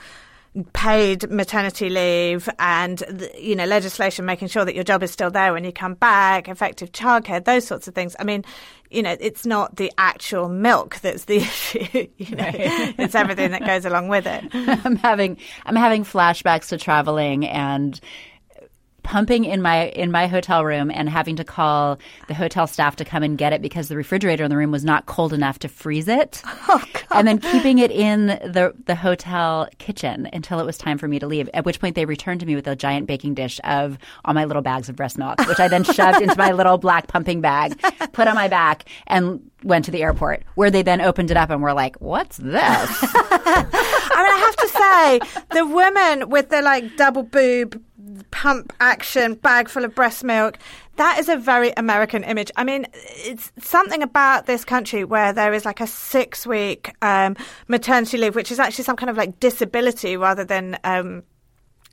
paid 0.73 1.31
maternity 1.31 1.89
leave 1.89 2.49
and 2.59 3.29
you 3.39 3.55
know 3.55 3.65
legislation 3.67 4.25
making 4.25 4.49
sure 4.49 4.65
that 4.65 4.75
your 4.75 4.83
job 4.83 5.01
is 5.03 5.13
still 5.13 5.31
there 5.31 5.53
when 5.53 5.63
you 5.63 5.73
come 5.73 5.95
back 5.95 6.49
effective 6.49 6.91
childcare 6.91 7.45
those 7.45 7.65
sorts 7.65 7.87
of 7.87 7.95
things. 7.95 8.17
I 8.19 8.25
mean 8.25 8.45
you 8.91 9.03
know 9.03 9.17
it's 9.21 9.47
not 9.47 9.77
the 9.77 9.93
actual 9.97 10.49
milk 10.49 10.99
that's 11.01 11.27
the 11.27 11.37
issue 11.49 12.09
you 12.17 12.35
know. 12.37 12.51
It's 12.99 13.15
everything 13.15 13.53
that 13.53 13.65
goes 13.65 13.85
along 13.85 14.09
with 14.09 14.27
it. 14.27 14.45
I'm 14.53 14.97
having 14.97 15.37
i'm 15.67 15.77
having 15.77 16.05
flashbacks 16.05 16.69
to 16.71 16.79
traveling 16.79 17.47
and 17.47 18.01
pumping 19.11 19.45
in 19.45 19.61
my 19.61 19.89
in 19.89 20.13
my 20.13 20.29
hotel 20.29 20.65
room 20.65 20.89
and 20.89 21.09
having 21.09 21.35
to 21.35 21.43
call 21.43 21.99
the 22.29 22.35
hotel 22.35 22.69
staff 22.69 22.95
to 22.95 23.05
come 23.05 23.25
and 23.25 23.37
get 23.37 23.53
it 23.53 23.61
because 23.61 23.89
the 23.89 23.97
refrigerator 23.97 24.45
in 24.45 24.51
the 24.51 24.57
room 24.57 24.71
was 24.71 24.85
not 24.85 25.07
cold 25.07 25.33
enough 25.33 25.59
to 25.59 25.69
freeze 25.69 26.07
it. 26.09 26.43
Oh, 27.13 27.19
and 27.19 27.27
then 27.27 27.39
keeping 27.39 27.79
it 27.79 27.91
in 27.91 28.27
the 28.27 28.73
the 28.87 28.95
hotel 28.95 29.69
kitchen 29.79 30.29
until 30.33 30.61
it 30.61 30.67
was 30.67 30.79
time 30.79 30.99
for 30.99 31.09
me 31.09 31.19
to 31.19 31.27
leave. 31.27 31.49
At 31.53 31.65
which 31.65 31.81
point 31.81 31.97
they 31.97 32.05
returned 32.05 32.39
to 32.41 32.47
me 32.47 32.55
with 32.55 32.69
a 32.69 32.77
giant 32.77 33.09
baking 33.09 33.35
dish 33.35 33.59
of 33.65 33.99
all 34.25 34.35
my 34.35 34.45
little 34.45 34.63
bags 34.63 34.89
of 34.89 34.95
breast 34.95 35.19
milk, 35.19 35.41
which 35.49 35.59
I 35.59 35.67
then 35.67 35.83
shoved 35.83 36.23
into 36.23 36.37
my 36.37 36.53
little 36.53 36.79
black 36.79 37.09
pumping 37.09 37.41
bag, 37.41 37.81
put 38.13 38.29
on 38.29 38.37
my 38.37 38.47
back, 38.47 38.85
and 39.09 39.41
went 39.65 39.85
to 39.87 39.91
the 39.91 40.03
airport 40.03 40.45
where 40.55 40.71
they 40.71 40.83
then 40.83 41.01
opened 41.01 41.33
it 41.33 41.37
up 41.37 41.51
and 41.51 41.61
were 41.61 41.73
like, 41.73 41.97
"What's 41.97 42.37
this?" 42.37 42.55
I 42.63 44.23
mean, 44.23 44.33
I 44.33 44.39
have 44.39 44.57
to 44.57 44.69
say, 44.69 45.57
the 45.57 45.67
women 45.67 46.29
with 46.29 46.51
the 46.51 46.63
like 46.63 46.97
double 46.97 47.25
boob 47.25 47.83
pump 48.31 48.73
action 48.81 49.35
bag 49.35 49.69
full 49.69 49.85
of 49.85 49.95
breast 49.95 50.25
milk. 50.25 50.59
That 50.97 51.19
is 51.19 51.29
a 51.29 51.37
very 51.37 51.73
American 51.77 52.25
image. 52.25 52.51
I 52.57 52.65
mean, 52.65 52.87
it's 52.93 53.53
something 53.59 54.03
about 54.03 54.47
this 54.47 54.65
country 54.65 55.05
where 55.05 55.33
there 55.33 55.53
is 55.53 55.65
like 55.65 55.81
a 55.81 55.87
six 55.87 56.47
week 56.47 56.95
um, 57.03 57.37
maternity 57.69 58.19
leave, 58.19 58.35
which 58.35 58.53
is 58.53 58.59
actually 58.59 58.85
some 58.85 58.97
kind 58.97 59.11
of 59.11 59.17
like 59.17 59.41
disability 59.41 60.17
rather 60.17 60.45
than. 60.45 60.79
Um, 60.85 61.23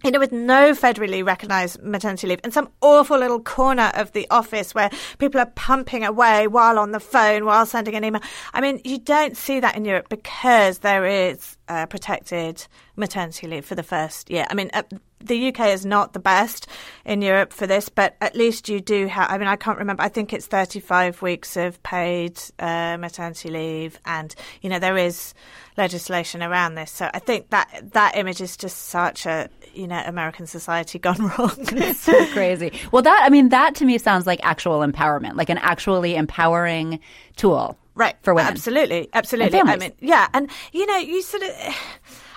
you 0.04 0.12
know, 0.12 0.20
with 0.20 0.32
no 0.32 0.74
federally 0.74 1.26
recognised 1.26 1.82
maternity 1.82 2.28
leave, 2.28 2.40
and 2.44 2.54
some 2.54 2.70
awful 2.82 3.18
little 3.18 3.40
corner 3.40 3.92
of 3.96 4.12
the 4.12 4.28
office 4.30 4.76
where 4.76 4.92
people 5.18 5.42
are 5.42 5.52
pumping 5.56 6.06
away 6.06 6.48
while 6.48 6.78
on 6.78 6.92
the 6.92 7.00
phone, 7.00 7.46
while 7.46 7.66
sending 7.66 7.96
an 7.96 8.04
email. 8.04 8.22
I 8.54 8.62
mean, 8.62 8.80
you 8.84 9.00
don't 9.00 9.36
see 9.36 9.60
that 9.60 9.76
in 9.76 9.86
Europe 9.86 10.08
because 10.08 10.80
there 10.80 11.04
is 11.06 11.58
uh, 11.68 11.88
protected 11.88 12.68
maternity 12.96 13.48
leave 13.48 13.66
for 13.66 13.74
the 13.74 13.82
first 13.82 14.30
year. 14.30 14.46
I 14.50 14.54
mean, 14.54 14.70
uh, 14.74 14.84
the 15.20 15.48
UK 15.48 15.68
is 15.68 15.86
not 15.86 16.14
the 16.14 16.20
best 16.20 16.68
in 17.06 17.22
Europe 17.22 17.52
for 17.52 17.66
this, 17.66 17.90
but 17.90 18.16
at 18.22 18.36
least 18.36 18.70
you 18.70 18.80
do 18.80 19.08
have. 19.08 19.30
I 19.30 19.38
mean, 19.38 19.48
I 19.48 19.56
can't 19.56 19.78
remember. 19.78 20.04
I 20.04 20.10
think 20.10 20.34
it's 20.34 20.46
35 20.46 21.22
weeks 21.22 21.58
of 21.58 21.82
paid 21.84 22.40
uh, 22.60 22.98
maternity 23.00 23.50
leave, 23.50 24.00
and 24.06 24.34
you 24.62 24.70
know 24.70 24.80
there 24.80 24.98
is 24.98 25.34
legislation 25.76 26.44
around 26.44 26.76
this. 26.76 26.92
So 26.92 27.10
I 27.14 27.20
think 27.20 27.50
that 27.50 27.92
that 27.94 28.16
image 28.16 28.42
is 28.42 28.58
just 28.58 28.78
such 28.86 29.26
a 29.26 29.50
you 29.74 29.88
know 29.88 30.02
American 30.06 30.46
society 30.46 31.00
gone 31.08 31.18
wrong. 31.18 31.56
it's 31.58 32.02
so 32.02 32.26
crazy. 32.34 32.72
Well, 32.92 33.02
that 33.02 33.22
I 33.24 33.30
mean, 33.30 33.50
that 33.50 33.76
to 33.76 33.86
me 33.86 33.98
sounds 33.98 34.28
like 34.28 34.40
actual 34.44 34.80
empowerment, 34.80 35.36
like 35.36 35.50
an 35.50 35.58
actually 35.60 36.16
empowering 36.16 37.00
tool, 37.36 37.78
right? 37.96 38.16
For 38.22 38.34
women, 38.34 38.52
absolutely, 38.52 39.10
absolutely. 39.14 39.60
I 39.60 39.78
mean, 39.78 39.94
yeah, 40.00 40.28
and 40.34 40.50
you 40.72 40.86
know, 40.86 40.98
you 40.98 41.22
sort 41.22 41.44
of. 41.44 41.52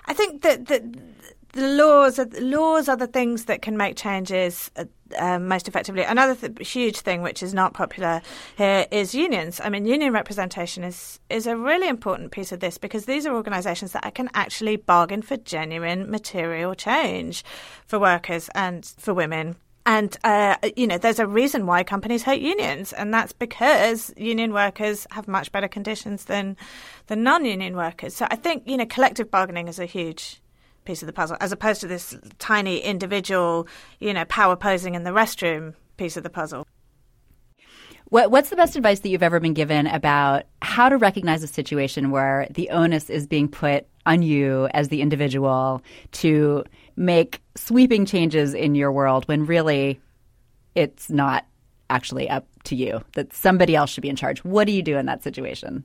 I 0.06 0.14
think 0.14 0.42
that 0.42 0.66
that 0.66 0.82
the 1.52 1.68
laws 1.68 2.18
are, 2.18 2.26
laws 2.40 2.88
are 2.88 2.96
the 2.96 3.06
things 3.06 3.46
that 3.46 3.62
can 3.62 3.76
make 3.76 3.96
changes 3.96 4.70
uh, 4.76 4.84
um, 5.18 5.48
most 5.48 5.66
effectively. 5.66 6.02
Another 6.02 6.34
th- 6.34 6.68
huge 6.68 7.00
thing 7.00 7.22
which 7.22 7.42
is 7.42 7.52
not 7.52 7.74
popular 7.74 8.22
here 8.56 8.86
is 8.90 9.14
unions. 9.14 9.60
I 9.62 9.68
mean, 9.68 9.84
union 9.84 10.12
representation 10.12 10.84
is 10.84 11.18
is 11.28 11.46
a 11.46 11.56
really 11.56 11.88
important 11.88 12.30
piece 12.30 12.52
of 12.52 12.60
this 12.60 12.78
because 12.78 13.06
these 13.06 13.26
are 13.26 13.34
organisations 13.34 13.92
that 13.92 14.14
can 14.14 14.30
actually 14.34 14.76
bargain 14.76 15.22
for 15.22 15.36
genuine 15.36 16.10
material 16.10 16.74
change 16.74 17.44
for 17.86 17.98
workers 17.98 18.48
and 18.54 18.84
for 18.84 19.12
women. 19.14 19.56
And, 19.86 20.16
uh, 20.24 20.56
you 20.76 20.86
know, 20.86 20.98
there's 20.98 21.18
a 21.18 21.26
reason 21.26 21.66
why 21.66 21.82
companies 21.84 22.22
hate 22.22 22.42
unions, 22.42 22.92
and 22.92 23.12
that's 23.12 23.32
because 23.32 24.12
union 24.16 24.52
workers 24.52 25.06
have 25.10 25.26
much 25.26 25.50
better 25.50 25.68
conditions 25.68 26.26
than, 26.26 26.56
than 27.06 27.22
non 27.22 27.44
union 27.46 27.74
workers. 27.74 28.14
So 28.14 28.26
I 28.30 28.36
think, 28.36 28.64
you 28.66 28.76
know, 28.76 28.86
collective 28.86 29.30
bargaining 29.30 29.68
is 29.68 29.78
a 29.78 29.86
huge 29.86 30.40
piece 30.90 31.02
of 31.02 31.06
the 31.06 31.12
puzzle, 31.12 31.36
as 31.40 31.52
opposed 31.52 31.80
to 31.80 31.86
this 31.86 32.18
tiny 32.40 32.78
individual, 32.78 33.68
you 34.00 34.12
know, 34.12 34.24
power 34.24 34.56
posing 34.56 34.96
in 34.96 35.04
the 35.04 35.10
restroom 35.10 35.72
piece 35.96 36.16
of 36.16 36.24
the 36.24 36.30
puzzle. 36.30 36.66
What, 38.06 38.32
what's 38.32 38.50
the 38.50 38.56
best 38.56 38.74
advice 38.74 38.98
that 39.00 39.08
you've 39.08 39.22
ever 39.22 39.38
been 39.38 39.54
given 39.54 39.86
about 39.86 40.46
how 40.62 40.88
to 40.88 40.96
recognize 40.96 41.44
a 41.44 41.46
situation 41.46 42.10
where 42.10 42.48
the 42.50 42.70
onus 42.70 43.08
is 43.08 43.28
being 43.28 43.46
put 43.46 43.86
on 44.04 44.22
you 44.22 44.68
as 44.74 44.88
the 44.88 45.00
individual 45.00 45.80
to 46.10 46.64
make 46.96 47.40
sweeping 47.54 48.04
changes 48.04 48.52
in 48.52 48.74
your 48.74 48.90
world 48.90 49.28
when 49.28 49.46
really 49.46 50.00
it's 50.74 51.08
not 51.08 51.46
actually 51.88 52.28
up 52.28 52.48
to 52.64 52.74
you, 52.74 53.00
that 53.14 53.32
somebody 53.32 53.76
else 53.76 53.90
should 53.90 54.02
be 54.02 54.08
in 54.08 54.16
charge? 54.16 54.42
What 54.44 54.66
do 54.66 54.72
you 54.72 54.82
do 54.82 54.98
in 54.98 55.06
that 55.06 55.22
situation? 55.22 55.84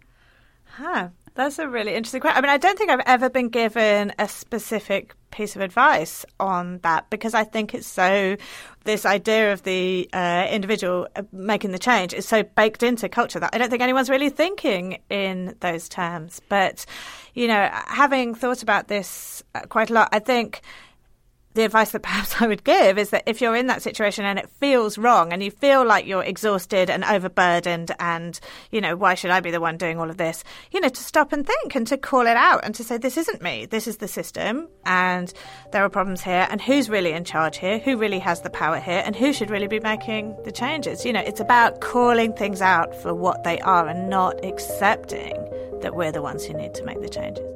Huh. 0.64 1.10
That's 1.36 1.60
a 1.60 1.68
really 1.68 1.94
interesting 1.94 2.22
question. 2.22 2.38
I 2.38 2.42
mean, 2.42 2.50
I 2.50 2.58
don't 2.58 2.78
think 2.78 2.90
I've 2.90 3.04
ever 3.06 3.30
been 3.30 3.50
given 3.50 4.14
a 4.18 4.28
specific 4.28 5.16
piece 5.32 5.58
of 5.58 5.62
advice 5.62 6.26
on 6.40 6.80
that 6.80 7.10
because 7.10 7.34
I 7.34 7.44
think 7.44 7.74
it's 7.74 7.88
so, 7.88 8.38
this 8.86 9.06
idea 9.06 9.52
of 9.52 9.64
the 9.64 10.10
uh, 10.14 10.48
individual 10.50 11.10
uh, 11.14 11.24
making 11.34 11.72
the 11.72 11.80
change 11.80 12.14
is 12.14 12.26
so 12.26 12.42
baked 12.42 12.84
into 12.84 13.10
culture 13.10 13.42
that 13.42 13.50
I 13.54 13.58
don't 13.58 13.70
think 13.70 13.82
anyone's 13.82 14.10
really 14.10 14.30
thinking 14.30 15.00
in 15.10 15.58
those 15.60 15.90
terms. 15.90 16.42
But, 16.48 16.86
you 17.34 17.50
know, 17.50 17.70
having 17.88 18.34
thought 18.34 18.64
about 18.64 18.88
this 18.88 19.44
uh, 19.54 19.62
quite 19.68 19.90
a 19.90 19.94
lot, 19.94 20.08
I 20.14 20.20
think 20.20 20.62
the 21.56 21.64
advice 21.64 21.92
that 21.92 22.02
perhaps 22.04 22.42
I 22.42 22.48
would 22.48 22.64
give 22.64 22.98
is 22.98 23.10
that 23.10 23.24
if 23.26 23.42
you're 23.42 23.56
in 23.56 23.68
that 23.68 23.82
situation 23.82 24.26
and 24.26 24.38
it 24.38 24.50
feels 24.60 24.98
wrong 24.98 25.34
and 25.34 25.42
you 25.42 25.50
feel 25.50 25.86
like 25.86 26.06
you're 26.06 26.24
exhausted 26.24 26.90
and 26.90 27.04
overburdened 27.04 27.92
and, 28.00 28.40
you 28.72 28.82
know, 28.82 28.96
why 28.96 29.16
should 29.16 29.32
I 29.32 29.40
be 29.40 29.52
the 29.52 29.60
one 29.60 29.78
doing 29.78 29.98
all 29.98 30.10
of 30.10 30.18
this? 30.18 30.44
You 30.72 30.82
know, 30.82 30.90
to 30.90 31.04
stop 31.04 31.34
and 31.34 31.46
think 31.46 31.76
and 31.76 31.88
to 31.88 31.98
call 31.98 32.22
it 32.22 32.38
out 32.38 32.64
and 32.64 32.76
to 32.76 32.84
say, 32.84 32.98
this 32.98 33.18
isn't 33.18 33.42
me. 33.42 33.66
This 33.66 33.88
is 33.88 33.98
the 33.98 34.08
system 34.08 34.68
and 34.86 35.34
there 35.72 35.84
are 35.84 35.90
problems 35.90 36.22
here 36.22 36.48
and 36.52 36.62
who's 36.62 36.90
really 36.90 37.14
in 37.14 37.24
charge 37.24 37.58
here? 37.58 37.80
Who 37.80 37.98
really 37.98 38.20
has 38.20 38.42
the 38.42 38.50
power 38.50 38.80
here? 38.80 39.02
And 39.06 39.16
who 39.16 39.34
should 39.34 39.50
really 39.50 39.68
be 39.68 39.80
making 39.80 40.36
the 40.44 40.52
changes? 40.52 41.06
You 41.06 41.14
know, 41.14 41.22
it's 41.22 41.40
about 41.40 41.82
calling 41.82 42.34
things 42.34 42.62
out 42.62 42.94
for 43.02 43.14
what 43.14 43.44
they 43.44 43.60
are 43.62 43.88
and 43.88 44.10
not 44.10 44.44
accepting 44.44 45.34
that 45.82 45.96
we're 45.96 46.12
the 46.12 46.22
ones 46.22 46.46
who 46.46 46.54
need 46.54 46.74
to 46.76 46.84
make 46.84 47.02
the 47.02 47.10
changes. 47.10 47.55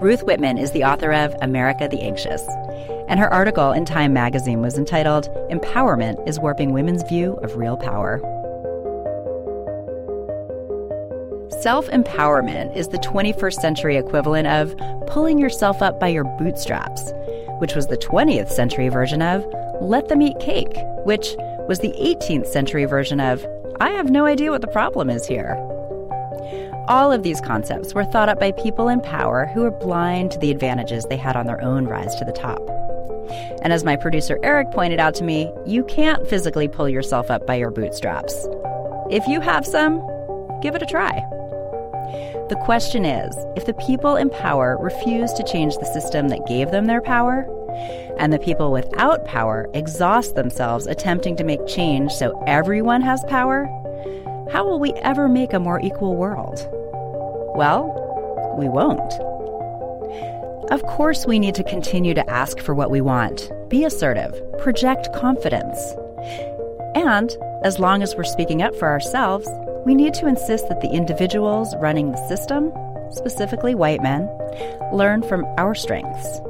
Ruth 0.00 0.24
Whippman 0.24 0.58
is 0.58 0.72
the 0.72 0.84
author 0.84 1.10
of 1.10 1.34
America 1.40 1.88
the 1.88 2.02
Anxious, 2.02 2.46
and 3.08 3.18
her 3.18 3.32
article 3.32 3.72
in 3.72 3.86
Time 3.86 4.12
magazine 4.12 4.60
was 4.60 4.76
entitled 4.76 5.30
Empowerment 5.50 6.28
is 6.28 6.38
Warping 6.38 6.74
Women's 6.74 7.02
View 7.04 7.32
of 7.42 7.56
Real 7.56 7.78
Power. 7.78 8.20
Self 11.62 11.88
empowerment 11.88 12.76
is 12.76 12.88
the 12.88 12.98
21st 12.98 13.54
century 13.54 13.96
equivalent 13.96 14.46
of 14.48 14.76
pulling 15.06 15.38
yourself 15.38 15.80
up 15.80 15.98
by 15.98 16.08
your 16.08 16.24
bootstraps, 16.24 17.12
which 17.58 17.74
was 17.74 17.86
the 17.86 17.96
20th 17.96 18.50
century 18.50 18.90
version 18.90 19.22
of 19.22 19.46
let 19.80 20.08
them 20.08 20.20
eat 20.20 20.38
cake, 20.40 20.76
which 21.06 21.34
was 21.68 21.78
the 21.78 21.94
18th 21.98 22.48
century 22.48 22.84
version 22.84 23.18
of 23.18 23.46
I 23.80 23.90
have 23.90 24.10
no 24.10 24.26
idea 24.26 24.50
what 24.50 24.60
the 24.60 24.66
problem 24.66 25.08
is 25.08 25.26
here. 25.26 25.56
All 26.88 27.10
of 27.10 27.24
these 27.24 27.40
concepts 27.40 27.94
were 27.94 28.04
thought 28.04 28.28
up 28.28 28.38
by 28.38 28.52
people 28.52 28.88
in 28.88 29.00
power 29.00 29.46
who 29.46 29.62
were 29.62 29.72
blind 29.72 30.30
to 30.30 30.38
the 30.38 30.52
advantages 30.52 31.04
they 31.06 31.16
had 31.16 31.34
on 31.34 31.46
their 31.46 31.60
own 31.60 31.86
rise 31.86 32.14
to 32.14 32.24
the 32.24 32.30
top. 32.30 32.60
And 33.60 33.72
as 33.72 33.82
my 33.82 33.96
producer 33.96 34.38
Eric 34.44 34.70
pointed 34.70 35.00
out 35.00 35.12
to 35.16 35.24
me, 35.24 35.52
you 35.66 35.82
can't 35.82 36.24
physically 36.28 36.68
pull 36.68 36.88
yourself 36.88 37.28
up 37.28 37.44
by 37.44 37.56
your 37.56 37.72
bootstraps. 37.72 38.46
If 39.10 39.26
you 39.26 39.40
have 39.40 39.66
some, 39.66 40.00
give 40.62 40.76
it 40.76 40.82
a 40.82 40.86
try. 40.86 41.12
The 42.50 42.62
question 42.64 43.04
is 43.04 43.36
if 43.56 43.66
the 43.66 43.74
people 43.74 44.14
in 44.14 44.30
power 44.30 44.78
refuse 44.80 45.32
to 45.32 45.42
change 45.42 45.74
the 45.78 45.92
system 45.92 46.28
that 46.28 46.46
gave 46.46 46.70
them 46.70 46.86
their 46.86 47.02
power, 47.02 47.48
and 48.16 48.32
the 48.32 48.38
people 48.38 48.70
without 48.70 49.24
power 49.24 49.68
exhaust 49.74 50.36
themselves 50.36 50.86
attempting 50.86 51.34
to 51.36 51.44
make 51.44 51.66
change 51.66 52.12
so 52.12 52.40
everyone 52.46 53.02
has 53.02 53.24
power, 53.24 53.66
how 54.52 54.64
will 54.64 54.78
we 54.78 54.92
ever 55.02 55.28
make 55.28 55.52
a 55.52 55.58
more 55.58 55.80
equal 55.80 56.14
world? 56.14 56.72
Well, 57.56 58.54
we 58.58 58.68
won't. 58.68 59.12
Of 60.70 60.82
course, 60.82 61.24
we 61.26 61.38
need 61.38 61.54
to 61.54 61.64
continue 61.64 62.12
to 62.12 62.30
ask 62.30 62.58
for 62.58 62.74
what 62.74 62.90
we 62.90 63.00
want, 63.00 63.50
be 63.70 63.82
assertive, 63.82 64.34
project 64.58 65.10
confidence. 65.14 65.78
And 66.94 67.34
as 67.64 67.78
long 67.78 68.02
as 68.02 68.14
we're 68.14 68.24
speaking 68.24 68.60
up 68.60 68.74
for 68.76 68.88
ourselves, 68.88 69.48
we 69.86 69.94
need 69.94 70.12
to 70.14 70.26
insist 70.26 70.68
that 70.68 70.82
the 70.82 70.90
individuals 70.90 71.74
running 71.76 72.12
the 72.12 72.28
system, 72.28 72.72
specifically 73.10 73.74
white 73.74 74.02
men, 74.02 74.28
learn 74.92 75.22
from 75.22 75.46
our 75.56 75.74
strengths. 75.74 76.40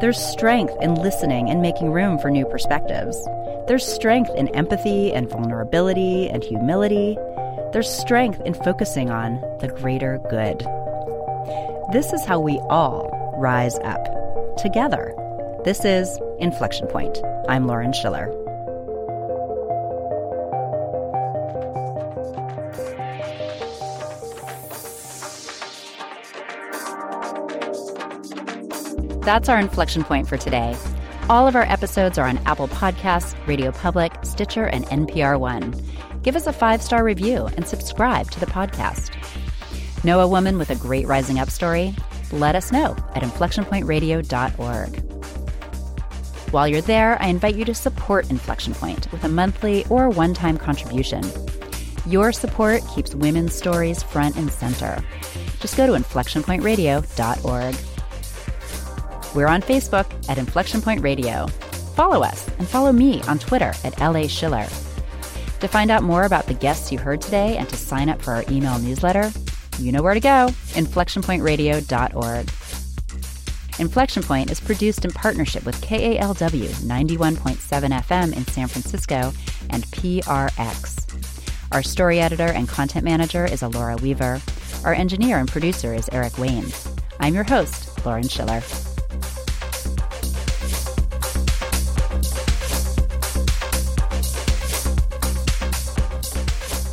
There's 0.00 0.18
strength 0.18 0.74
in 0.80 0.96
listening 0.96 1.50
and 1.50 1.62
making 1.62 1.92
room 1.92 2.18
for 2.18 2.30
new 2.30 2.46
perspectives. 2.46 3.16
There's 3.68 3.86
strength 3.86 4.30
in 4.36 4.48
empathy 4.56 5.12
and 5.12 5.28
vulnerability 5.28 6.28
and 6.28 6.42
humility. 6.42 7.16
There's 7.72 7.90
strength 7.90 8.40
in 8.42 8.54
focusing 8.54 9.10
on 9.10 9.40
the 9.60 9.68
greater 9.68 10.18
good. 10.30 10.60
This 11.92 12.12
is 12.12 12.24
how 12.24 12.40
we 12.40 12.58
all 12.70 13.10
rise 13.38 13.78
up 13.80 14.56
together. 14.56 15.14
This 15.64 15.84
is 15.84 16.18
Inflection 16.38 16.86
Point. 16.86 17.18
I'm 17.48 17.66
Lauren 17.66 17.92
Schiller. 17.92 18.32
That's 29.26 29.48
our 29.48 29.58
inflection 29.58 30.04
point 30.04 30.28
for 30.28 30.36
today. 30.36 30.76
All 31.28 31.48
of 31.48 31.56
our 31.56 31.64
episodes 31.64 32.16
are 32.16 32.28
on 32.28 32.38
Apple 32.46 32.68
Podcasts, 32.68 33.34
Radio 33.48 33.72
Public, 33.72 34.12
Stitcher, 34.22 34.66
and 34.66 34.86
NPR 34.86 35.40
One. 35.40 35.74
Give 36.26 36.34
us 36.34 36.48
a 36.48 36.52
five 36.52 36.82
star 36.82 37.04
review 37.04 37.48
and 37.56 37.64
subscribe 37.68 38.32
to 38.32 38.40
the 38.40 38.46
podcast. 38.46 39.12
Know 40.02 40.18
a 40.18 40.26
woman 40.26 40.58
with 40.58 40.70
a 40.70 40.74
great 40.74 41.06
rising 41.06 41.38
up 41.38 41.50
story? 41.50 41.94
Let 42.32 42.56
us 42.56 42.72
know 42.72 42.96
at 43.14 43.22
inflectionpointradio.org. 43.22 45.02
While 46.50 46.66
you're 46.66 46.80
there, 46.80 47.16
I 47.22 47.28
invite 47.28 47.54
you 47.54 47.64
to 47.66 47.74
support 47.76 48.28
Inflection 48.28 48.74
Point 48.74 49.12
with 49.12 49.22
a 49.22 49.28
monthly 49.28 49.84
or 49.88 50.08
one 50.08 50.34
time 50.34 50.58
contribution. 50.58 51.22
Your 52.08 52.32
support 52.32 52.82
keeps 52.92 53.14
women's 53.14 53.54
stories 53.54 54.02
front 54.02 54.34
and 54.34 54.50
center. 54.50 54.98
Just 55.60 55.76
go 55.76 55.86
to 55.86 55.92
inflectionpointradio.org. 55.92 57.76
We're 59.32 59.46
on 59.46 59.62
Facebook 59.62 60.28
at 60.28 60.38
Inflection 60.38 60.82
Point 60.82 61.02
Radio. 61.02 61.46
Follow 61.94 62.24
us 62.24 62.48
and 62.58 62.66
follow 62.66 62.90
me 62.90 63.22
on 63.28 63.38
Twitter 63.38 63.72
at 63.84 64.00
LA 64.00 64.26
Schiller. 64.26 64.66
To 65.60 65.68
find 65.68 65.90
out 65.90 66.02
more 66.02 66.24
about 66.24 66.46
the 66.46 66.54
guests 66.54 66.92
you 66.92 66.98
heard 66.98 67.20
today 67.20 67.56
and 67.56 67.68
to 67.68 67.76
sign 67.76 68.08
up 68.08 68.20
for 68.20 68.32
our 68.32 68.44
email 68.50 68.78
newsletter, 68.78 69.32
you 69.78 69.90
know 69.90 70.02
where 70.02 70.14
to 70.14 70.20
go 70.20 70.48
inflectionpointradio.org. 70.74 72.50
Inflection 73.78 74.22
Point 74.22 74.50
is 74.50 74.58
produced 74.58 75.04
in 75.04 75.10
partnership 75.10 75.66
with 75.66 75.78
KALW 75.82 76.68
91.7 76.68 77.90
FM 77.90 78.36
in 78.36 78.46
San 78.46 78.68
Francisco 78.68 79.32
and 79.68 79.84
PRX. 79.88 81.02
Our 81.72 81.82
story 81.82 82.20
editor 82.20 82.46
and 82.46 82.68
content 82.68 83.04
manager 83.04 83.44
is 83.44 83.62
Alora 83.62 83.96
Weaver. 83.96 84.40
Our 84.84 84.94
engineer 84.94 85.38
and 85.38 85.48
producer 85.48 85.92
is 85.92 86.08
Eric 86.12 86.38
Wayne. 86.38 86.72
I'm 87.20 87.34
your 87.34 87.44
host, 87.44 88.04
Lauren 88.06 88.28
Schiller. 88.28 88.62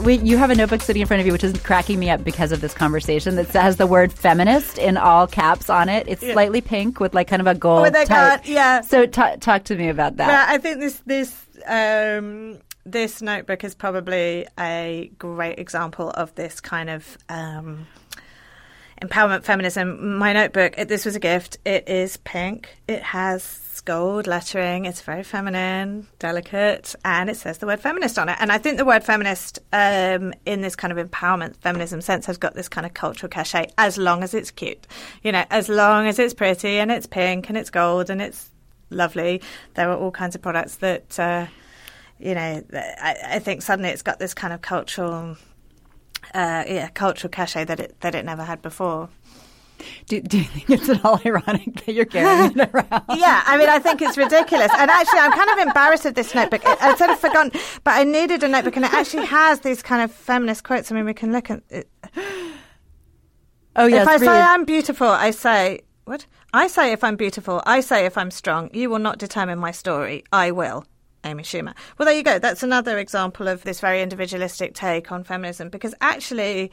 We, 0.04 0.18
you 0.20 0.38
have 0.38 0.50
a 0.50 0.56
notebook 0.56 0.82
sitting 0.82 1.02
in 1.02 1.08
front 1.08 1.22
of 1.22 1.26
you, 1.26 1.32
which 1.32 1.44
is 1.44 1.58
cracking 1.62 2.00
me 2.00 2.10
up 2.10 2.24
because 2.24 2.52
of 2.52 2.62
this 2.62 2.74
conversation 2.74 3.36
that 3.36 3.50
says 3.50 3.78
the 3.78 3.88
word 3.88 4.12
feminist 4.12 4.78
in 4.78 4.98
all 4.98 5.28
caps 5.28 5.70
on 5.70 5.90
it. 5.90 6.08
It's 6.08 6.22
yeah. 6.22 6.34
slightly 6.34 6.62
pink 6.62 7.00
with 7.00 7.14
like 7.14 7.28
kind 7.28 7.42
of 7.42 7.48
a 7.48 7.56
gold. 7.56 7.88
Oh, 7.96 8.38
yeah. 8.44 8.82
So 8.82 9.06
t- 9.06 9.38
talk 9.40 9.64
to 9.66 9.76
me 9.76 9.90
about 9.90 10.18
that. 10.18 10.28
Yeah, 10.28 10.46
I 10.48 10.58
think 10.58 10.80
this 10.80 11.02
this 11.06 11.46
um, 11.68 12.60
this 12.86 13.22
notebook 13.22 13.64
is 13.64 13.76
probably 13.76 14.48
a 14.60 15.12
great 15.18 15.60
example 15.60 16.10
of 16.10 16.34
this 16.36 16.60
kind 16.60 16.90
of. 16.90 17.18
Um, 17.30 17.88
empowerment 19.02 19.44
feminism 19.44 20.18
my 20.18 20.32
notebook 20.32 20.76
it, 20.78 20.88
this 20.88 21.04
was 21.04 21.14
a 21.14 21.20
gift 21.20 21.58
it 21.66 21.90
is 21.90 22.16
pink 22.18 22.78
it 22.88 23.02
has 23.02 23.63
gold 23.86 24.28
lettering. 24.28 24.86
It's 24.86 25.02
very 25.02 25.24
feminine, 25.24 26.08
delicate, 26.20 26.96
and 27.04 27.30
it 27.30 27.38
says 27.38 27.58
the 27.58 27.66
word 27.66 27.80
feminist 27.80 28.18
on 28.18 28.30
it. 28.30 28.38
And 28.40 28.52
I 28.52 28.58
think 28.58 28.78
the 28.78 28.86
word 28.86 29.04
feminist, 29.04 29.60
um, 29.72 30.34
in 30.46 30.62
this 30.62 30.76
kind 30.76 30.98
of 30.98 31.10
empowerment 31.10 31.58
feminism 31.58 32.02
sense, 32.02 32.26
has 32.26 32.38
got 32.38 32.54
this 32.54 32.70
kind 32.70 32.86
of 32.86 32.94
cultural 32.94 33.30
cachet 33.30 33.72
as 33.78 33.98
long 33.98 34.24
as 34.24 34.34
it's 34.34 34.52
cute. 34.52 34.88
You 35.22 35.32
know, 35.32 35.46
as 35.50 35.70
long 35.70 36.08
as 36.08 36.20
it's 36.20 36.34
pretty 36.34 36.80
and 36.80 36.92
it's 36.92 37.06
pink 37.06 37.50
and 37.50 37.58
it's 37.58 37.70
gold 37.70 38.10
and 38.10 38.22
it's 38.22 38.52
lovely. 38.90 39.42
There 39.74 39.90
are 39.90 39.98
all 39.98 40.12
kinds 40.12 40.36
of 40.36 40.42
products 40.42 40.78
that, 40.78 41.20
uh, 41.20 41.48
you 42.20 42.36
know, 42.36 42.64
I, 42.74 43.16
I 43.26 43.40
think 43.40 43.62
suddenly 43.62 43.90
it's 43.90 44.02
got 44.02 44.20
this 44.20 44.34
kind 44.34 44.54
of 44.54 44.62
cultural. 44.62 45.38
Uh, 46.34 46.64
yeah, 46.68 46.88
cultural 46.88 47.30
cachet 47.30 47.66
that 47.66 47.80
it 47.82 48.00
that 48.00 48.16
it 48.16 48.24
never 48.24 48.44
had 48.44 48.62
before. 48.62 49.10
Do, 50.08 50.22
do 50.22 50.38
you 50.38 50.44
think 50.44 50.70
it's 50.70 50.90
at 50.90 51.04
all 51.04 51.20
ironic 51.26 51.86
that 51.86 51.94
you're 51.94 52.06
carrying 52.06 52.58
it 52.58 52.70
around? 52.74 52.88
yeah, 53.16 53.44
I 53.46 53.58
mean, 53.58 53.70
I 53.70 53.80
think 53.80 54.02
it's 54.02 54.18
ridiculous. 54.18 54.72
And 54.78 54.90
actually, 54.90 55.20
I'm 55.20 55.32
kind 55.32 55.50
of 55.50 55.68
embarrassed 55.68 56.06
of 56.06 56.16
this 56.16 56.34
notebook. 56.34 56.66
I, 56.66 56.78
I 56.80 56.96
sort 56.96 57.10
of 57.10 57.20
forgotten, 57.20 57.52
but 57.84 57.92
I 57.92 58.04
needed 58.04 58.44
a 58.44 58.48
notebook, 58.48 58.76
and 58.76 58.86
it 58.86 58.94
actually 58.94 59.26
has 59.26 59.62
these 59.62 59.82
kind 59.82 60.02
of 60.02 60.12
feminist 60.12 60.64
quotes. 60.64 60.92
I 60.92 60.96
mean, 60.96 61.06
we 61.06 61.14
can 61.14 61.32
look 61.32 61.50
at 61.50 61.64
it. 61.70 61.90
Oh, 63.76 63.88
yes. 63.88 64.04
If 64.04 64.08
I 64.08 64.18
say 64.18 64.42
I'm 64.42 64.66
beautiful, 64.66 65.08
I 65.08 65.32
say, 65.32 65.82
what? 66.06 66.26
I 66.54 66.68
say 66.68 66.92
if 66.92 67.04
I'm 67.04 67.16
beautiful, 67.16 67.64
I 67.66 67.82
say 67.82 68.06
if 68.06 68.18
I'm 68.18 68.30
strong, 68.30 68.70
you 68.74 68.90
will 68.90 69.00
not 69.00 69.18
determine 69.18 69.58
my 69.58 69.72
story. 69.72 70.24
I 70.32 70.52
will. 70.52 70.86
Amy 71.24 71.44
Schumer. 71.44 71.74
Well, 71.98 72.06
there 72.06 72.16
you 72.16 72.24
go. 72.24 72.38
That's 72.38 72.64
another 72.64 73.00
example 73.00 73.48
of 73.48 73.64
this 73.64 73.80
very 73.80 74.02
individualistic 74.02 74.74
take 74.74 75.12
on 75.12 75.24
feminism 75.24 75.70
because 75.70 75.96
actually, 76.02 76.72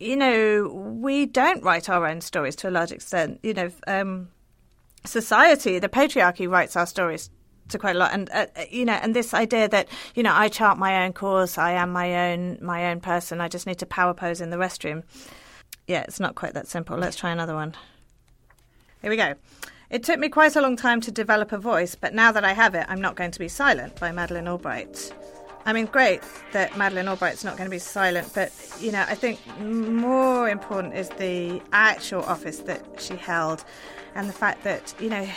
you 0.00 0.16
know, 0.16 0.66
we 0.68 1.26
don't 1.26 1.62
write 1.62 1.88
our 1.88 2.06
own 2.06 2.22
stories 2.22 2.56
to 2.56 2.68
a 2.68 2.72
large 2.72 2.90
extent. 2.90 3.38
You 3.42 3.54
know, 3.54 3.70
um, 3.86 4.28
society, 5.04 5.78
the 5.78 5.88
patriarchy 5.88 6.50
writes 6.50 6.74
our 6.74 6.86
stories 6.86 7.30
to 7.68 7.78
quite 7.78 7.94
a 7.94 7.98
lot, 7.98 8.12
and 8.12 8.28
uh, 8.30 8.46
you 8.70 8.84
know, 8.84 8.94
and 8.94 9.14
this 9.14 9.34
idea 9.34 9.68
that 9.68 9.88
you 10.14 10.22
know, 10.22 10.32
I 10.34 10.48
chart 10.48 10.78
my 10.78 11.04
own 11.04 11.12
course, 11.12 11.58
I 11.58 11.72
am 11.72 11.92
my 11.92 12.32
own 12.32 12.58
my 12.62 12.90
own 12.90 13.00
person. 13.00 13.40
I 13.40 13.48
just 13.48 13.66
need 13.66 13.78
to 13.78 13.86
power 13.86 14.14
pose 14.14 14.40
in 14.40 14.50
the 14.50 14.56
restroom. 14.56 15.04
Yeah, 15.86 16.02
it's 16.02 16.18
not 16.18 16.34
quite 16.34 16.54
that 16.54 16.66
simple. 16.66 16.96
Let's 16.96 17.16
try 17.16 17.30
another 17.30 17.54
one. 17.54 17.74
Here 19.02 19.10
we 19.10 19.16
go. 19.16 19.34
It 19.90 20.04
took 20.04 20.18
me 20.18 20.28
quite 20.28 20.56
a 20.56 20.60
long 20.60 20.76
time 20.76 21.00
to 21.02 21.10
develop 21.10 21.52
a 21.52 21.58
voice, 21.58 21.94
but 21.94 22.14
now 22.14 22.32
that 22.32 22.44
I 22.44 22.52
have 22.52 22.74
it, 22.74 22.86
I'm 22.88 23.00
not 23.00 23.16
going 23.16 23.32
to 23.32 23.38
be 23.38 23.48
silent 23.48 23.98
by 23.98 24.12
Madeleine 24.12 24.46
Albright. 24.46 25.12
I 25.66 25.72
mean, 25.72 25.86
great 25.86 26.22
that 26.52 26.76
Madeleine 26.76 27.08
Albright's 27.08 27.44
not 27.44 27.56
going 27.56 27.66
to 27.66 27.70
be 27.70 27.78
silent, 27.78 28.32
but 28.34 28.52
you 28.80 28.92
know, 28.92 29.04
I 29.06 29.14
think 29.14 29.40
more 29.60 30.48
important 30.48 30.94
is 30.94 31.08
the 31.10 31.60
actual 31.72 32.22
office 32.22 32.58
that 32.60 32.82
she 32.98 33.16
held, 33.16 33.64
and 34.14 34.28
the 34.28 34.32
fact 34.32 34.64
that 34.64 34.94
you 34.98 35.10
know, 35.10 35.28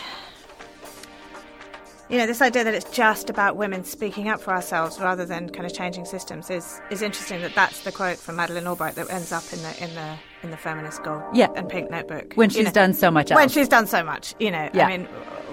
you 2.10 2.18
know, 2.18 2.26
this 2.26 2.42
idea 2.42 2.64
that 2.64 2.74
it's 2.74 2.90
just 2.90 3.30
about 3.30 3.58
women 3.58 3.84
speaking 3.84 4.30
up 4.30 4.40
for 4.40 4.54
ourselves 4.54 5.00
rather 5.00 5.26
than 5.26 5.50
kind 5.50 5.66
of 5.66 5.74
changing 5.74 6.06
systems 6.06 6.50
is 6.50 6.80
is 6.90 7.02
interesting. 7.02 7.42
That 7.42 7.54
that's 7.54 7.84
the 7.84 7.92
quote 7.92 8.18
from 8.18 8.38
Madeleine 8.38 8.66
Albright 8.66 8.96
that 8.96 9.10
ends 9.10 9.34
up 9.34 9.44
in 9.52 9.62
the 9.62 9.84
in 9.84 9.94
the 9.94 10.16
in 10.42 10.52
the 10.52 10.58
feminist 10.58 11.04
goal, 11.04 11.22
yeah. 11.34 11.50
and 11.56 11.68
pink 11.68 11.92
notebook 11.92 12.34
when 12.36 12.50
she's 12.50 12.60
you 12.60 12.64
know, 12.64 12.72
done 12.72 12.94
so 12.94 13.12
much. 13.12 13.30
Else. 13.30 13.40
When 13.40 13.50
she's 13.50 13.68
done 13.68 13.88
so 13.88 14.04
much, 14.04 14.36
you 14.40 14.52
know, 14.52 14.70
yeah. 14.74 14.88
I 14.88 14.98
mean, 14.98 15.06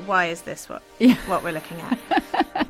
why 0.06 0.26
is 0.26 0.42
this 0.42 0.68
what 0.68 0.82
yeah. 1.00 1.16
what 1.26 1.42
we're 1.42 1.52
looking 1.52 1.80
at? 1.80 2.68